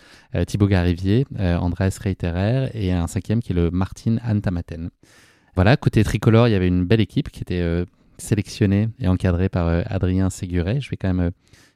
[0.47, 4.89] Thibaut Garivier, Andreas Reiterer et un cinquième qui est le Martin Antamaten.
[5.57, 7.87] Voilà, côté tricolore, il y avait une belle équipe qui était euh,
[8.19, 10.83] sélectionnée et encadrée par euh, Adrien Séguret.
[10.83, 11.31] Je vais quand même euh,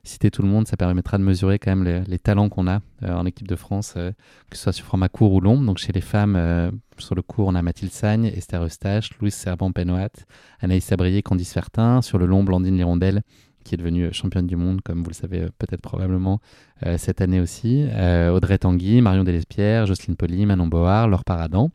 [0.04, 3.24] citer tout le monde, ça permettra de mesurer quand même les, talents qu'on a en
[3.24, 5.62] équipe de France, que ce soit sur format court ou long.
[5.62, 10.24] Donc chez les femmes, sur le court, on a Mathilde Sagne, Esther Eustache, Louise Serban-Penoat,
[10.60, 12.00] Anaïs Sabrier, Candice Fertin.
[12.00, 13.20] Sur le long, Blandine Lirondelle,
[13.62, 16.40] qui est devenue championne du monde, comme vous le savez peut-être probablement
[16.96, 17.84] cette année aussi.
[18.32, 21.70] Audrey Tanguy, Marion Delespierre, Jocelyne Poli, Manon Board, Laure Paradan.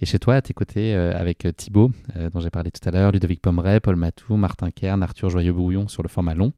[0.00, 2.86] Et chez toi, à tes côtés, euh, avec euh, Thibaut, euh, dont j'ai parlé tout
[2.86, 6.52] à l'heure, Ludovic Pomeray, Paul Matou, Martin Kern, Arthur Joyeux-Bouillon sur le format long.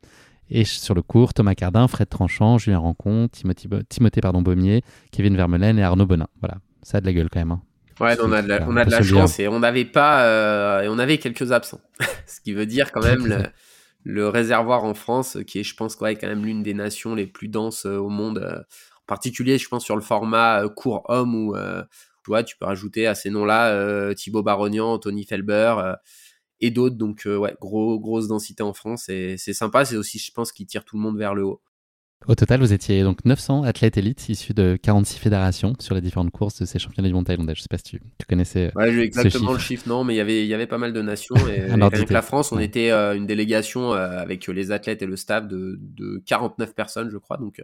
[0.51, 4.82] Et sur le court, Thomas Cardin, Fred Tranchant, Julien Rancon, Timothée, Timothée pardon, Baumier,
[5.12, 6.26] Kevin Vermeulen et Arnaud Bonin.
[6.41, 7.53] Voilà, ça a de la gueule quand même.
[7.53, 7.62] Hein.
[8.01, 10.89] Ouais, on a de la, on a de la chance et on n'avait pas, et
[10.89, 11.80] on avait quelques absents.
[12.26, 13.43] Ce qui veut dire quand même le,
[14.05, 17.26] le, réservoir en France, qui est, je pense, ouais, quand même l'une des nations les
[17.26, 18.39] plus denses au monde.
[18.39, 21.55] en particulier, je pense, sur le format court homme ou
[22.44, 25.94] tu peux rajouter à ces noms-là euh, Thibaut Barognan, Tony Felber euh,
[26.60, 26.96] et d'autres.
[26.96, 29.08] Donc, euh, ouais, gros, grosse densité en France.
[29.08, 29.84] Et c'est sympa.
[29.84, 31.62] C'est aussi, je pense, qui tire tout le monde vers le haut.
[32.26, 36.32] Au total, vous étiez donc 900 athlètes élites issus de 46 fédérations sur les différentes
[36.32, 37.54] courses de ces championnats du monde thaïlandais.
[37.54, 38.72] Je ne sais pas si tu, connaissais.
[38.74, 40.92] Ouais, j'ai exactement le chiffre, non, mais il y avait, il y avait pas mal
[40.92, 41.36] de nations.
[41.48, 45.78] Et, avec la France, on était une délégation avec les athlètes et le staff de,
[45.80, 47.36] de 49 personnes, je crois.
[47.36, 47.62] Donc,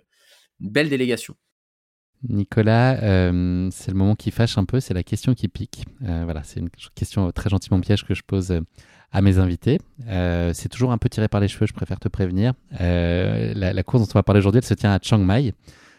[0.60, 1.34] une belle délégation.
[2.28, 5.84] Nicolas, euh, c'est le moment qui fâche un peu, c'est la question qui pique.
[6.04, 8.60] Euh, voilà, c'est une question très gentiment piège que je pose euh,
[9.12, 9.78] à mes invités.
[10.06, 12.54] c'est toujours un peu tiré par les cheveux, je préfère te prévenir.
[12.80, 15.54] La, course dont on va parler aujourd'hui, elle se tient à Chiang Mai.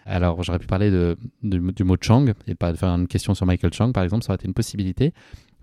[0.07, 3.45] Alors, j'aurais pu parler de, du mot Chang et pas de faire une question sur
[3.45, 5.13] Michael Chang, par exemple, ça aurait été une possibilité.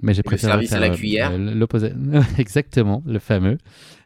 [0.03, 0.53] Mais j'ai préféré.
[0.53, 1.39] Le service à la cuillère.
[1.39, 1.93] L'opposé.
[2.39, 3.59] Exactement, le fameux.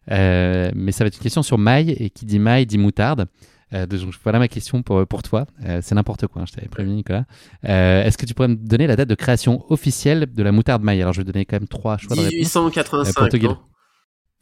[0.09, 3.29] mais ça va être une question sur Mai, et qui dit Mai dit moutarde.
[3.73, 3.87] Euh,
[4.23, 5.47] voilà ma question pour, pour toi.
[5.64, 7.25] Euh, c'est n'importe quoi, hein, je t'avais prévenu, Nicolas.
[7.64, 10.83] Euh, est-ce que tu pourrais me donner la date de création officielle de la moutarde
[10.83, 11.03] maille?
[11.03, 13.33] Alors, je vais donner quand même trois choix 1885.
[13.33, 13.49] De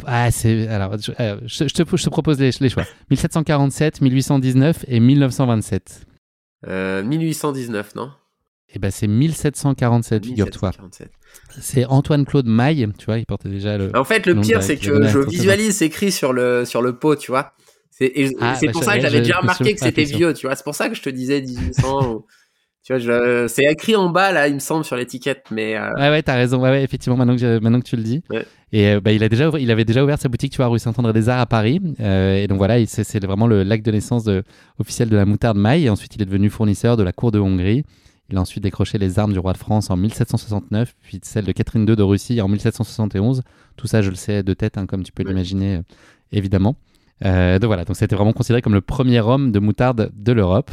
[0.06, 1.12] ah, c'est alors je,
[1.46, 6.06] je, te, je, te, propose les, les, choix 1747, 1819 et 1927.
[6.66, 8.10] 1819, non?
[8.74, 10.72] Eh ben c'est 1747, figure-toi.
[11.60, 13.96] C'est Antoine Claude Maille, tu vois, il portait déjà le.
[13.96, 17.30] En fait, le pire, c'est que je visualise écrit sur le sur le pot, tu
[17.30, 17.52] vois.
[17.96, 20.56] C'est ah, bah, pour ça que j'avais déjà remarqué que c'était vieux, tu vois.
[20.56, 22.24] C'est pour ça que je te disais 1800.
[22.84, 25.76] tu vois, c'est écrit en bas là, il me semble, sur l'étiquette, mais.
[25.76, 25.92] Euh...
[25.94, 26.60] Ouais, ouais, t'as raison.
[26.60, 28.20] Ouais, ouais, effectivement, maintenant que, maintenant que tu le dis.
[28.72, 30.80] Et euh, bah, il a déjà, il avait déjà ouvert sa boutique, tu vois, rue
[30.80, 31.80] Saint-André des Arts à Paris.
[32.00, 34.42] Euh, et donc voilà, c'est vraiment le lac de naissance de,
[34.80, 35.86] officiel de la moutarde maille.
[35.86, 37.84] Et ensuite, il est devenu fournisseur de la cour de Hongrie.
[38.28, 41.52] Il a ensuite décroché les armes du roi de France en 1769, puis celles de
[41.52, 43.42] Catherine II de Russie en 1771.
[43.76, 45.82] Tout ça, je le sais de tête, hein, comme tu peux l'imaginer, euh,
[46.32, 46.74] évidemment.
[47.24, 50.70] Euh, donc voilà, donc c'était vraiment considéré comme le premier homme de moutarde de l'Europe.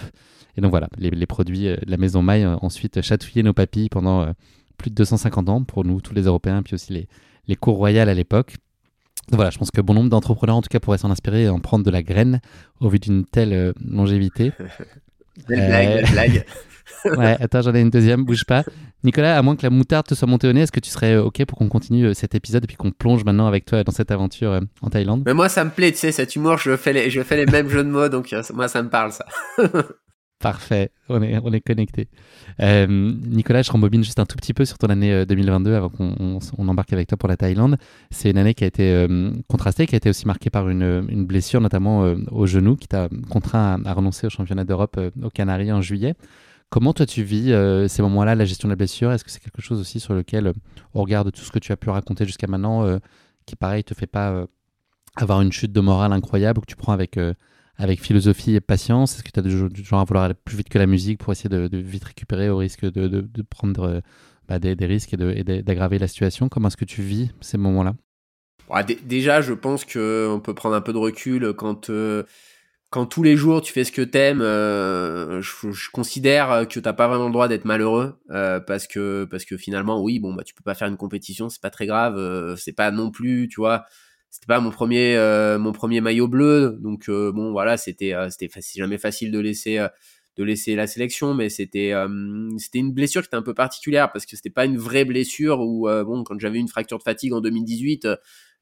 [0.57, 3.89] Et donc voilà, les, produits euh, de la maison Maille ont ensuite chatouillé nos papilles
[3.89, 4.31] pendant euh,
[4.77, 7.07] plus de 250 ans pour nous, tous les Européens, puis aussi les,
[7.47, 8.57] les cours royales à l'époque.
[9.29, 11.49] Donc voilà, je pense que bon nombre d'entrepreneurs en tout cas pourraient s'en inspirer et
[11.49, 12.41] en prendre de la graine
[12.81, 14.51] au vu d'une telle longévité.
[15.47, 16.45] belle blague, belle blague.
[17.05, 18.63] ouais, attends, j'en ai une deuxième, bouge pas.
[19.03, 21.13] Nicolas, à moins que la moutarde te soit montée au nez, est-ce que tu serais
[21.13, 23.83] euh, OK pour qu'on continue euh, cet épisode et puis qu'on plonge maintenant avec toi
[23.83, 25.23] dans cette aventure euh, en Thaïlande?
[25.25, 27.51] Mais moi, ça me plaît, tu sais, cet humour, je fais les, je fais les
[27.51, 29.25] mêmes jeux de mots, donc moi, ça me parle, ça.
[30.39, 32.07] Parfait, on est, on est connecté.
[32.59, 36.67] Nicolas, je rembobine juste un tout petit peu sur ton année 2022 avant qu'on on,
[36.67, 37.77] embarque avec toi pour la Thaïlande.
[38.09, 39.05] C'est une année qui a été
[39.47, 43.07] contrastée, qui a été aussi marquée par une, une blessure, notamment au genou, qui t'a
[43.29, 46.15] contraint à, à, renoncer au championnat d'Europe aux Canaries en juillet.
[46.71, 49.11] Comment toi tu vis euh, ces moments-là, la gestion de la blessure?
[49.11, 50.53] Est-ce que c'est quelque chose aussi sur lequel, euh,
[50.93, 52.97] au regard de tout ce que tu as pu raconter jusqu'à maintenant, euh,
[53.45, 54.45] qui pareil te fait pas
[55.17, 57.19] avoir une chute de morale incroyable ou que tu prends avec,
[57.99, 59.15] philosophie et patience?
[59.15, 61.33] Est-ce que tu as du genre à vouloir aller plus vite que la musique pour
[61.33, 64.01] essayer de, vite récupérer au risque de, prendre
[64.47, 66.47] bah, des, des, risques et d'aggraver la situation?
[66.47, 67.95] Comment est-ce que tu vis ces moments-là?
[69.03, 71.91] Déjà, je pense qu'on peut prendre un peu de recul quand
[72.91, 77.07] quand tous les jours tu fais ce que t'aimes, euh, je, considère que t'as pas
[77.07, 80.53] vraiment le droit d'être malheureux euh, parce que parce que finalement oui bon bah tu
[80.53, 83.61] peux pas faire une compétition c'est pas très grave euh, c'est pas non plus tu
[83.61, 83.85] vois
[84.29, 86.77] c'était pas mon premier euh, mon premier maillot bleu.
[86.81, 89.87] Donc bon voilà c'était c'était jamais facile de laisser
[90.37, 91.93] de laisser la sélection mais c'était
[92.57, 95.61] c'était une blessure qui était un peu particulière parce que c'était pas une vraie blessure
[95.61, 98.05] où bon quand j'avais une fracture de fatigue en 2018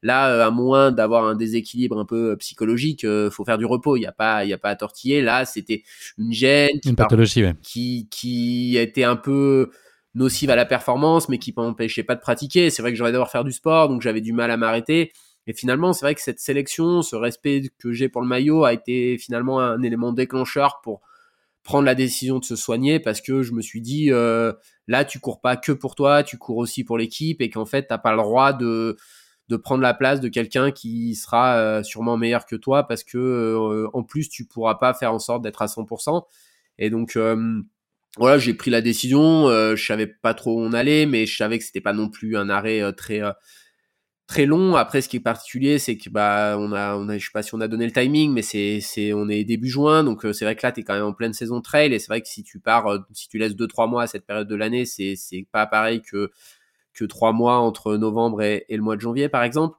[0.02, 3.66] Là, euh, à moins d'avoir un déséquilibre un peu euh, psychologique, euh, faut faire du
[3.66, 3.96] repos.
[3.96, 5.20] Il n'y a pas, il y a pas à tortiller.
[5.20, 5.82] Là, c'était
[6.16, 9.70] une gêne, une pathologie, qui qui était un peu
[10.14, 12.70] nocive à la performance, mais qui m'empêchait pas de pratiquer.
[12.70, 15.12] C'est vrai que j'aurais devoir faire du sport, donc j'avais du mal à m'arrêter.
[15.46, 18.72] Et finalement, c'est vrai que cette sélection, ce respect que j'ai pour le maillot a
[18.72, 21.00] été finalement un élément déclencheur pour
[21.62, 24.52] prendre la décision de se soigner parce que je me suis dit euh,
[24.88, 27.86] là tu cours pas que pour toi, tu cours aussi pour l'équipe et qu'en fait
[27.86, 28.96] t'as pas le droit de
[29.50, 33.18] de prendre la place de quelqu'un qui sera euh, sûrement meilleur que toi parce que
[33.18, 36.24] euh, en plus tu pourras pas faire en sorte d'être à 100%.
[36.78, 37.60] Et donc euh,
[38.16, 39.48] voilà, j'ai pris la décision.
[39.48, 42.36] je savais pas trop où on allait, mais je savais que c'était pas non plus
[42.36, 43.20] un arrêt très
[44.26, 44.76] très long.
[44.76, 47.42] Après, ce qui est particulier, c'est que bah on a, on a, je sais pas
[47.42, 50.44] si on a donné le timing, mais c'est, c'est, on est début juin, donc c'est
[50.44, 52.28] vrai que là, tu es quand même en pleine saison trail, et c'est vrai que
[52.28, 55.14] si tu pars, si tu laisses deux trois mois à cette période de l'année, c'est,
[55.16, 56.30] c'est pas pareil que
[57.00, 59.76] que trois mois entre novembre et, le mois de janvier, par exemple.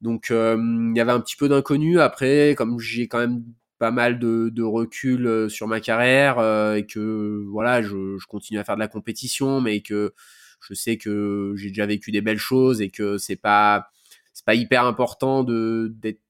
[0.00, 2.00] Donc, euh, il y avait un petit peu d'inconnu.
[2.00, 3.44] Après, comme j'ai quand même
[3.78, 8.64] pas mal de, recul euh, sur ma carrière euh, et que voilà, je, continue à
[8.64, 10.14] faire de la compétition, mais que
[10.60, 13.90] je sais que j'ai déjà vécu des belles choses et que c'est pas
[14.32, 16.20] c'est pas hyper important de d'être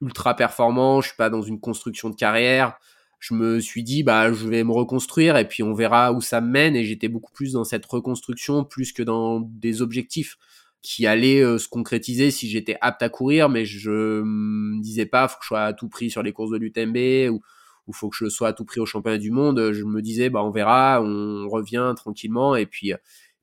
[0.00, 1.00] ultra performant.
[1.00, 2.78] Je suis pas dans une construction de carrière
[3.18, 6.40] je me suis dit bah je vais me reconstruire et puis on verra où ça
[6.40, 10.36] me mène et j'étais beaucoup plus dans cette reconstruction plus que dans des objectifs
[10.82, 15.26] qui allaient euh, se concrétiser si j'étais apte à courir mais je me disais pas
[15.28, 17.42] faut que je sois à tout prix sur les courses de l'UTMB ou,
[17.88, 20.28] il faut que je sois à tout prix au championnat du monde, je me disais,
[20.28, 22.54] bah, on verra, on revient tranquillement.
[22.54, 22.92] Et puis,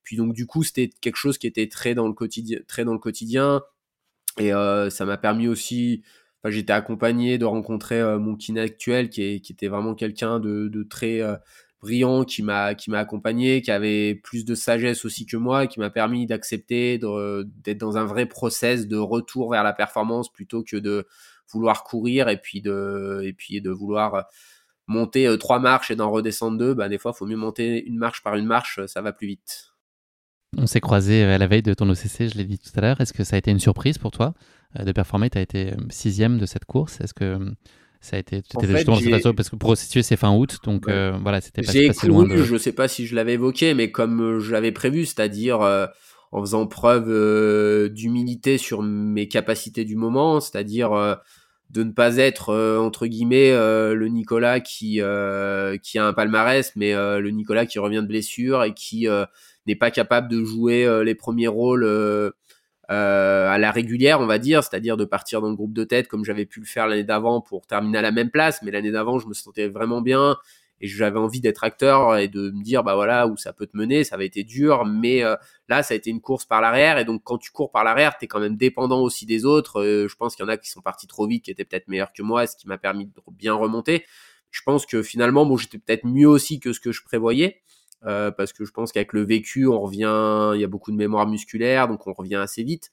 [0.04, 2.60] puis donc, du coup, c'était quelque chose qui était très dans le quotidien.
[2.68, 3.62] Très dans le quotidien
[4.38, 4.50] et
[4.90, 6.02] ça m'a permis aussi,
[6.44, 11.20] j'étais accompagné de rencontrer mon kiné actuel qui, était vraiment quelqu'un de, très
[11.80, 15.80] brillant, qui m'a qui m'a accompagné, qui avait plus de sagesse aussi que moi, qui
[15.80, 20.76] m'a permis d'accepter d'être dans un vrai process de retour vers la performance plutôt que
[20.76, 21.06] de
[21.52, 24.26] vouloir courir et puis de et puis de vouloir
[24.86, 26.74] monter trois marches et d'en redescendre deux.
[26.74, 29.75] Bah, des fois, faut mieux monter une marche par une marche, ça va plus vite.
[30.58, 33.00] On s'est croisé à la veille de ton OCC, je l'ai dit tout à l'heure.
[33.00, 34.34] Est-ce que ça a été une surprise pour toi
[34.78, 35.28] euh, de performer?
[35.28, 37.00] Tu as été euh, sixième de cette course.
[37.00, 37.50] Est-ce que euh,
[38.00, 38.42] ça a été
[38.86, 42.24] en justement parce que pour situer c'est fin août donc voilà c'était pas, pas loin
[42.24, 42.36] de...
[42.36, 45.60] je sais pas si je l'avais évoqué mais comme je l'avais prévu c'est-à-dire
[46.30, 50.90] en faisant preuve d'humilité sur mes capacités du moment c'est-à-dire
[51.70, 55.00] de ne pas être entre guillemets le Nicolas qui
[55.82, 59.08] qui a un palmarès mais le Nicolas qui revient de blessure et qui
[59.66, 62.30] n'est pas capable de jouer euh, les premiers rôles euh,
[62.90, 66.08] euh, à la régulière, on va dire, c'est-à-dire de partir dans le groupe de tête
[66.08, 68.92] comme j'avais pu le faire l'année d'avant pour terminer à la même place, mais l'année
[68.92, 70.36] d'avant, je me sentais vraiment bien
[70.80, 73.76] et j'avais envie d'être acteur et de me dire bah voilà où ça peut te
[73.76, 74.04] mener.
[74.04, 75.22] Ça avait été dur mais
[75.70, 76.98] là ça a été une course par l'arrière.
[76.98, 79.82] Et donc quand tu cours par l'arrière tu es quand même dépendant aussi des autres.
[79.82, 82.12] Je pense qu'il y en a qui sont partis trop vite qui étaient peut-être meilleurs
[82.12, 84.04] que moi ce qui m'a permis de bien remonter.
[84.50, 87.62] Je pense que finalement bon j'étais peut-être mieux aussi que ce que je prévoyais
[88.04, 90.96] euh, parce que je pense qu'avec le vécu, on revient, il y a beaucoup de
[90.96, 92.92] mémoire musculaire, donc on revient assez vite.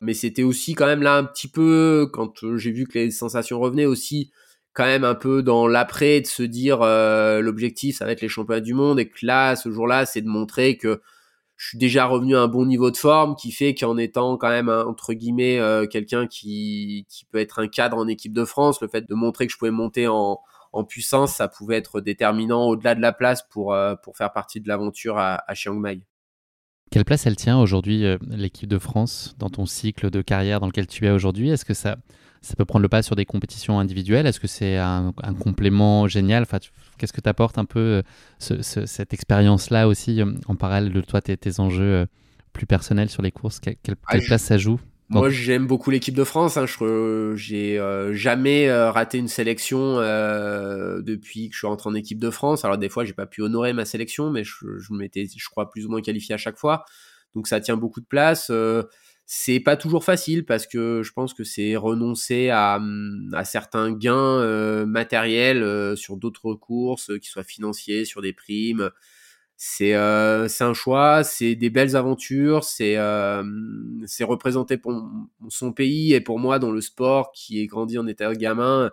[0.00, 3.10] Mais c'était aussi quand même là un petit peu, quand euh, j'ai vu que les
[3.10, 4.32] sensations revenaient aussi,
[4.72, 8.28] quand même un peu dans l'après, de se dire euh, l'objectif, ça va être les
[8.28, 11.02] championnats du monde, et que là, ce jour-là, c'est de montrer que
[11.56, 14.48] je suis déjà revenu à un bon niveau de forme, qui fait qu'en étant quand
[14.48, 15.60] même, entre guillemets,
[15.90, 19.46] quelqu'un qui, qui peut être un cadre en équipe de France, le fait de montrer
[19.46, 20.40] que je pouvais monter en,
[20.72, 24.60] en puissance, ça pouvait être déterminant au-delà de la place pour, euh, pour faire partie
[24.60, 26.00] de l'aventure à, Chiang Mai.
[26.90, 30.66] Quelle place elle tient aujourd'hui, euh, l'équipe de France, dans ton cycle de carrière dans
[30.66, 31.50] lequel tu es aujourd'hui?
[31.50, 31.96] Est-ce que ça,
[32.42, 34.26] ça peut prendre le pas sur des compétitions individuelles?
[34.26, 36.42] Est-ce que c'est un, complément génial?
[36.42, 36.58] Enfin,
[36.98, 38.02] Qu'est-ce que t'apporte un peu
[38.40, 42.06] euh, cette expérience-là aussi, en parallèle de toi, tes, tes enjeux
[42.52, 43.60] plus personnels sur les courses?
[43.60, 44.78] Quelle, ah, place ça joue?
[45.12, 46.56] Moi, j'aime beaucoup l'équipe de France.
[46.56, 46.66] Hein.
[46.66, 51.94] Je j'ai euh, jamais euh, raté une sélection euh, depuis que je suis rentré en
[51.94, 52.64] équipe de France.
[52.64, 55.70] Alors des fois, j'ai pas pu honorer ma sélection, mais je, je m'étais, je crois,
[55.70, 56.84] plus ou moins qualifié à chaque fois.
[57.34, 58.50] Donc ça tient beaucoup de place.
[59.26, 62.80] c'est pas toujours facile parce que je pense que c'est renoncer à,
[63.32, 68.90] à certains gains matériels sur d'autres courses, qui soient financiers, sur des primes
[69.64, 73.44] c'est euh, c'est un choix, c'est des belles aventures, c'est euh,
[74.22, 75.08] représenter pour
[75.50, 78.90] son pays et pour moi dans le sport qui est grandi en état gamin.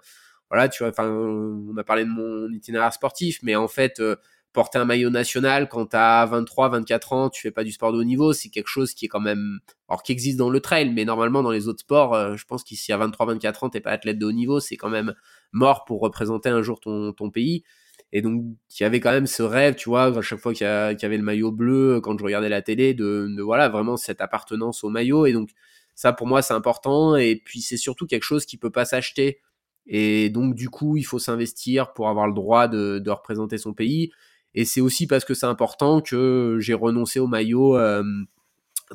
[0.51, 4.15] Voilà, tu vois, enfin, on a parlé de mon itinéraire sportif, mais en fait, euh,
[4.53, 7.97] porter un maillot national quand t'as 23, 24 ans, tu fais pas du sport de
[7.97, 10.91] haut niveau, c'est quelque chose qui est quand même, alors qui existe dans le trail,
[10.93, 13.91] mais normalement dans les autres sports, je pense qu'ici à 23, 24 ans, t'es pas
[13.91, 15.15] athlète de haut niveau, c'est quand même
[15.51, 17.63] mort pour représenter un jour ton pays.
[18.11, 18.43] Et donc,
[18.79, 21.17] il y avait quand même ce rêve, tu vois, à chaque fois qu'il y, avait
[21.17, 24.89] le maillot bleu, quand je regardais la télé, de, de, voilà, vraiment cette appartenance au
[24.89, 25.27] maillot.
[25.27, 25.51] Et donc,
[25.95, 27.15] ça, pour moi, c'est important.
[27.15, 29.41] Et puis, c'est surtout quelque chose qui peut pas s'acheter.
[29.85, 33.73] Et donc, du coup, il faut s'investir pour avoir le droit de, de représenter son
[33.73, 34.11] pays.
[34.55, 38.03] Et c'est aussi parce que c'est important que j'ai renoncé au maillot euh,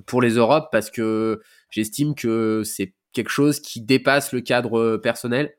[0.06, 1.40] pour les Europes, parce que
[1.70, 5.54] j'estime que c'est quelque chose qui dépasse le cadre personnel.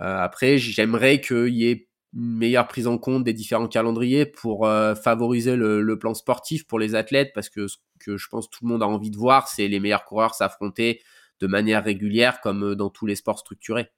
[0.00, 4.66] Euh, après, j'aimerais qu'il y ait une meilleure prise en compte des différents calendriers pour
[4.66, 8.64] euh, favoriser le, plan sportif pour les athlètes parce que ce que je pense tout
[8.64, 11.00] le monde a envie de voir, c'est les meilleurs coureurs s'affronter
[11.40, 13.88] de manière régulière comme euh, dans tous les sports structurés.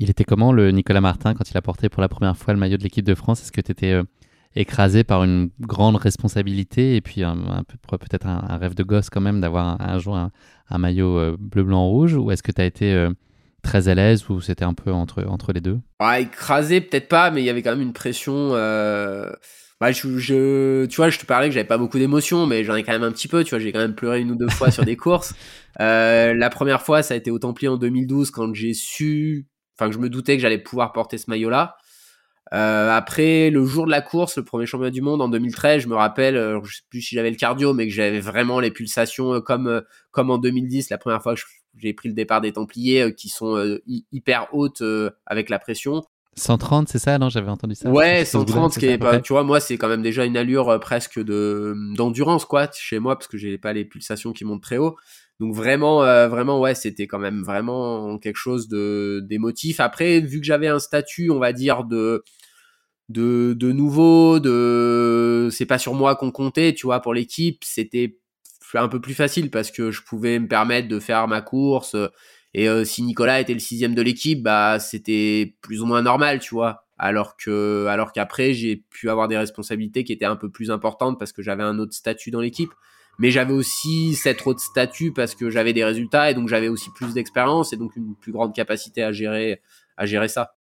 [0.00, 2.60] Il était comment le Nicolas Martin quand il a porté pour la première fois le
[2.60, 3.42] maillot de l'équipe de France?
[3.42, 4.04] Est-ce que tu étais euh,
[4.54, 9.20] écrasé par une grande responsabilité et puis un, peu peut-être un, rêve de gosse quand
[9.20, 12.14] même d'avoir un, jour un, maillot bleu, blanc, rouge?
[12.14, 13.08] Ou est-ce que tu as été
[13.68, 15.78] très à l'aise ou c'était un peu entre, entre les deux?
[15.98, 18.54] Ah, Écrasé, peut-être pas, mais il y avait quand même une pression.
[18.54, 19.30] Euh...
[19.80, 22.82] Bah, je, tu vois, je te parlais que j'avais pas beaucoup d'émotions, mais j'en ai
[22.82, 23.44] quand même un petit peu.
[23.44, 25.34] Tu vois, j'ai quand même pleuré une ou deux fois sur des courses.
[25.80, 29.46] Euh, la première fois, ça a été au Templier en 2012 quand j'ai su,
[29.76, 31.76] enfin, que je me doutais que j'allais pouvoir porter ce maillot-là.
[32.52, 35.86] Euh, après, le jour de la course, le premier championnat du monde en 2013, je
[35.86, 39.40] me rappelle, je sais plus si j'avais le cardio, mais que j'avais vraiment les pulsations
[39.40, 41.42] comme comme en 2010, la première fois que
[41.76, 43.78] j'ai pris le départ des Templiers, qui sont
[44.12, 44.82] hyper hautes
[45.26, 46.02] avec la pression.
[46.34, 47.90] 130, c'est ça Non, j'avais entendu ça.
[47.90, 50.78] Ouais, 130, ce qui est pas, tu vois, moi, c'est quand même déjà une allure
[50.80, 54.78] presque de d'endurance, quoi, chez moi, parce que j'ai pas les pulsations qui montent très
[54.78, 54.96] haut.
[55.40, 55.98] Donc vraiment,
[56.28, 59.80] vraiment, ouais, c'était quand même vraiment quelque chose de d'émotif.
[59.80, 62.22] Après, vu que j'avais un statut, on va dire de
[63.08, 68.18] de, de nouveau, de c'est pas sur moi qu'on comptait, tu vois, pour l'équipe, c'était
[68.76, 71.96] un peu plus facile parce que je pouvais me permettre de faire ma course.
[72.54, 76.40] Et euh, si Nicolas était le sixième de l'équipe, bah c'était plus ou moins normal,
[76.40, 76.84] tu vois.
[76.98, 81.18] Alors que, alors qu'après, j'ai pu avoir des responsabilités qui étaient un peu plus importantes
[81.18, 82.72] parce que j'avais un autre statut dans l'équipe.
[83.20, 86.90] Mais j'avais aussi cet autre statut parce que j'avais des résultats et donc j'avais aussi
[86.94, 89.60] plus d'expérience et donc une plus grande capacité à gérer,
[89.96, 90.54] à gérer ça.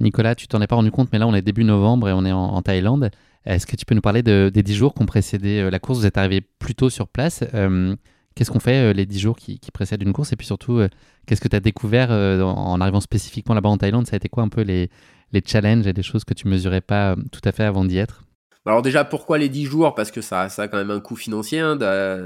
[0.00, 2.24] Nicolas, tu t'en es pas rendu compte, mais là on est début novembre et on
[2.24, 3.10] est en, Thaïlande.
[3.44, 5.98] Est-ce que tu peux nous parler des dix jours qui ont précédé euh, la course?
[5.98, 7.42] Vous êtes arrivé plus tôt sur place.
[7.54, 7.96] Euh,
[8.34, 10.32] qu'est-ce qu'on fait euh, les dix jours qui, précèdent une course?
[10.32, 10.80] Et puis surtout,
[11.26, 14.06] qu'est-ce que tu as découvert en arrivant spécifiquement là-bas en Thaïlande?
[14.06, 14.90] Ça a été quoi un peu les,
[15.32, 18.24] les challenges et des choses que tu mesurais pas tout à fait avant d'y être?
[18.64, 19.96] Alors déjà, pourquoi les dix jours?
[19.96, 21.74] Parce que ça, ça a quand même un coût financier hein,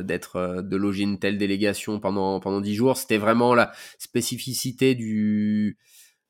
[0.03, 2.99] d'être de loger une telle délégation pendant pendant dix jours.
[2.99, 5.79] C'était vraiment la spécificité du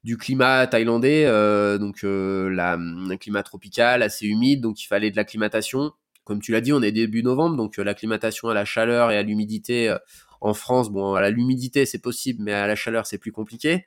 [0.06, 5.10] du climat thaïlandais, euh, donc euh, la, un climat tropical assez humide, donc il fallait
[5.10, 5.90] de l'acclimatation.
[6.22, 9.18] Comme tu l'as dit, on est début novembre, donc euh, l'acclimatation à la chaleur et
[9.18, 9.92] à l'humidité
[10.40, 13.84] en France, bon, à l'humidité c'est possible, mais à la chaleur c'est plus compliqué.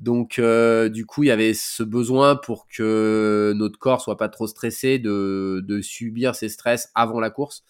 [0.00, 4.48] Donc du coup, il y avait ce besoin pour que notre corps soit pas trop
[4.48, 7.62] stressé de, de subir ces stress avant la course.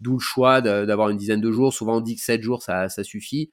[0.00, 1.72] D'où le choix d'avoir une dizaine de jours.
[1.72, 3.50] Souvent on dit que 7 jours ça, ça suffit.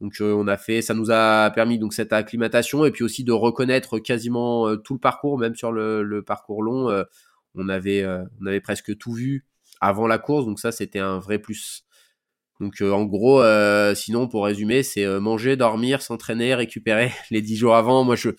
[0.00, 3.24] Donc euh, on a fait, ça nous a permis donc cette acclimatation et puis aussi
[3.24, 7.02] de reconnaître quasiment euh, tout le parcours, même sur le, parcours long, euh,
[7.54, 8.06] on avait
[8.40, 9.44] on avait presque tout vu
[9.80, 11.84] avant la course, donc ça c'était un vrai plus.
[12.60, 13.42] Donc en gros,
[13.94, 18.04] sinon pour résumer, c'est manger, dormir, s'entraîner, récupérer les dix jours avant.
[18.04, 18.30] Moi je,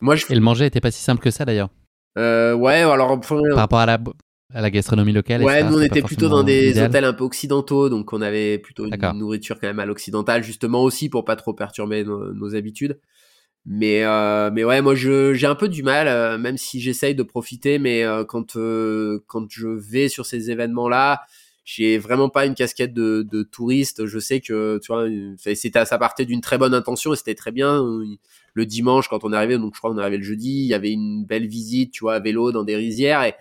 [0.00, 0.26] moi je.
[0.30, 1.70] Et le manger était pas si simple que ça d'ailleurs?
[2.16, 3.98] ouais, alors par rapport à la
[4.54, 7.88] à la gastronomie locale Ouais, nous on était plutôt dans des hôtels un peu occidentaux,
[7.88, 11.52] donc on avait plutôt une nourriture quand même à l'occidental, justement aussi pour pas trop
[11.52, 12.98] perturber nos, habitudes.
[13.66, 17.14] Mais euh, mais ouais, moi je j'ai un peu du mal, euh, même si j'essaye
[17.14, 18.56] de profiter, mais euh, quand
[19.26, 21.22] quand je vais sur ces événements là,
[21.64, 24.04] j'ai vraiment pas une casquette de, de touriste.
[24.06, 25.06] Je sais que tu vois,
[25.54, 27.82] c'était ça partait d'une très bonne intention et c'était très bien.
[28.52, 30.66] Le dimanche quand on est arrivé, donc je crois qu'on est arrivé le jeudi, il
[30.66, 33.34] y avait une belle visite, tu vois, à vélo dans des rizières et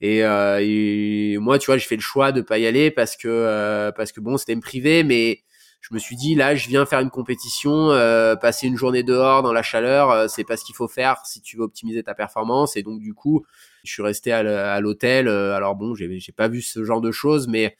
[0.00, 3.16] et, euh, et, moi, tu vois, j'ai fait le choix de pas y aller parce
[3.16, 5.42] que euh, parce que bon, c'était me priver, mais
[5.80, 9.42] je me suis dit là, je viens faire une compétition, euh, passer une journée dehors
[9.42, 12.14] dans la chaleur, euh, c'est pas ce qu'il faut faire si tu veux optimiser ta
[12.14, 12.76] performance.
[12.76, 13.44] Et donc du coup,
[13.84, 15.26] je suis resté à l'hôtel.
[15.28, 17.76] Euh, alors bon, j'ai j'ai pas vu ce genre de choses, mais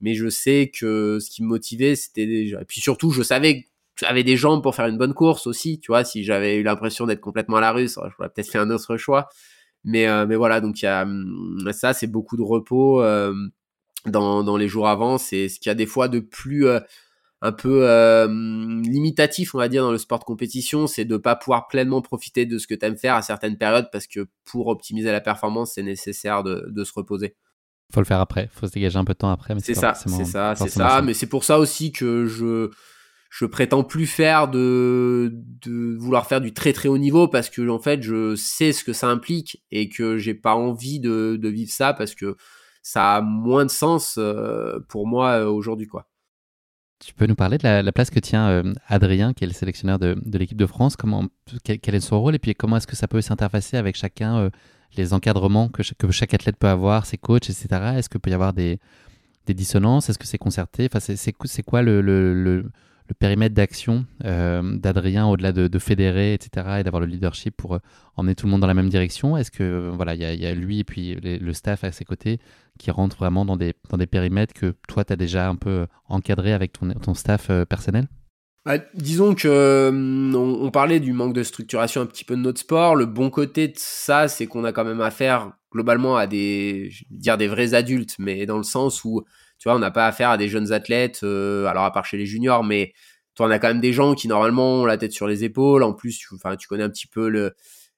[0.00, 3.66] mais je sais que ce qui me motivait, c'était et puis surtout, je savais que
[4.06, 6.04] j'avais des jambes pour faire une bonne course aussi, tu vois.
[6.04, 9.28] Si j'avais eu l'impression d'être complètement à la rue, j'aurais peut-être fait un autre choix.
[9.84, 13.32] Mais, euh, mais voilà, donc il y a hum, ça, c'est beaucoup de repos euh,
[14.06, 15.18] dans, dans les jours avant.
[15.18, 16.80] C'est ce qu'il y a des fois de plus euh,
[17.42, 17.86] un peu
[18.28, 22.44] limitatif, on va dire, dans le sport de compétition, c'est de pas pouvoir pleinement profiter
[22.44, 25.72] de ce que tu aimes faire à certaines périodes parce que pour optimiser la performance,
[25.74, 27.36] c'est nécessaire de, de se reposer
[27.92, 29.54] faut le faire après, faut se dégager un peu de temps après.
[29.60, 31.02] C'est ça, c'est ça, c'est ça.
[31.02, 32.70] Mais c'est pour ça aussi que je
[33.30, 35.32] je prétends plus faire de,
[35.98, 38.92] vouloir faire du très très haut niveau parce que en fait je sais ce que
[38.92, 42.36] ça implique et que j'ai pas envie de, vivre ça parce que
[42.82, 46.08] ça a moins de sens euh, pour moi euh, aujourd'hui quoi.
[46.98, 49.98] Tu peux nous parler de la, place que tient euh, Adrien, qui est le sélectionneur
[49.98, 50.96] de, l'équipe de France.
[50.96, 51.24] Comment,
[51.64, 54.50] quel, est son rôle et puis comment est-ce que ça peut s'interfacer avec chacun,
[54.98, 57.68] les encadrements que, que, chaque athlète peut avoir, ses coachs, etc.
[57.96, 58.80] Est-ce qu'il peut y avoir des,
[59.46, 60.10] des dissonances?
[60.10, 60.90] Est-ce que c'est concerté?
[60.92, 62.70] Enfin, C'est quoi le
[63.14, 67.78] périmètre d'action euh, d'Adrien au-delà de, fédérer, etc., et d'avoir le leadership pour euh,
[68.16, 70.80] emmener tout le monde dans la même direction Est-ce que voilà, il y, a lui
[70.80, 72.38] et puis le staff à ses côtés
[72.78, 73.74] qui rentrent vraiment dans des,
[74.06, 78.08] périmètres que toi, tu as déjà un peu encadré avec ton, staff euh, personnel?
[78.64, 82.94] Bah, disons que parlait du manque de structuration un petit peu de notre sport.
[82.94, 87.38] Le bon côté de ça, c'est qu'on a quand même affaire globalement à des, dire
[87.38, 89.24] des vrais adultes, mais dans le sens où
[89.60, 92.16] tu vois, on n'a pas affaire à des jeunes athlètes, euh, alors à part chez
[92.16, 92.94] les juniors, mais
[93.34, 95.82] toi, on a quand même des gens qui normalement ont la tête sur les épaules.
[95.82, 97.52] En plus, tu, tu connais un petit peu le,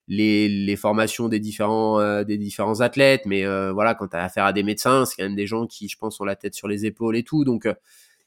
[0.09, 4.25] les, les formations des différents, euh, des différents athlètes, mais euh, voilà, quand tu as
[4.25, 6.55] affaire à des médecins, c'est quand même des gens qui, je pense, ont la tête
[6.55, 7.45] sur les épaules et tout.
[7.45, 7.69] Donc,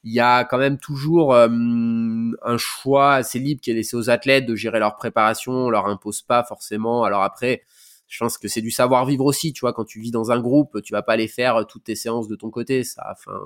[0.02, 4.46] il y a quand même toujours un choix assez libre qui est laissé aux athlètes
[4.46, 5.52] de gérer leur préparation.
[5.52, 7.04] On leur impose pas forcément.
[7.04, 7.62] Alors après,
[8.08, 10.80] je pense que c'est du savoir-vivre aussi, tu vois, quand tu vis dans un groupe,
[10.82, 13.38] tu vas pas aller faire euh, toutes tes séances de ton côté, ça, enfin,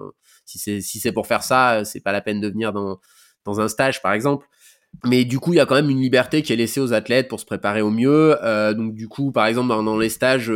[0.45, 3.01] si c'est, si c'est pour faire ça, euh, c'est pas la peine de venir dans,
[3.45, 4.47] dans un stage, par exemple.
[5.05, 7.29] Mais du coup, il y a quand même une liberté qui est laissée aux athlètes
[7.29, 8.37] pour se préparer au mieux.
[8.45, 10.53] Euh, donc du coup, par exemple, dans, les stages,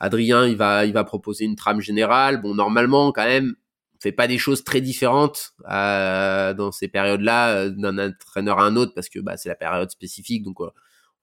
[0.00, 2.40] Adrien, il va, il va proposer une trame générale.
[2.40, 3.54] Bon, normalement, quand même,
[4.00, 8.92] fait pas des choses très différentes euh, dans ces périodes-là d'un entraîneur à un autre
[8.94, 10.42] parce que bah, c'est la période spécifique.
[10.42, 10.58] Donc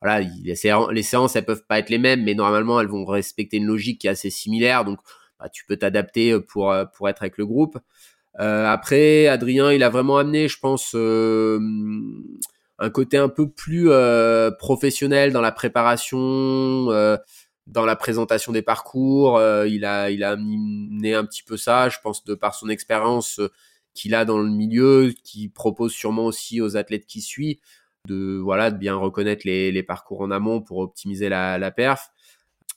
[0.04, 3.58] voilà, les, séances, les elles peuvent pas être les mêmes, mais normalement, elles vont respecter
[3.58, 4.86] une logique qui est assez similaire.
[4.86, 5.00] Donc
[5.40, 7.78] bah, tu peux t'adapter pour, pour être avec le groupe.
[8.38, 13.90] après, Adrien, il a vraiment amené, je pense, un côté un peu plus
[14.60, 16.90] professionnel dans la préparation
[17.68, 19.38] dans la présentation des parcours.
[19.38, 22.70] Euh, il a il a amené un petit peu ça, je pense, de par son
[22.70, 23.52] expérience euh,
[23.94, 27.60] qu'il a dans le milieu, qui propose sûrement aussi aux athlètes qui suivent
[28.08, 32.10] de voilà de bien reconnaître les, les parcours en amont pour optimiser la, la perf.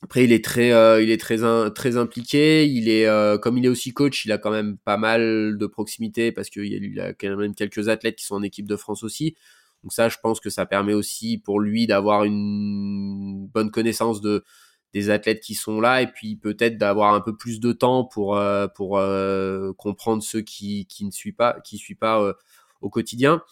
[0.03, 1.39] Après, il est très, euh, il est très,
[1.71, 2.67] très impliqué.
[2.67, 3.09] Il est,
[3.41, 7.01] comme il est aussi coach, il a quand même pas mal de proximité parce qu'il
[7.01, 9.37] a quand même quelques athlètes qui sont en équipe de France aussi.
[9.83, 14.45] Donc ça, je pense que ça permet aussi pour lui d'avoir une bonne connaissance de,
[14.93, 18.37] des athlètes qui sont là et puis peut-être d'avoir un peu plus de temps pour
[18.37, 22.33] euh, pour euh, comprendre ceux qui qui ne suivent pas qui suivent pas euh,
[22.81, 23.43] au quotidien.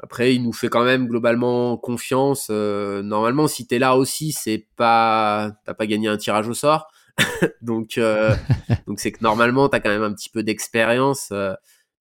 [0.00, 2.50] Après, il nous fait quand même globalement confiance.
[2.50, 6.88] normalement, si tu es là aussi, c'est pas t'as pas gagné un tirage au sort.
[7.62, 7.98] donc
[8.86, 11.32] donc c'est que normalement, tu as quand même un petit peu d'expérience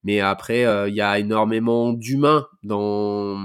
[0.04, 3.44] mais après il y a énormément d'humains dans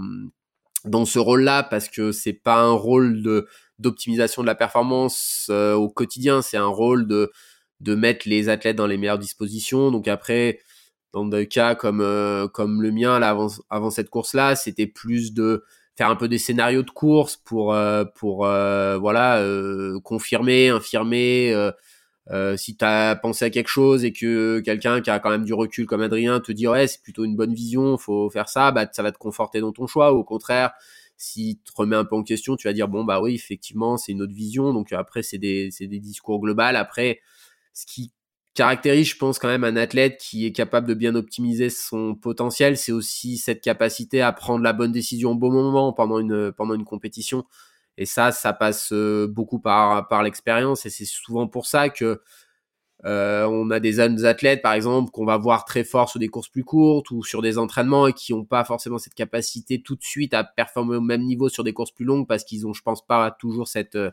[0.84, 3.46] dans ce rôle-là parce que c'est pas un rôle de
[3.78, 6.42] d'optimisation de la performance euh, au quotidien.
[6.42, 7.32] C'est un rôle de,
[7.80, 9.90] de mettre les athlètes dans les meilleures dispositions.
[9.90, 10.61] Donc après,
[11.12, 15.32] dans des cas comme, euh, comme le mien, là, avant, avant cette course-là, c'était plus
[15.34, 15.64] de
[15.96, 19.44] faire un peu des scénarios de course pour, euh, pour voilà,
[20.04, 21.54] confirmer, infirmer.
[22.56, 25.54] si tu as pensé à quelque chose et que quelqu'un qui a quand même du
[25.54, 28.86] recul comme Adrien te dit ouais c'est plutôt une bonne vision, faut faire ça, bah
[28.92, 30.12] ça va te conforter dans ton choix.
[30.14, 30.72] Ou au contraire,
[31.16, 33.98] si tu te remets un peu en question, tu vas dire bon bah oui effectivement
[33.98, 34.72] c'est une autre vision.
[34.72, 36.62] Donc après c'est des c'est des discours globaux.
[36.62, 37.20] Après
[37.74, 38.12] ce qui
[38.55, 42.76] caractérise je pense quand même un athlète qui est capable de bien optimiser son potentiel,
[42.76, 46.74] c'est aussi cette capacité à prendre la bonne décision au bon moment pendant une pendant
[46.74, 47.44] une compétition.
[47.98, 52.20] Et ça ça passe euh, beaucoup par par l'expérience et c'est souvent pour ça que
[53.07, 56.48] euh, on a des athlètes, par exemple, qu'on va voir très fort sur des courses
[56.48, 60.03] plus courtes ou sur des entraînements et qui n'ont pas forcément cette capacité tout de
[60.03, 62.82] suite à performer au même niveau sur des courses plus longues parce qu'ils ont, je
[62.82, 64.11] pense, pas toujours cette euh,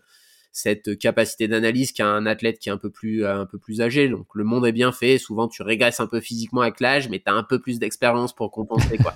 [0.51, 4.09] cette capacité d'analyse qu'a un athlète qui est un peu plus un peu plus âgé.
[4.09, 5.17] Donc le monde est bien fait.
[5.17, 8.33] Souvent, tu régresses un peu physiquement avec l'âge, mais tu as un peu plus d'expérience
[8.33, 9.13] pour compenser, quoi.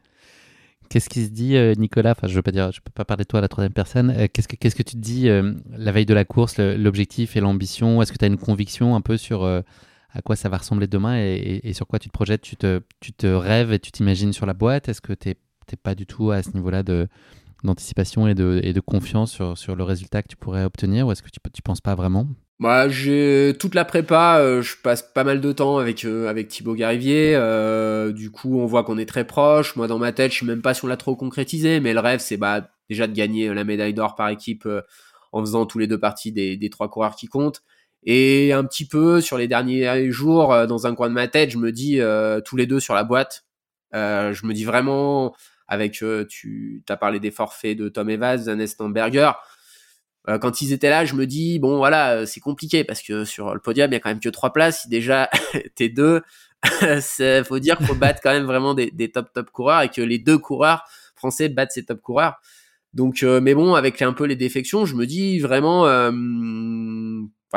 [0.91, 2.11] Qu'est-ce qui se dit, euh, Nicolas?
[2.11, 4.09] Enfin, je veux pas dire, je peux pas parler de toi à la troisième personne.
[4.09, 7.37] Euh, qu'est-ce que qu'est-ce que tu te dis euh, la veille de la course, l'objectif
[7.37, 8.01] et l'ambition?
[8.01, 11.17] Est-ce que tu as une conviction un peu sur à quoi ça va ressembler demain
[11.17, 12.41] et, sur quoi tu te projettes?
[12.41, 14.89] Tu te tu te rêves et tu t'imagines sur la boîte?
[14.89, 15.35] Est-ce que tu n'es
[15.81, 17.07] pas du tout à ce niveau-là de
[17.63, 21.11] d'anticipation et de, et de confiance sur, sur le résultat que tu pourrais obtenir ou
[21.11, 22.27] est-ce que tu tu penses pas vraiment?
[22.61, 26.47] Bah, j'ai toute la prépa, euh, je passe pas mal de temps avec euh, avec
[26.47, 27.33] Thibaut Garivier.
[27.35, 29.75] Euh, du coup, on voit qu'on est très proche.
[29.75, 31.99] Moi, dans ma tête, je sais même pas si on l'a trop concrétisé, mais le
[31.99, 34.67] rêve, c'est bah déjà de gagner la médaille d'or par équipe
[35.31, 37.63] en faisant tous les deux parties des, des trois coureurs qui comptent.
[38.03, 41.57] Et un petit peu sur les derniers jours, dans un coin de ma tête, je
[41.57, 41.99] me dis
[42.45, 43.43] tous les deux sur la boîte.
[43.93, 45.33] je me dis vraiment
[45.71, 49.31] avec tu as parlé des forfaits de Tom Evans, Ernest Berger
[50.29, 53.25] euh, quand ils étaient là, je me dis bon voilà, euh, c'est compliqué parce que
[53.25, 54.87] sur le podium il y a quand même que trois places.
[54.87, 55.29] Déjà
[55.75, 56.21] t'es deux,
[57.45, 60.19] faut dire qu'il faut battre quand même vraiment des, top top coureurs et que les
[60.19, 60.83] deux coureurs
[61.15, 62.35] français battent ces top coureurs.
[62.93, 65.85] Donc, euh, mais bon, avec un peu les défections, je me dis vraiment,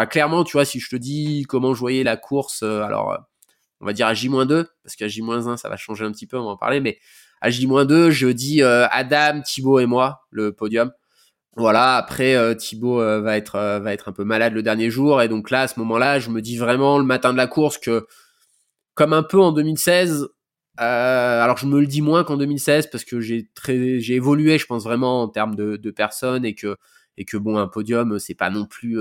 [0.08, 3.18] clairement, tu vois, si je te dis comment je voyais la course, alors
[3.80, 6.44] on va dire à J-2 parce qu'à J-1 ça va changer un petit peu, on
[6.44, 6.98] va en parler, mais
[7.44, 10.90] à J-2 je dis Adam, Thibaut et moi le podium.
[11.56, 14.90] Voilà, après euh, Thibaut euh, va être euh, va être un peu malade le dernier
[14.90, 15.22] jour.
[15.22, 17.78] Et donc là à ce moment-là, je me dis vraiment le matin de la course
[17.78, 18.06] que
[18.94, 20.28] comme un peu en 2016
[20.76, 24.66] alors je me le dis moins qu'en 2016 parce que j'ai très j'ai évolué je
[24.66, 26.76] pense vraiment en termes de, de personnes et que
[27.16, 28.98] et que bon un podium c'est pas non plus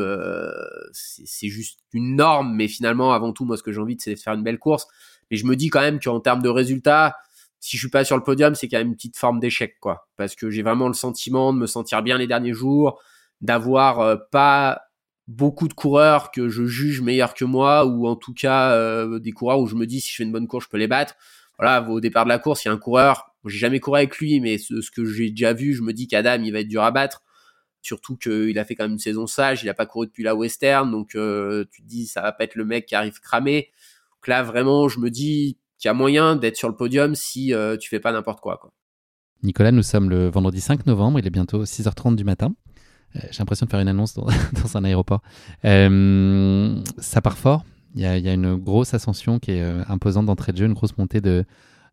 [0.91, 2.53] c'est juste une norme.
[2.55, 4.87] Mais finalement avant tout moi ce que j'ai envie c'est de faire une belle course.
[5.31, 7.15] Mais je me dis quand même qu'en termes de résultats
[7.63, 10.09] si je suis pas sur le podium, c'est quand même une petite forme d'échec, quoi.
[10.17, 13.01] Parce que j'ai vraiment le sentiment de me sentir bien les derniers jours,
[13.39, 14.81] d'avoir euh, pas
[15.27, 19.31] beaucoup de coureurs que je juge meilleurs que moi, ou en tout cas euh, des
[19.31, 21.15] coureurs où je me dis si je fais une bonne course, je peux les battre.
[21.57, 24.17] Voilà, au départ de la course, il y a un coureur, j'ai jamais couru avec
[24.17, 26.67] lui, mais ce, ce que j'ai déjà vu, je me dis qu'Adam, il va être
[26.67, 27.23] dur à battre.
[27.81, 30.35] Surtout qu'il a fait quand même une saison sage, il a pas couru depuis la
[30.35, 33.69] Western, donc euh, tu te dis ça va pas être le mec qui arrive cramé.
[34.11, 37.53] Donc là, vraiment, je me dis qu'il y a moyen d'être sur le podium si
[37.53, 38.71] euh, tu fais pas n'importe quoi, quoi.
[39.43, 42.55] Nicolas, nous sommes le vendredi 5 novembre, il est bientôt 6h30 du matin.
[43.15, 44.25] Euh, j'ai l'impression de faire une annonce dans,
[44.75, 45.21] un aéroport.
[45.65, 47.65] Euh, ça part fort.
[47.95, 51.21] Il y, a, une grosse ascension qui est imposante d'entrée de jeu, une grosse montée
[51.21, 51.45] de,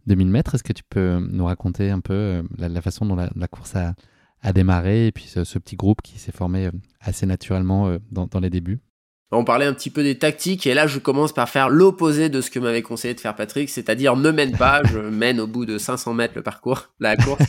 [0.06, 0.54] 2000 mètres.
[0.54, 3.94] Est-ce que tu peux nous raconter un peu la, façon dont la, course a,
[4.54, 6.70] démarré et puis ce, petit groupe qui s'est formé
[7.00, 8.80] assez naturellement dans les débuts?
[9.38, 12.40] On parlait un petit peu des tactiques et là je commence par faire l'opposé de
[12.40, 15.66] ce que m'avait conseillé de faire Patrick, c'est-à-dire ne mène pas, je mène au bout
[15.66, 17.44] de 500 mètres le parcours, la course.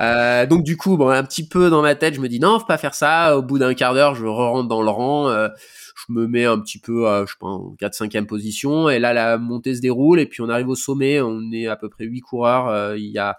[0.00, 2.58] euh, donc du coup, bon, un petit peu dans ma tête, je me dis non,
[2.58, 3.38] faut pas faire ça.
[3.38, 5.48] Au bout d'un quart d'heure, je rentre dans le rang, euh,
[5.94, 9.12] je me mets un petit peu, à, je sais pas, en 4-5e position et là
[9.12, 12.04] la montée se déroule et puis on arrive au sommet, on est à peu près
[12.04, 13.38] 8 coureurs, euh, il y a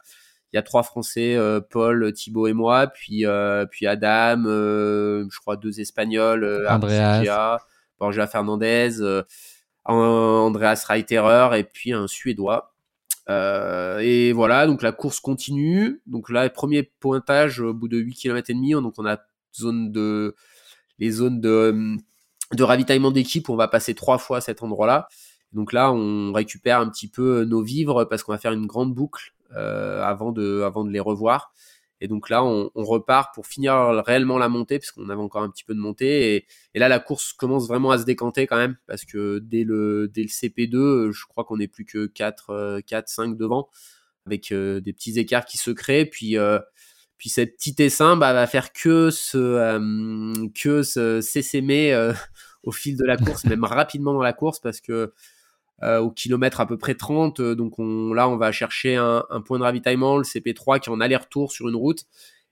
[0.56, 5.26] il y a trois Français, euh, Paul, Thibaut et moi, puis euh, puis Adam, euh,
[5.30, 7.60] je crois deux Espagnols, Andreas,
[8.00, 8.92] Borja Fernandez,
[9.84, 12.74] Andreas Reiterer et puis un Suédois.
[13.28, 16.02] et voilà, donc la course continue.
[16.06, 19.18] Donc là, premier pointage au bout de 8 km et demi, donc on a
[19.54, 20.36] zone de
[21.00, 21.98] les zones de,
[22.54, 25.10] de ravitaillement d'équipe, on va passer trois fois à cet endroit-là.
[25.52, 28.94] Donc là, on récupère un petit peu nos vivres parce qu'on va faire une grande
[28.94, 31.54] boucle avant, de, avant de les revoir.
[32.02, 33.74] Et donc là, on, repart pour finir
[34.06, 36.46] réellement la montée, parce qu'on avait encore un petit peu de montée.
[36.74, 40.10] Et, là, la course commence vraiment à se décanter quand même, parce que dès le,
[40.14, 43.70] dès le CP2, je crois qu'on est plus que 4, 4 5 devant,
[44.26, 46.06] avec euh, des petits écarts qui se créent.
[46.06, 46.60] Puis, euh,
[47.18, 52.12] puis cette petite essaim bah, va faire que se, que se s'essaimer
[52.64, 55.14] au fil de la course, même rapidement dans la course, parce que
[55.84, 57.42] euh, au kilomètre à peu près 30.
[57.42, 60.94] Euh, donc on, là, on va chercher un, point de ravitaillement, le CP3 qui est
[60.94, 62.06] en aller-retour sur une route.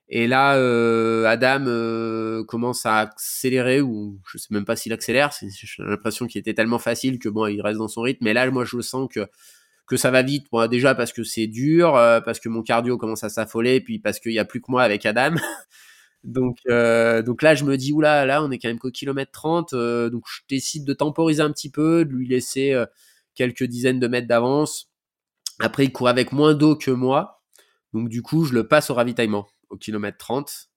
[0.09, 5.31] Et là, euh, Adam commence à accélérer, ou je sais même pas s'il accélère.
[5.41, 8.25] J'ai l'impression qu'il était tellement facile que bon, il reste dans son rythme.
[8.25, 9.27] Mais là, moi, je le sens que
[9.87, 10.47] que ça va vite.
[10.51, 11.93] Bon, déjà parce que c'est dur,
[12.25, 14.83] parce que mon cardio commence à s'affoler, puis parce qu'il y a plus que moi
[14.83, 15.35] avec Adam.
[16.25, 19.73] donc donc là, je me dis oula, là, on est quand même qu'au kilomètre 30.
[19.73, 22.75] donc je décide de temporiser un petit peu, de lui laisser
[23.35, 24.91] quelques dizaines de mètres d'avance.
[25.59, 27.43] Après, il court avec moins d'eau que moi.
[27.93, 30.69] Donc, du coup, je le passe au ravitaillement au kilomètre 30.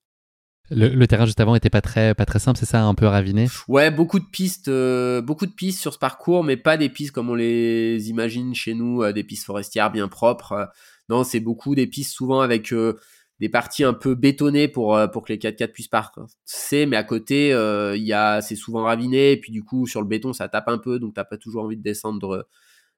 [0.69, 3.47] Le, terrain juste avant était pas très pas très simple, c'est ça, un peu raviné?
[3.69, 7.11] Ouais, beaucoup de pistes, euh, beaucoup de pistes sur ce parcours, mais pas des pistes
[7.13, 10.69] comme on les imagine chez nous, euh, des pistes forestières bien propres.
[11.07, 12.99] non, c'est beaucoup des pistes souvent avec euh,
[13.39, 17.49] des parties un peu bétonnées pour pour que les 4x4 puissent passer, mais à côté,
[17.95, 20.67] il y a c'est souvent raviné, et puis du coup sur le béton ça tape
[20.69, 22.47] un peu, donc t'as pas toujours envie de descendre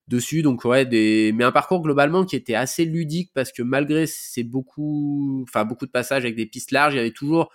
[0.09, 0.41] dessus.
[0.41, 1.31] Donc ouais, des...
[1.35, 5.85] mais un parcours globalement qui était assez ludique parce que malgré c'est beaucoup, enfin beaucoup
[5.85, 7.51] de passages avec des pistes larges, il y avait toujours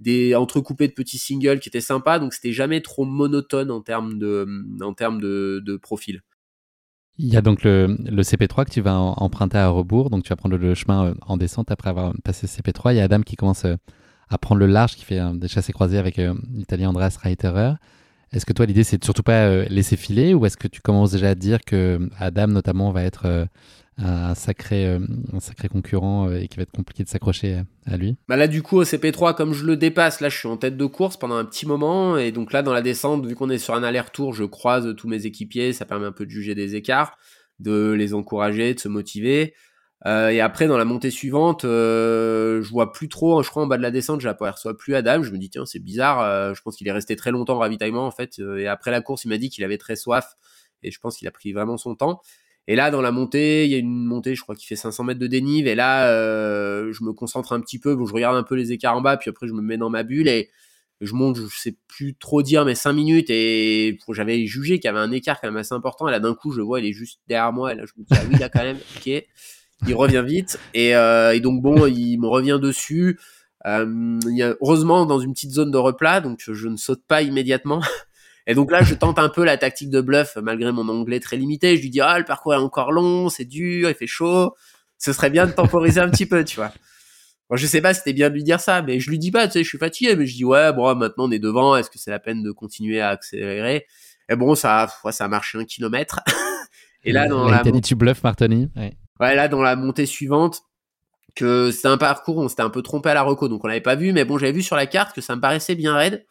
[0.00, 2.18] des entrecoupés de petits singles qui étaient sympas.
[2.18, 4.46] Donc c'était jamais trop monotone en termes de,
[4.80, 6.22] en termes de profil.
[7.20, 10.28] Il y a donc le, le, CP3 que tu vas emprunter à rebours, donc tu
[10.28, 12.92] vas prendre le chemin euh, en descente après avoir passé le CP3.
[12.92, 13.74] Il y a Adam qui commence euh,
[14.28, 17.72] à prendre le large, qui fait des chassés croisés avec euh, l'Italien Andreas Reiterer.
[18.30, 21.12] Est-ce que toi, l'idée, c'est de surtout pas laisser filer ou est-ce que tu commences
[21.12, 23.48] déjà à dire que Adam, notamment, va être
[23.98, 25.00] un, sacré, euh,
[25.32, 28.62] un sacré concurrent et qu'il va être compliqué de s'accrocher à lui bah Là, du
[28.62, 31.36] coup, au CP3, comme je le dépasse, là, je suis en tête de course pendant
[31.36, 32.16] un petit moment.
[32.16, 35.08] Et donc là, dans la descente, vu qu'on est sur un aller-retour, je croise tous
[35.08, 35.72] mes équipiers.
[35.72, 37.18] Ça permet un peu de juger des écarts,
[37.58, 39.54] de les encourager, de se motiver.
[40.06, 43.42] Euh, et après, dans la montée suivante, euh, je vois plus trop.
[43.42, 45.22] Je crois en bas de la descente, j'aperçois plus Adam.
[45.22, 46.20] Je me dis tiens, c'est bizarre.
[46.20, 48.38] Euh, je pense qu'il est resté très longtemps en ravitaillement en fait.
[48.38, 50.34] et après la course, il m'a dit qu'il avait très soif.
[50.82, 52.20] Et je pense qu'il a pris vraiment son temps.
[52.68, 55.02] Et là, dans la montée, il y a une montée, je crois, qui fait 500
[55.02, 55.66] mètres de dénive.
[55.66, 57.96] Et là, je me concentre un petit peu.
[57.96, 59.90] Bon, je regarde un peu les écarts en bas, puis après, je me mets dans
[59.90, 60.50] ma bulle et
[61.00, 61.38] je monte.
[61.38, 63.30] Je sais plus trop dire, mais 5 minutes.
[63.30, 66.08] Et j'avais jugé qu'il y avait un écart quand même assez important.
[66.08, 67.72] Et là, d'un coup, je vois, il est juste derrière moi.
[67.72, 69.24] Et là, je me dis ah oui, là quand même, ok
[69.86, 73.18] il revient vite et, euh, et, donc bon, il me revient dessus.
[73.66, 77.02] Euh, il y a, heureusement dans une petite zone de replat, donc je ne saute
[77.06, 77.80] pas immédiatement.
[78.48, 81.36] Et donc là, je tente un peu la tactique de bluff, malgré mon anglais très
[81.36, 81.76] limité.
[81.76, 84.56] Je lui dis ah le parcours est encore long, c'est dur, il fait chaud.
[84.96, 86.72] Ce serait bien de temporiser un petit peu, tu vois.
[87.48, 89.30] Bon, je sais pas si c'était bien de lui dire ça, mais je lui dis
[89.30, 91.76] pas, tu sais, je suis fatigué, mais je dis ouais, bon, maintenant on est devant,
[91.76, 93.86] est-ce que c'est la peine de continuer à accélérer?
[94.28, 96.20] Et bon, ça, ça a marché un kilomètre.
[97.04, 98.70] Et là, dans la, dit tu bluffes, Martoni.
[98.74, 100.62] Ouais ouais, là, dans la montée suivante,
[101.34, 103.80] que c'est un parcours, on s'était un peu trompé à la reco, donc on l'avait
[103.80, 106.26] pas vu, mais bon, j'avais vu sur la carte que ça me paraissait bien raide.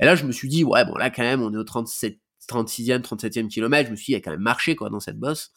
[0.00, 2.18] Et là, je me suis dit, ouais, bon, là, quand même, on est au 37,
[2.48, 5.00] 36e, 37e kilomètre, je me suis dit, il y a quand même marché, quoi, dans
[5.00, 5.52] cette bosse.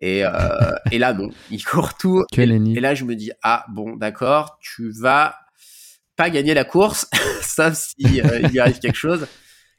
[0.00, 0.30] Et, euh,
[0.92, 2.24] et là, non, il court tout.
[2.36, 5.36] Et, et, là, je me dis, ah, bon, d'accord, tu vas
[6.16, 7.06] pas gagner la course,
[7.42, 9.26] sauf si euh, il y arrive quelque chose.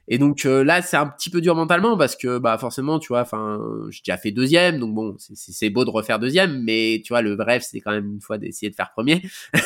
[0.10, 3.10] Et donc euh, là, c'est un petit peu dur mentalement parce que bah forcément, tu
[3.10, 3.60] vois, enfin,
[3.90, 7.34] j'ai déjà fait deuxième, donc bon, c'est beau de refaire deuxième, mais tu vois, le
[7.34, 9.22] rêve, c'est quand même une fois d'essayer de faire premier.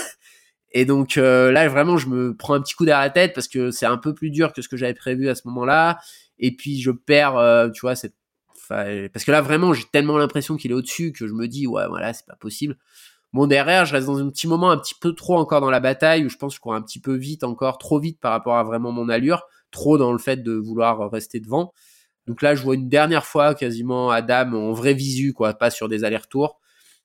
[0.72, 3.72] Et donc là, vraiment, je me prends un petit coup derrière la tête parce que
[3.72, 5.99] c'est un peu plus dur que ce que j'avais prévu à ce moment-là.
[6.39, 8.15] Et puis je perds, tu vois, cette
[9.14, 11.88] parce que là vraiment j'ai tellement l'impression qu'il est au-dessus que je me dis ouais
[11.88, 12.77] voilà c'est pas possible.
[13.34, 15.80] Bon derrière je reste dans un petit moment un petit peu trop encore dans la
[15.80, 18.31] bataille où je pense que je cours un petit peu vite encore trop vite par
[18.31, 21.73] rapport à vraiment mon allure, trop dans le fait de vouloir rester devant.
[22.27, 25.89] Donc là je vois une dernière fois quasiment Adam en vrai visu quoi, pas sur
[25.89, 26.60] des allers-retours.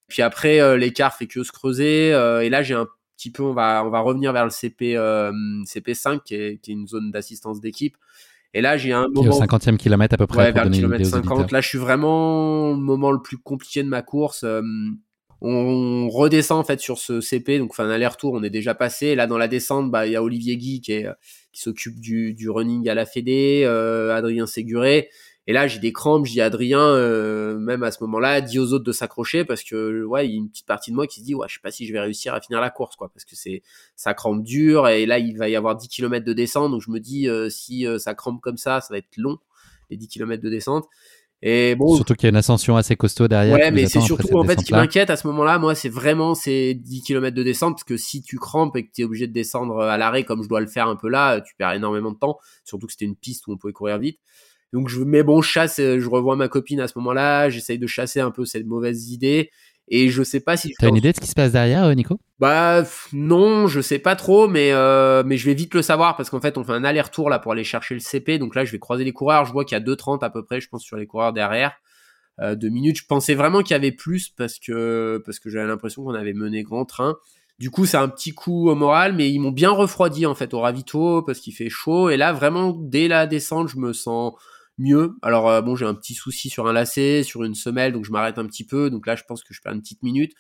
[0.09, 2.87] Puis après euh, l'écart fait que se creuser euh, et là j'ai un
[3.17, 5.33] petit peu on va on va revenir vers le CP euh,
[5.65, 7.97] CP5 qui est, qui est une zone d'assistance d'équipe
[8.57, 9.37] et là, j'ai un moment.
[9.37, 10.47] Au 50e kilomètre à peu près.
[10.47, 11.53] Ouais, vers le kilomètre 50.
[11.53, 14.45] Là, je suis vraiment au moment le plus compliqué de ma course.
[14.45, 14.63] Euh,
[15.43, 19.15] on redescend en fait sur ce CP, donc enfin un aller-retour, on est déjà passé.
[19.15, 21.07] là, dans la descente, bah il y a Olivier Guy qui est
[21.53, 25.11] qui s'occupe du, du running à la Fédé, euh, Adrien Séguré.
[25.49, 28.85] Et là, j'ai des crampes, à Adrien, euh, même à ce moment-là, dis aux autres
[28.85, 31.25] de s'accrocher parce que, ouais, il y a une petite partie de moi qui se
[31.25, 33.25] dit, ouais, je sais pas si je vais réussir à finir la course, quoi, parce
[33.25, 33.63] que c'est,
[33.95, 36.91] ça crampe dur et là, il va y avoir 10 km de descente, donc je
[36.91, 39.39] me dis, euh, si euh, ça crampe comme ça, ça va être long,
[39.89, 40.87] les 10 km de descente.
[41.43, 41.95] Et bon.
[41.95, 43.55] Surtout qu'il y a une ascension assez costaud derrière.
[43.55, 46.35] Ouais, mais c'est surtout, en fait, ce qui m'inquiète à ce moment-là, moi, c'est vraiment
[46.35, 49.29] ces 10 km de descente, parce que si tu crampes et que tu es obligé
[49.29, 52.11] de descendre à l'arrêt, comme je dois le faire un peu là, tu perds énormément
[52.11, 54.19] de temps, surtout que c'était une piste où on pouvait courir vite.
[54.77, 57.79] Donc je mais bon, je chasse, euh, je revois ma copine à ce moment-là, j'essaye
[57.79, 59.51] de chasser un peu cette mauvaise idée
[59.89, 61.95] et je sais pas si T'as une idée de ce qui se passe derrière euh,
[61.95, 62.21] Nico?
[62.41, 62.85] Bah
[63.15, 66.43] non, je sais pas trop mais euh, mais je vais vite le savoir parce qu'en
[66.43, 68.39] fait, on fait un aller-retour là pour aller chercher le CP.
[68.39, 70.45] Donc là, je vais croiser les coureurs, je vois qu'il y a 2:30 à peu
[70.45, 71.73] près, je pense sur les coureurs derrière.
[72.43, 75.69] Euh, deux minutes, je pensais vraiment qu'il y avait plus parce que parce que j'avais
[75.69, 77.17] l'impression qu'on avait mené grand train.
[77.59, 80.53] Du coup, c'est un petit coup au moral, mais ils m'ont bien refroidi en fait
[80.53, 82.11] au ravito parce qu'il fait chaud.
[82.11, 84.35] Et là, vraiment, dès la descente, je me sens
[84.79, 85.17] mieux.
[85.23, 88.13] Alors euh, bon, j'ai un petit souci sur un lacet, sur une semelle, donc je
[88.13, 88.91] m'arrête un petit peu.
[88.91, 90.33] Donc là, je pense que je perds une petite minute.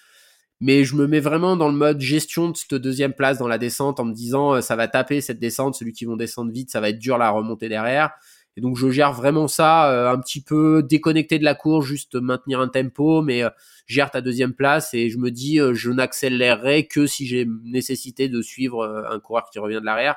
[0.61, 3.59] Mais je me mets vraiment dans le mode gestion de cette deuxième place dans la
[3.59, 6.71] descente en me disant euh, ça va taper cette descente, celui qui vont descendre vite,
[6.71, 8.11] ça va être dur la remonter derrière.
[8.57, 12.15] Et donc je gère vraiment ça euh, un petit peu déconnecté de la course, juste
[12.15, 13.43] maintenir un tempo, mais
[13.87, 18.41] gère ta deuxième place et je me dis je n'accélérerai que si j'ai nécessité de
[18.41, 20.17] suivre un coureur qui revient de l'arrière.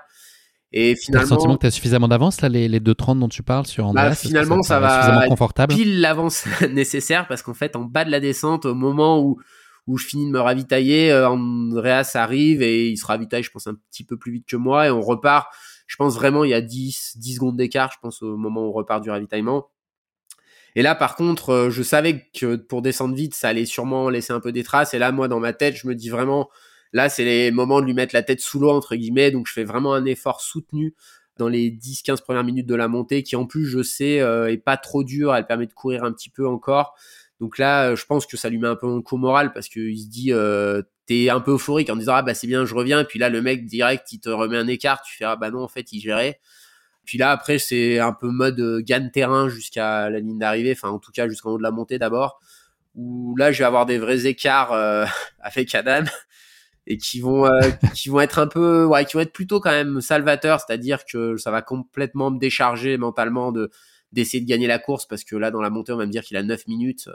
[0.72, 3.41] Et finalement, le sentiment que tu as suffisamment d'avance là, les, les 2.30 dont tu
[3.41, 5.74] parles sur Andreas bah, Finalement, ça, va confortable.
[5.74, 9.40] pile l'avance nécessaire parce qu'en fait, en bas de la descente, au moment où
[9.90, 13.66] où je finis de me ravitailler, euh, Andreas arrive et il se ravitaille, je pense,
[13.66, 15.52] un petit peu plus vite que moi et on repart.
[15.88, 18.70] Je pense vraiment il y a 10, 10 secondes d'écart, je pense, au moment où
[18.70, 19.72] on repart du ravitaillement.
[20.76, 24.32] Et là, par contre, euh, je savais que pour descendre vite, ça allait sûrement laisser
[24.32, 24.94] un peu des traces.
[24.94, 26.50] Et là, moi, dans ma tête, je me dis vraiment,
[26.94, 29.32] Là, c'est les moments de lui mettre la tête sous l'eau, entre guillemets.
[29.32, 30.95] Donc, je fais vraiment un effort soutenu
[31.38, 34.57] dans les 10-15 premières minutes de la montée, qui en plus, je sais, euh, est
[34.57, 35.34] pas trop dur.
[35.36, 36.95] Elle permet de courir un petit peu encore.
[37.40, 39.70] Donc là, euh, je pense que ça lui met un peu un coup moral parce
[39.70, 42.76] qu'il se dit, euh, t'es un peu euphorique en disant, ah bah c'est bien, je
[42.76, 43.03] reviens.
[43.06, 45.02] Puis là, le mec, direct, il te remet un écart.
[45.02, 46.40] Tu fais, ah bah non, en fait, il gérait.
[47.06, 50.74] Puis là, après, c'est un peu mode euh, gagne terrain jusqu'à la ligne d'arrivée.
[50.74, 52.40] Enfin, en tout cas, jusqu'en haut de la montée d'abord.
[52.95, 54.74] Où là, je vais avoir des vrais écarts
[55.40, 56.03] avec Adam
[56.90, 59.72] et qui vont euh, qui vont être un peu ouais qui vont être plutôt quand
[59.72, 63.70] même salvateurs c'est-à-dire que ça va complètement me décharger mentalement de
[64.11, 66.24] d'essayer de gagner la course parce que là dans la montée on va me dire
[66.24, 67.10] qu'il a 9 minutes.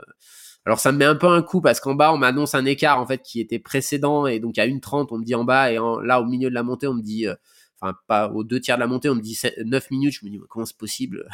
[0.65, 2.99] Alors ça me met un peu un coup parce qu'en bas on m'annonce un écart
[2.99, 5.75] en fait qui était précédent et donc à 1.30 on me dit en bas et
[5.75, 7.35] là au milieu de la montée on me dit euh,
[7.81, 10.13] enfin pas aux deux tiers de la montée on me dit 9 minutes.
[10.21, 11.27] Je me dis comment c'est possible?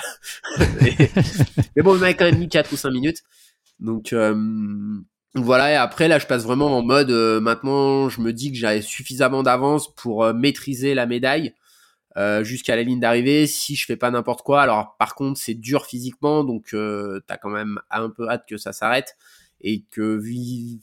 [0.81, 3.22] Mais, bon il m'a quand même mis 4 ou 5 minutes.
[3.80, 4.34] Donc euh,
[5.35, 8.57] voilà, et après là je passe vraiment en mode euh, maintenant je me dis que
[8.57, 11.53] j'avais suffisamment d'avance pour euh, maîtriser la médaille
[12.17, 14.61] euh, jusqu'à la ligne d'arrivée si je fais pas n'importe quoi.
[14.61, 16.75] Alors par contre c'est dur physiquement donc
[17.27, 19.15] t'as quand même un peu hâte que ça s'arrête
[19.61, 20.21] et que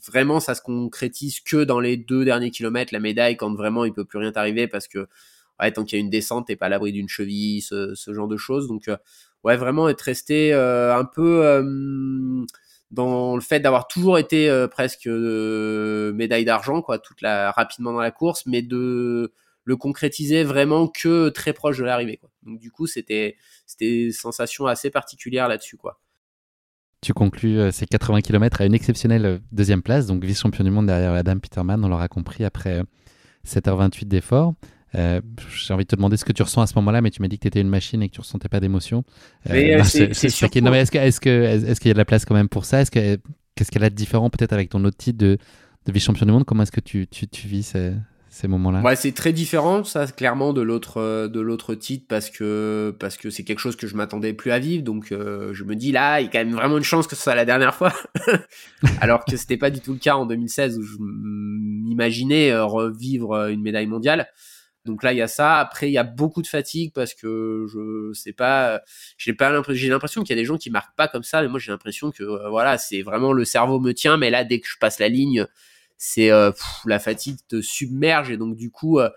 [0.07, 3.93] vraiment ça se concrétise que dans les deux derniers kilomètres la médaille quand vraiment il
[3.93, 5.07] peut plus rien t'arriver parce que
[5.59, 8.15] ouais, tant qu'il y a une descente t'es pas à l'abri d'une cheville ce, ce,
[8.15, 8.89] genre de choses donc
[9.43, 12.47] ouais vraiment être resté un peu
[12.91, 17.93] dans le fait d'avoir toujours été euh, presque euh, médaille d'argent, quoi, toute la rapidement
[17.93, 19.31] dans la course, mais de
[19.63, 22.19] le concrétiser vraiment que très proche de l'arrivée.
[22.43, 25.99] Donc du coup, c'était c'était une sensation assez particulière là-dessus, quoi.
[27.01, 30.87] Tu conclus euh, ces 80 km à une exceptionnelle deuxième place, donc vice-champion du monde
[30.87, 32.81] derrière Adam Peterman, on l'aura compris après
[33.47, 34.53] 7h28 d'effort.
[34.95, 35.21] Euh,
[35.55, 37.27] j'ai envie de te demander ce que tu ressens à ce moment-là, mais tu m'as
[37.27, 39.03] dit que tu étais une machine et que tu ressentais pas d'émotion.
[39.49, 42.65] Euh, c'est Est-ce qu'il est est est y a de la place quand même pour
[42.65, 42.81] ça?
[42.81, 45.37] Est-ce qu'est-ce qu'elle a de différent peut-être avec ton autre titre de,
[45.85, 46.45] de vice-champion du monde?
[46.45, 47.75] Comment est-ce que tu, tu, tu vis
[48.31, 48.81] ces moments-là?
[48.81, 53.29] Ouais, c'est très différent, ça, clairement, de l'autre de l'autre titre parce que parce que
[53.29, 54.83] c'est quelque chose que je m'attendais plus à vivre.
[54.83, 57.21] Donc, je me dis là, il y a quand même vraiment une chance que ce
[57.21, 57.93] soit la dernière fois,
[59.01, 63.61] alors que c'était pas du tout le cas en 2016 où je m'imaginais revivre une
[63.61, 64.27] médaille mondiale.
[64.89, 65.57] Donc là, il y a ça.
[65.57, 68.81] Après, il y a beaucoup de fatigue parce que je sais pas,
[69.17, 71.41] j'ai pas l'impression, j'ai l'impression qu'il y a des gens qui marquent pas comme ça,
[71.41, 74.43] mais moi j'ai l'impression que euh, voilà, c'est vraiment le cerveau me tient, mais là,
[74.43, 75.45] dès que je passe la ligne,
[75.97, 76.51] c'est euh,
[76.85, 79.09] la fatigue te submerge et donc du coup, euh,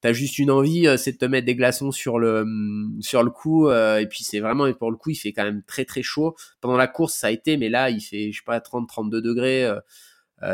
[0.00, 3.30] t'as juste une envie, c'est de te mettre des glaçons sur le hum, sur le
[3.30, 6.36] cou et puis c'est vraiment pour le coup, il fait quand même très très chaud.
[6.60, 9.22] Pendant la course, ça a été, mais là, il fait je sais pas 30 32
[9.22, 9.70] degrés.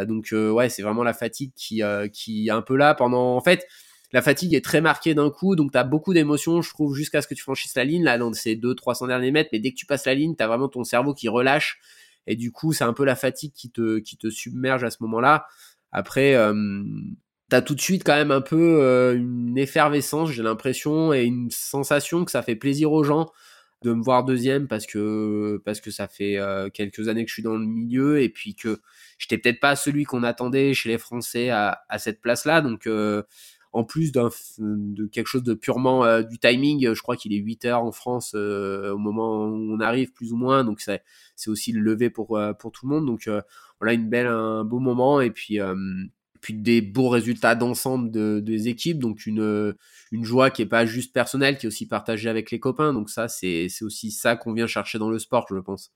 [0.07, 1.83] donc ouais, c'est vraiment la fatigue qui
[2.13, 3.67] qui est un peu là pendant en fait
[4.17, 7.21] la fatigue est très marquée d'un coup, donc tu as beaucoup d'émotions, je trouve, jusqu'à
[7.21, 9.77] ce que tu franchisses la ligne, là, dans ces 200-300 derniers mètres, mais dès que
[9.77, 11.79] tu passes la ligne, tu as vraiment ton cerveau qui relâche,
[12.27, 14.97] et du coup, c'est un peu la fatigue qui te, qui te submerge à ce
[15.01, 15.45] moment-là.
[15.93, 16.83] Après, euh,
[17.51, 21.51] tu tout de suite quand même un peu euh, une effervescence, j'ai l'impression, et une
[21.51, 23.31] sensation que ça fait plaisir aux gens
[23.85, 27.35] de me voir deuxième parce que parce que ça fait euh, quelques années que je
[27.35, 28.81] suis dans le milieu et puis que
[29.19, 32.63] j'étais peut-être pas celui qu'on attendait chez les Français à, à cette place-là.
[32.63, 33.23] Donc euh,
[33.77, 37.67] en plus de quelque chose de purement euh, du timing, je crois qu'il est 8
[37.67, 41.03] heures en France euh, au moment où on arrive plus ou moins, donc c'est
[41.51, 43.05] aussi le lever pour euh, pour tout le monde.
[43.05, 43.29] Donc
[43.79, 45.61] voilà une belle un beau moment et puis
[46.49, 49.75] des beaux résultats d'ensemble de, des équipes, donc une
[50.11, 52.95] une joie qui est pas juste personnelle, qui est aussi partagée avec les copains.
[52.95, 55.93] Donc ça c'est aussi ça qu'on vient chercher dans le sport, je pense.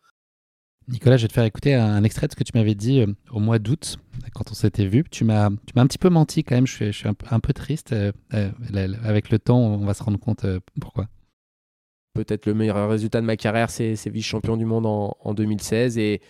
[0.91, 3.07] Nicolas, je vais te faire écouter un extrait de ce que tu m'avais dit euh,
[3.31, 3.99] au mois d'août,
[4.35, 5.05] quand on s'était vu.
[5.09, 7.41] Tu m'as, tu m'as un petit peu menti quand même, je suis, je suis un,
[7.41, 7.93] peu triste.
[7.93, 8.51] Euh, euh,
[9.05, 10.45] avec le temps, on va se rendre compte
[10.81, 11.07] pourquoi.
[12.15, 15.97] Peut-être le meilleur résultat de ma carrière, c'est, vice-champion du monde en, en, 2016.
[15.99, 16.21] Et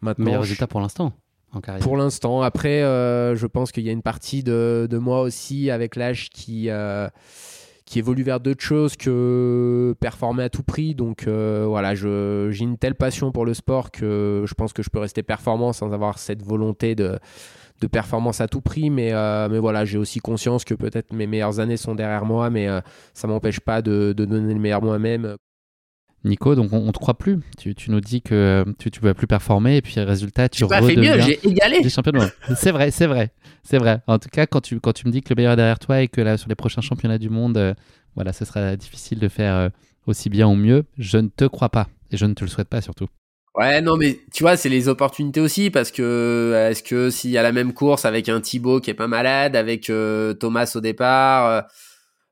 [0.00, 1.12] maintenant, meilleur résultat pour l'instant
[1.52, 1.82] en carrière.
[1.82, 2.42] Pour l'instant.
[2.42, 6.68] Après, je pense qu'il y a une partie de, de moi aussi, avec l'âge, qui
[7.86, 10.94] qui évolue vers d'autres choses que performer à tout prix.
[10.94, 14.90] Donc euh, voilà, j'ai une telle passion pour le sport que je pense que je
[14.90, 17.18] peux rester performant sans avoir cette volonté de,
[17.80, 18.90] de performance à tout prix.
[18.90, 22.50] Mais, euh, mais voilà, j'ai aussi conscience que peut-être mes meilleures années sont derrière moi,
[22.50, 22.80] mais euh,
[23.12, 25.36] ça m'empêche pas de, de, donner le meilleur moi-même.
[26.24, 27.40] Nico, donc on, ne te croit plus.
[27.58, 30.82] Tu, tu, nous dis que tu ne vas plus performer et puis résultat, tu pas
[30.82, 31.80] fait mieux, j'ai égalé.
[32.56, 33.30] c'est vrai, c'est vrai,
[33.62, 34.00] c'est vrai.
[34.06, 36.00] En tout cas, quand tu, quand tu me dis que le meilleur est derrière toi
[36.00, 37.74] et que là, sur les prochains championnats du monde, euh,
[38.14, 39.68] voilà, ce sera difficile de faire euh,
[40.06, 42.68] aussi bien ou mieux, je ne te crois pas et je ne te le souhaite
[42.68, 43.08] pas surtout.
[43.54, 47.30] Ouais, non, mais tu vois, c'est les opportunités aussi parce que euh, est-ce que s'il
[47.30, 49.92] y a la même course avec un Thibaut qui est pas malade, avec
[50.40, 51.64] Thomas au départ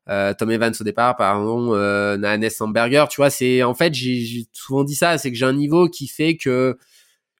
[0.08, 4.46] euh, Tom Evans au départ, pardon, euh, Nahanes Hamburger, tu vois, c'est en fait j'ai
[4.52, 6.76] souvent dit ça, c'est que j'ai un niveau qui fait que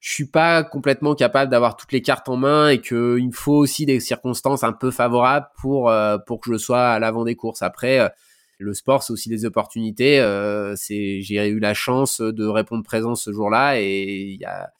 [0.03, 3.31] je suis pas complètement capable d'avoir toutes les cartes en main et que il me
[3.31, 7.23] faut aussi des circonstances un peu favorables pour euh, pour que je sois à l'avant
[7.23, 7.61] des courses.
[7.61, 8.09] Après, euh,
[8.57, 10.19] le sport c'est aussi des opportunités.
[10.19, 14.71] Euh, c'est j'ai eu la chance de répondre présent ce jour-là et il y a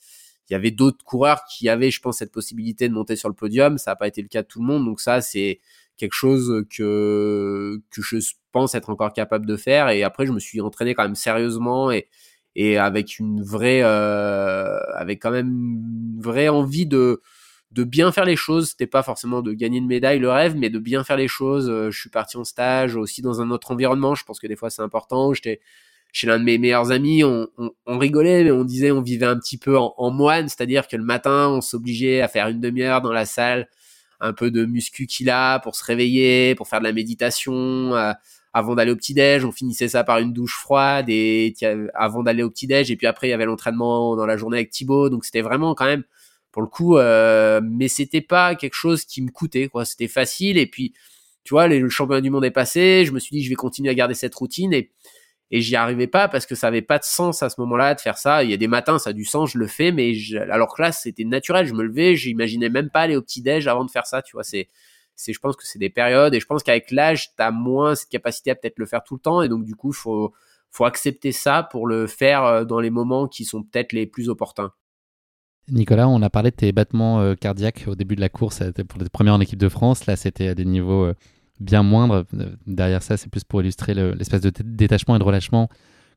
[0.49, 3.35] il y avait d'autres coureurs qui avaient, je pense, cette possibilité de monter sur le
[3.35, 3.77] podium.
[3.77, 5.61] Ça n'a pas été le cas de tout le monde, donc ça c'est
[5.97, 8.17] quelque chose que que je
[8.51, 9.89] pense être encore capable de faire.
[9.89, 12.07] Et après, je me suis entraîné quand même sérieusement et
[12.55, 17.21] et avec une vraie, euh, avec quand même une vraie envie de
[17.71, 18.69] de bien faire les choses.
[18.71, 21.69] C'était pas forcément de gagner une médaille, le rêve, mais de bien faire les choses.
[21.69, 24.15] Euh, je suis parti en stage aussi dans un autre environnement.
[24.15, 25.33] Je pense que des fois c'est important.
[25.33, 25.59] J'étais
[26.11, 27.47] chez l'un de mes meilleurs amis, on,
[27.87, 31.49] rigolait, mais on disait on vivait un petit peu en moine, c'est-à-dire que le matin,
[31.49, 33.67] on s'obligeait à faire une demi-heure dans la salle
[34.23, 37.95] un peu de muscu qu'il a pour se réveiller, pour faire de la méditation.
[37.95, 38.13] Euh,
[38.53, 41.53] avant d'aller au petit-déj, on finissait ça par une douche froide et
[41.95, 42.91] avant d'aller au petit-déj.
[42.91, 45.09] Et puis après, il y avait l'entraînement dans la journée avec Thibaut.
[45.09, 46.03] Donc c'était vraiment quand même,
[46.51, 49.67] pour le coup, euh, mais c'était pas quelque chose qui me coûtait.
[49.69, 49.85] quoi.
[49.85, 50.57] C'était facile.
[50.57, 50.93] Et puis,
[51.43, 53.05] tu vois, le championnat du monde est passé.
[53.05, 54.71] Je me suis dit, je vais continuer à garder cette routine.
[54.71, 54.91] Et
[55.55, 58.01] et j'y arrivais pas parce que ça avait pas de sens à ce moment-là de
[58.01, 58.43] faire ça.
[58.43, 60.11] Il y a des matins, ça a du sens, je le fais, mais
[60.49, 61.67] alors que là, c'était naturel.
[61.67, 64.23] Je me levais, j'imaginais même pas aller au petit déj avant de faire ça.
[64.23, 64.67] Tu vois, c'est,
[65.15, 67.93] c'est, je pense que c'est des périodes et je pense qu'avec l'âge, tu as moins
[67.93, 70.33] cette capacité à peut-être le faire tout le temps et donc du coup, faut,
[70.71, 74.29] faut accepter ça pour le faire euh, dans les moments qui sont peut-être les plus
[74.29, 74.71] opportuns.
[75.69, 78.99] Nicolas, on a parlé de tes battements euh, cardiaques au début de la course pour
[78.99, 80.07] les premières en équipe de France.
[80.07, 81.13] Là, c'était à des niveaux euh,
[81.63, 82.25] bien moindre.
[82.67, 85.67] Derrière ça, c'est plus pour illustrer l'espèce de détachement et de relâchement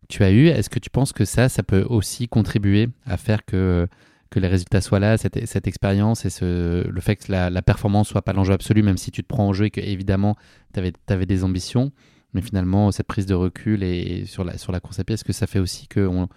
[0.03, 0.49] que tu as eu.
[0.49, 3.89] Est-ce que tu penses que ça, ça peut aussi contribuer à faire que,
[4.35, 8.35] les résultats soient là, cette, expérience et le fait que la, la performance soit pas
[8.35, 10.37] l'enjeu absolu, même si tu te prends en jeu et que évidemment
[10.75, 11.91] tu avais, des ambitions,
[12.35, 13.81] mais finalement cette prise de recul
[14.27, 16.29] sur, la, sur la course à pied, est-ce que ça fait aussi qu'il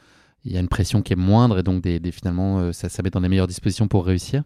[0.46, 1.84] y a une pression qui est moindre et donc
[2.14, 4.44] finalement ça, ça met dans les meilleures dispositions pour réussir?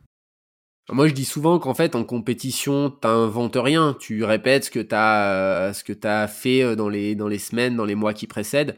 [0.90, 3.96] Moi, je dis souvent qu'en fait, en compétition, t'inventes rien.
[4.00, 5.32] Tu répètes ce que t'as,
[5.70, 8.28] euh, ce que t'as fait euh, dans les, dans les semaines, dans les mois qui
[8.28, 8.78] précèdent.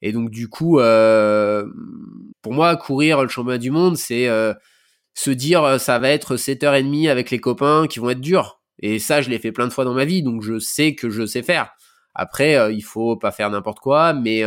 [0.00, 1.66] Et donc, du coup, euh,
[2.40, 4.28] pour moi, courir le championnat du monde, c'est
[5.14, 8.60] se dire, ça va être 7h30 avec les copains qui vont être durs.
[8.80, 11.10] Et ça, je l'ai fait plein de fois dans ma vie, donc je sais que
[11.10, 11.70] je sais faire.
[12.14, 14.42] Après, il faut pas faire n'importe quoi, mais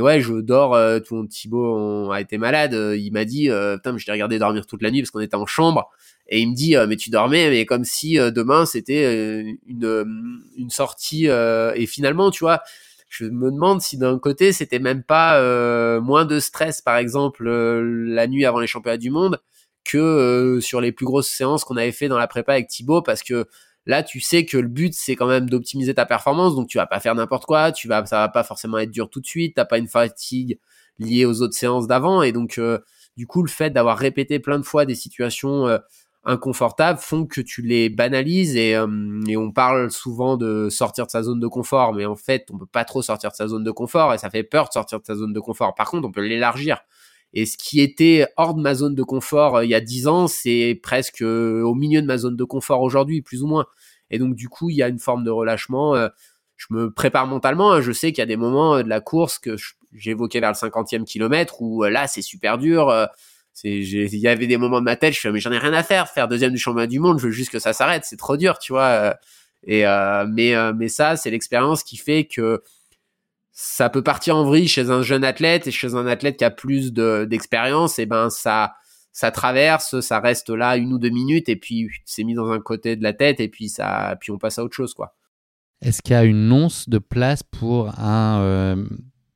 [0.00, 0.76] ouais, je dors.
[1.02, 2.72] tout mon Thibaut a été malade.
[2.96, 5.36] il m'a dit, putain, mais je t'ai regardé dormir toute la nuit parce qu'on était
[5.36, 5.90] en chambre.
[6.28, 11.26] Et il me dit, mais tu dormais, mais comme si demain c'était une une sortie.
[11.26, 12.62] et finalement, tu vois,
[13.08, 18.26] je me demande si d'un côté c'était même pas moins de stress, par exemple, la
[18.26, 19.40] nuit avant les championnats du monde,
[19.84, 23.22] que sur les plus grosses séances qu'on avait fait dans la prépa avec Thibaut, parce
[23.22, 23.46] que
[23.88, 26.86] Là, tu sais que le but, c'est quand même d'optimiser ta performance, donc tu vas
[26.86, 29.56] pas faire n'importe quoi, tu vas, ça va pas forcément être dur tout de suite,
[29.56, 30.60] t'as pas une fatigue
[31.00, 32.78] liée aux autres séances d'avant, et donc euh,
[33.18, 35.78] du coup, le fait d'avoir répété plein de fois des situations euh,
[36.24, 38.54] inconfortables font que tu les banalises.
[38.56, 38.86] Et, euh,
[39.26, 42.58] et, on parle souvent de sortir de sa zone de confort, mais en fait, on
[42.58, 44.14] peut pas trop sortir de sa zone de confort.
[44.14, 45.74] Et ça fait peur de sortir de sa zone de confort.
[45.74, 46.78] Par contre, on peut l'élargir.
[47.34, 50.28] Et ce qui était hors de ma zone de confort il y a 10 ans,
[50.28, 53.66] c'est presque au milieu de ma zone de confort aujourd'hui, plus ou moins.
[54.10, 55.94] Et donc, du coup, il y a une forme de relâchement.
[55.94, 56.08] Euh,
[56.56, 57.72] je me prépare mentalement.
[57.72, 57.80] Hein.
[57.80, 59.56] Je sais qu'il y a des moments euh, de la course que
[59.92, 62.92] j'évoquais vers le 50e kilomètre où euh, là, c'est super dur.
[63.64, 65.82] Il y avait des moments de ma tête, je fais, mais j'en ai rien à
[65.82, 66.08] faire.
[66.08, 68.04] Faire deuxième du championnat du monde, je veux juste que ça s'arrête.
[68.04, 69.16] C'est trop dur, tu vois.
[69.66, 69.82] Et,
[70.28, 72.62] mais, mais ça, c'est l'expérience qui fait que
[73.60, 76.50] ça peut partir en vrille chez un jeune athlète et chez un athlète qui a
[76.52, 78.74] plus d'expérience, et ben ça
[79.10, 82.60] ça traverse, ça reste là une ou deux minutes et puis c'est mis dans un
[82.60, 85.16] côté de la tête et puis ça, puis on passe à autre chose quoi.
[85.82, 88.86] Est-ce qu'il y a une once de place pour un euh,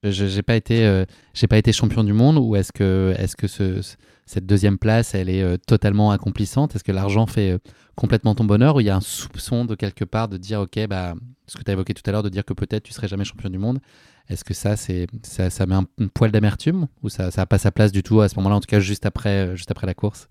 [0.04, 1.04] j'ai pas été euh,
[1.34, 3.80] j'ai pas été champion du monde ou est-ce que est-ce que ce,
[4.26, 6.74] cette deuxième place elle est euh, totalement accomplissante.
[6.74, 7.58] Est-ce que l'argent fait
[7.94, 10.86] complètement ton bonheur ou il y a un soupçon de quelque part de dire ok
[10.88, 11.14] bah
[11.46, 13.24] ce que tu as évoqué tout à l'heure de dire que peut-être tu serais jamais
[13.24, 13.80] champion du monde
[14.28, 17.70] est-ce que ça, c'est, ça, ça met un, poil d'amertume ou ça n'a pas sa
[17.70, 19.94] place du tout à ce moment-là, en tout cas juste après, euh, juste après la
[19.94, 20.28] course?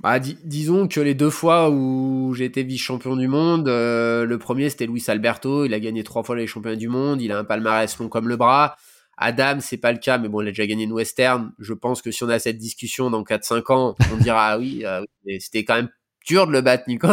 [0.00, 4.68] Bah, disons que les deux fois où j'ai été vice-champion du monde, euh, le premier
[4.68, 7.44] c'était Luis Alberto, il a gagné trois fois les championnats du monde, il a un
[7.44, 8.76] palmarès long comme le bras.
[9.16, 11.52] Adam, c'est pas le cas, mais bon, il a déjà gagné une western.
[11.58, 14.84] Je pense que si on a cette discussion dans 4-5 ans, on dira ah oui,
[14.84, 15.02] euh,
[15.38, 15.90] c'était quand même
[16.26, 17.08] dur de le battre, Nico.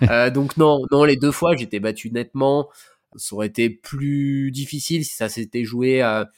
[0.34, 2.68] donc non, non, les deux fois j'étais battu nettement
[3.18, 6.30] ça aurait été plus difficile si ça s'était joué à,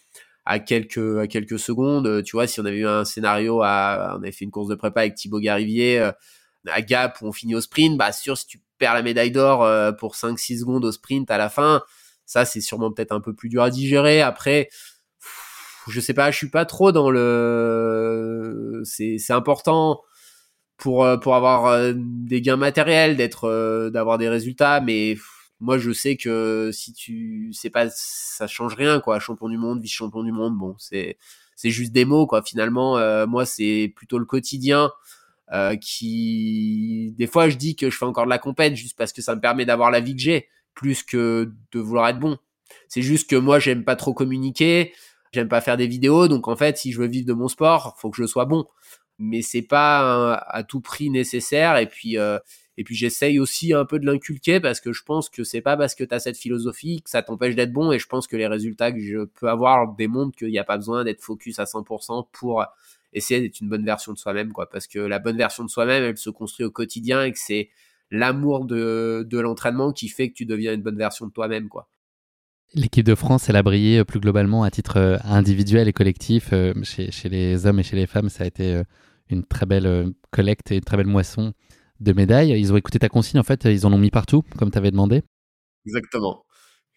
[0.45, 2.23] à, quelques à quelques secondes.
[2.25, 4.75] Tu vois, si on avait eu un scénario à, on avait fait une course de
[4.75, 6.13] prépa avec Thibaut Garivier euh,
[6.67, 9.65] à Gap où on finit au sprint, bah sûr si tu perds la médaille d'or
[9.65, 11.83] euh, pour 5-6 secondes au sprint à la fin,
[12.29, 14.23] ça c'est sûrement peut-être un peu plus dur à digérer.
[14.23, 14.69] Après,
[15.89, 20.03] je sais pas, je suis pas trop dans le, c'est important
[20.77, 25.17] pour euh, pour avoir des gains matériels, d'être d'avoir des résultats, mais
[25.61, 29.19] moi je sais que si tu c'est pas ça change rien quoi.
[29.21, 31.19] Champion du monde vice champion du monde bon c'est
[31.57, 32.43] c'est juste des mots quoi.
[32.43, 34.93] Finalement euh, moi c'est plutôt le quotidien
[35.53, 39.13] euh, qui des fois je dis que je fais encore de la compète juste parce
[39.13, 40.49] que ça me permet d'avoir la vie que j'ai
[40.79, 42.39] plus que de vouloir être bon.
[42.87, 44.93] C'est juste que moi j'aime pas trop communiquer
[45.33, 47.97] j'aime pas faire des vidéos donc en fait si je veux vivre de mon sport
[47.99, 48.65] faut que je sois bon.
[49.19, 52.39] Mais c'est pas à tout prix nécessaire et puis euh,
[52.77, 55.77] et puis j'essaye aussi un peu de l'inculquer parce que je pense que c'est pas
[55.77, 58.37] parce que tu as cette philosophie que ça t'empêche d'être bon et je pense que
[58.37, 61.65] les résultats que je peux avoir démontrent qu'il n'y a pas besoin d'être focus à
[61.65, 62.65] 100% pour
[63.13, 64.71] essayer d'être une bonne version de soi-même quoi.
[64.71, 67.71] Parce que la bonne version de soi-même elle se construit au quotidien et que c'est
[68.11, 71.89] l'amour de, de l'entraînement qui fait que tu deviens une bonne version de toi-même quoi.
[72.75, 76.51] L'équipe de France, elle a brillé euh, plus globalement à titre euh, individuel et collectif.
[76.53, 78.83] Euh, chez, chez, les hommes et chez les femmes, ça a été
[79.31, 81.55] une très belle collecte et une très belle moisson
[82.01, 82.51] de médailles.
[82.61, 84.91] Ils ont écouté ta consigne, en fait, ils en ont mis partout, comme tu avais
[84.91, 85.23] demandé.
[85.87, 86.45] Exactement.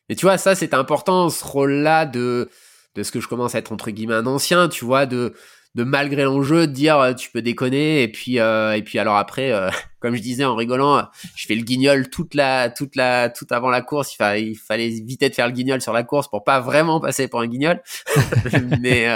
[0.10, 2.50] Et tu vois, ça, c'est important, ce rôle-là de,
[2.96, 5.34] de ce que je commence à être, entre guillemets, un ancien, tu vois, de,
[5.76, 9.16] de malgré l'enjeu, de dire euh, tu peux déconner, et puis, euh, et puis alors
[9.16, 9.70] après, euh,
[10.00, 13.70] comme je disais en rigolant, je fais le guignol toute la, toute la, tout avant
[13.70, 14.14] la course.
[14.14, 17.00] Il, fallait, il fallait éviter de faire le guignol sur la course pour pas vraiment
[17.00, 17.82] passer pour un guignol.
[18.82, 19.08] mais,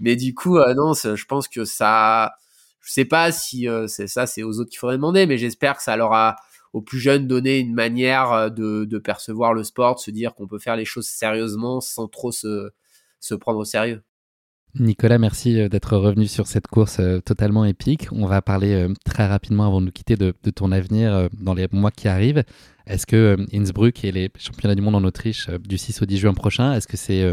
[0.00, 2.34] mais du coup, non, je pense que ça,
[2.82, 5.76] je sais pas si euh, c'est ça, c'est aux autres qu'il faudrait demander, mais j'espère
[5.76, 6.36] que ça leur a
[6.72, 10.34] aux plus jeunes donné une manière euh, de, de percevoir le sport, de se dire
[10.34, 12.70] qu'on peut faire les choses sérieusement sans trop se,
[13.20, 14.02] se prendre au sérieux.
[14.78, 18.08] Nicolas, merci euh, d'être revenu sur cette course totalement épique.
[18.12, 21.90] On va parler très rapidement avant de nous quitter de, ton avenir dans les mois
[21.90, 22.42] qui arrivent.
[22.86, 26.34] Est-ce que Innsbruck et les championnats du monde en Autriche du 6 au 10 juin
[26.34, 27.32] prochain, est-ce que c'est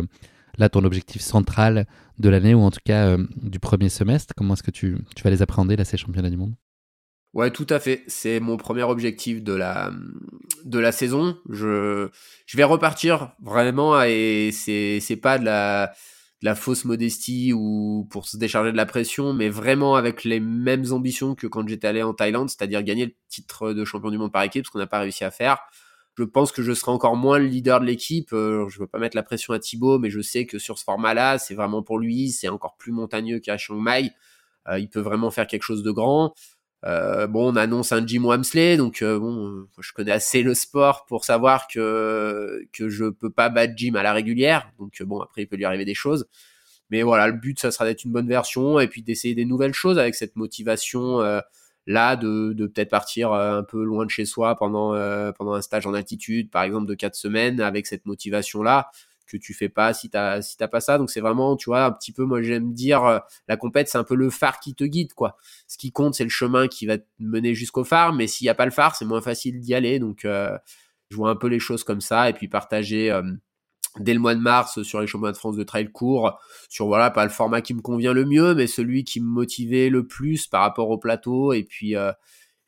[0.57, 1.87] là ton objectif central
[2.19, 4.33] de l'année ou en tout cas du premier semestre?
[4.35, 6.53] Comment est-ce que tu, vas les appréhender là ces championnats du monde?
[7.33, 8.03] Ouais, tout à fait.
[8.07, 9.91] C'est mon premier objectif de la,
[10.65, 11.37] de la saison.
[11.49, 12.09] Je,
[12.45, 15.93] je vais repartir vraiment et c'est pas de la,
[16.41, 20.39] de la fausse modestie ou pour se décharger de la pression, mais vraiment avec les
[20.39, 24.17] mêmes ambitions que quand j'étais allé en Thaïlande, c'est-à-dire gagner le titre de champion du
[24.17, 25.59] monde par équipe, ce qu'on n'a pas réussi à faire.
[26.17, 28.33] Je pense que je serai encore moins le leader de l'équipe.
[28.33, 30.83] Euh, je veux pas mettre la pression à Thibaut, mais je sais que sur ce
[30.83, 32.29] format-là, c'est vraiment pour lui.
[32.29, 34.11] C'est encore plus montagneux qu'à Chiang Mai.
[34.67, 36.33] Euh, il peut vraiment faire quelque chose de grand.
[36.85, 40.53] Euh, bon, on annonce un Jim Wamsley, donc euh, bon, euh, je connais assez le
[40.53, 44.71] sport pour savoir que que je peux pas battre Jim à la régulière.
[44.79, 46.27] Donc bon, après il peut lui arriver des choses,
[46.89, 49.73] mais voilà, le but ça sera d'être une bonne version et puis d'essayer des nouvelles
[49.73, 51.19] choses avec cette motivation
[51.87, 54.91] là de, de peut-être partir un peu loin de chez soi pendant
[55.33, 58.89] pendant un stage en altitude, par exemple de quatre semaines, avec cette motivation là
[59.29, 60.97] que tu fais pas si t'as si t'as pas ça.
[60.97, 63.97] Donc c'est vraiment, tu vois, un petit peu, moi j'aime dire, euh, la compète c'est
[63.97, 65.37] un peu le phare qui te guide, quoi.
[65.67, 68.49] Ce qui compte c'est le chemin qui va te mener jusqu'au phare, mais s'il y
[68.49, 69.99] a pas le phare, c'est moins facile d'y aller.
[69.99, 70.57] Donc euh,
[71.09, 73.11] je vois un peu les choses comme ça et puis partager.
[73.11, 73.23] Euh,
[73.99, 76.39] dès le mois de mars sur les championnats de France de trail court,
[76.69, 79.89] sur voilà pas le format qui me convient le mieux, mais celui qui me motivait
[79.89, 81.53] le plus par rapport au plateau.
[81.53, 81.95] Et puis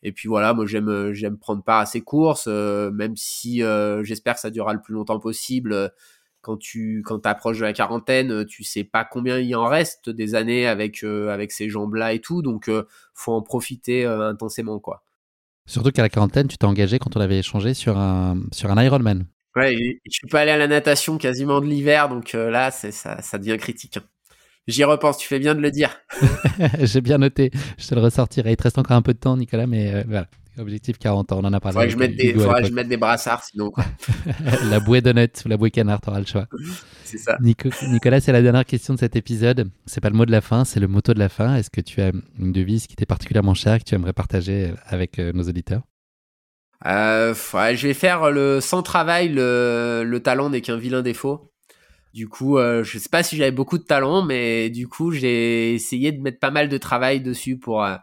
[0.04, 3.62] et puis voilà, moi j'aime j'aime prendre part à ces courses, même si
[4.02, 5.92] j'espère que ça durera le plus longtemps possible
[6.42, 10.10] quand tu quand approches de la quarantaine, euh, tu sais pas combien il en reste
[10.10, 14.06] des années avec euh, avec ces jambes là et tout, donc euh, faut en profiter
[14.06, 15.04] intensément quoi.
[15.68, 18.84] Surtout qu'à la quarantaine, tu t'es engagé quand on avait échangé sur un sur un
[18.84, 19.26] Ironman.
[19.56, 23.22] Ouais, je suis pas allé à la natation quasiment de l'hiver, donc là c'est ça
[23.22, 23.98] ça devient critique.
[23.98, 24.04] Hein.
[24.68, 25.90] J'y repense, tu fais bien de le dire.
[26.82, 28.52] J'ai bien noté, je te le ressortirai.
[28.52, 30.28] Il te reste encore un peu de temps, Nicolas, mais voilà.
[30.58, 31.74] Objectif 40 ans, on en a parlé.
[31.74, 33.72] Faudrait que je mette des, faudrait que je mette des brassards sinon.
[34.70, 36.48] la bouée de ou la bouée canard, t'auras le choix.
[37.04, 37.38] C'est ça.
[37.42, 39.70] Nicolas, c'est la dernière question de cet épisode.
[39.86, 41.56] C'est pas le mot de la fin, c'est le motto de la fin.
[41.56, 45.20] Est-ce que tu as une devise qui t'est particulièrement chère que tu aimerais partager avec
[45.20, 45.82] euh, nos auditeurs?
[46.86, 51.52] Euh, Je vais faire le sans travail, le, le talent n'est qu'un vilain défaut.
[52.14, 55.74] Du coup, euh, je sais pas si j'avais beaucoup de talent, mais du coup, j'ai
[55.74, 57.96] essayé de mettre pas mal de travail dessus pour euh,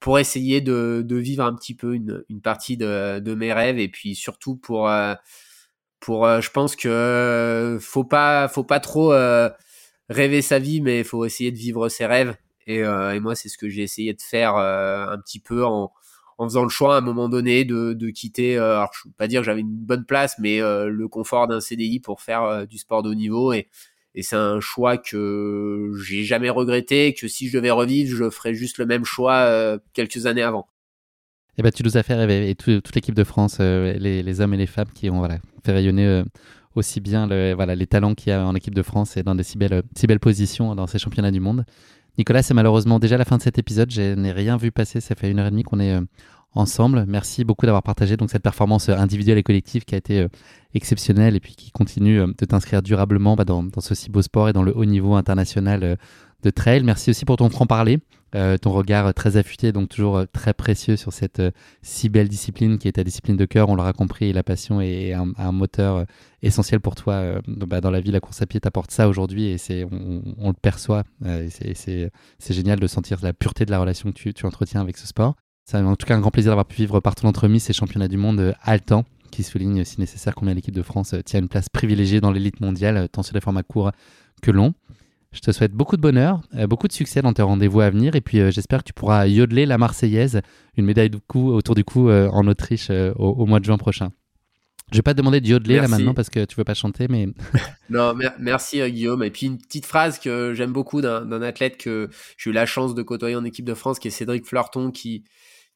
[0.00, 3.78] pour essayer de, de, vivre un petit peu une, une partie de, de, mes rêves
[3.78, 5.14] et puis surtout pour euh,
[6.00, 9.14] pour euh, je pense que euh, faut pas faut pas trop
[10.08, 12.36] rêver sa vie mais faut essayer de vivre ses rêves.
[12.68, 15.92] Et, et moi c'est ce que j'ai essayé de faire un petit peu en,
[16.38, 19.28] en faisant le choix à un moment donné de, de quitter alors je veux pas
[19.28, 23.04] dire que j'avais une bonne place mais le confort d'un CDI pour faire du sport
[23.04, 23.68] de haut niveau et
[24.16, 28.54] et c'est un choix que j'ai jamais regretté, que si je devais revivre, je ferais
[28.54, 30.66] juste le même choix euh, quelques années avant.
[31.58, 34.54] Eh ben, tu nous as fait rêver, et toute l'équipe de France, euh, les, hommes
[34.54, 35.22] et les femmes qui ont
[35.64, 36.24] fait rayonner euh,
[36.74, 39.42] aussi bien voilà, les talents qu'il y a en équipe de France et dans des
[39.42, 41.64] si belles, si belles positions dans ces championnats du monde.
[42.18, 43.90] Nicolas, c'est malheureusement déjà la fin de cet épisode.
[43.90, 45.00] Je n'ai rien vu passer.
[45.00, 45.98] Ça fait une heure et demie qu'on est
[46.56, 47.04] ensemble.
[47.06, 50.28] Merci beaucoup d'avoir partagé donc cette performance individuelle et collective qui a été euh,
[50.74, 54.48] exceptionnelle et puis qui continue euh, de t'inscrire durablement bah, dans, ce si beau sport
[54.48, 55.96] et dans le haut niveau international euh,
[56.42, 56.82] de trail.
[56.82, 57.98] Merci aussi pour ton franc-parler,
[58.60, 61.42] ton regard très affûté, donc toujours très précieux sur cette
[61.80, 63.70] si belle discipline qui est ta discipline de cœur.
[63.70, 66.04] On l'aura compris, la passion est un, moteur
[66.42, 68.10] essentiel pour toi bah, dans la vie.
[68.10, 71.04] La course à pied t'apporte ça aujourd'hui et c'est, on, le perçoit.
[71.48, 72.10] c'est,
[72.50, 75.34] génial de sentir la pureté de la relation que tu entretiens avec ce sport.
[75.66, 78.06] C'est en tout cas un grand plaisir d'avoir pu vivre par ton entremise ces championnats
[78.06, 81.48] du monde haletants euh, qui soulignent, si nécessaire, combien l'équipe de France euh, tient une
[81.48, 83.90] place privilégiée dans l'élite mondiale, euh, tant sur les formats courts
[84.42, 84.74] que longs.
[85.32, 88.22] Je te souhaite beaucoup de bonheur, beaucoup de succès dans tes rendez-vous à venir, et
[88.22, 90.40] puis j'espère que tu pourras yodeler la Marseillaise,
[90.78, 94.12] une médaille de cou autour du cou en Autriche au, mois de juin prochain.
[94.92, 97.06] Je vais pas te demander de yodeler là maintenant parce que tu veux pas chanter,
[97.10, 97.28] mais.
[97.90, 99.22] non, merci Guillaume.
[99.24, 102.94] Et puis une petite phrase que j'aime beaucoup d'un athlète que j'ai eu la chance
[102.94, 105.24] de côtoyer en équipe de France, qui est Cédric Fleurton, qui,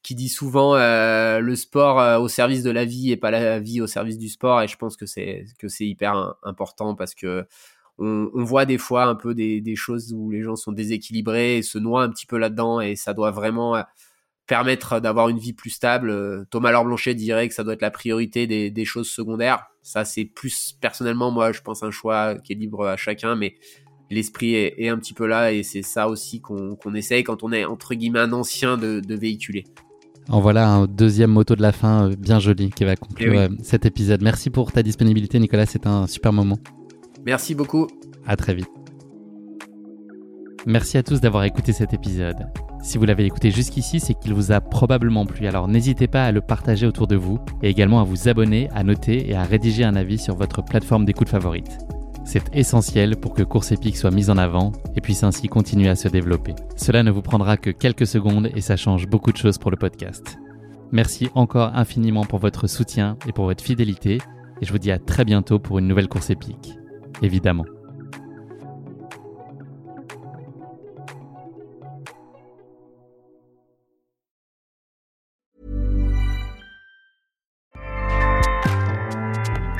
[0.03, 3.59] qui dit souvent euh, le sport euh, au service de la vie et pas la
[3.59, 5.45] vie au service du sport et je pense que c'est
[5.79, 7.45] hyper important parce que
[7.97, 11.77] on, voit des fois un peu des, choses où les gens sont déséquilibrés et se
[11.77, 13.83] noient un petit peu là-dedans et ça doit vraiment euh,
[14.47, 16.47] permettre d'avoir une vie plus stable.
[16.49, 19.67] Thomas Laure Blanchet dirait que ça doit être la priorité des, choses secondaires.
[19.83, 23.55] Ça c'est plus personnellement moi je pense un choix qui est libre à chacun mais
[24.09, 27.65] l'esprit est, un petit peu là et c'est ça aussi qu'on essaye quand on est
[27.65, 29.65] entre guillemets un ancien de véhiculer.
[30.29, 33.37] En voilà un deuxième moto de la fin euh, bien joli qui va conclure eh
[33.37, 34.21] euh, cet épisode.
[34.21, 36.57] Merci pour ta disponibilité Nicolas, c'est un super moment.
[37.25, 37.87] Merci beaucoup.
[38.25, 38.69] À très vite.
[40.65, 42.47] Merci à tous d'avoir écouté cet épisode.
[42.83, 46.31] Si vous l'avez écouté jusqu'ici, c'est qu'il vous a probablement plu, alors n'hésitez pas à
[46.31, 49.83] le partager autour de vous et également à vous abonner, à noter et à rédiger
[49.83, 51.79] un avis sur votre plateforme d'écoute favorite.
[52.23, 55.95] C'est essentiel pour que Course Épique soit mise en avant et puisse ainsi continuer à
[55.95, 56.55] se développer.
[56.75, 59.77] Cela ne vous prendra que quelques secondes et ça change beaucoup de choses pour le
[59.77, 60.37] podcast.
[60.91, 64.19] Merci encore infiniment pour votre soutien et pour votre fidélité
[64.61, 66.77] et je vous dis à très bientôt pour une nouvelle course épique.
[67.21, 67.65] Évidemment.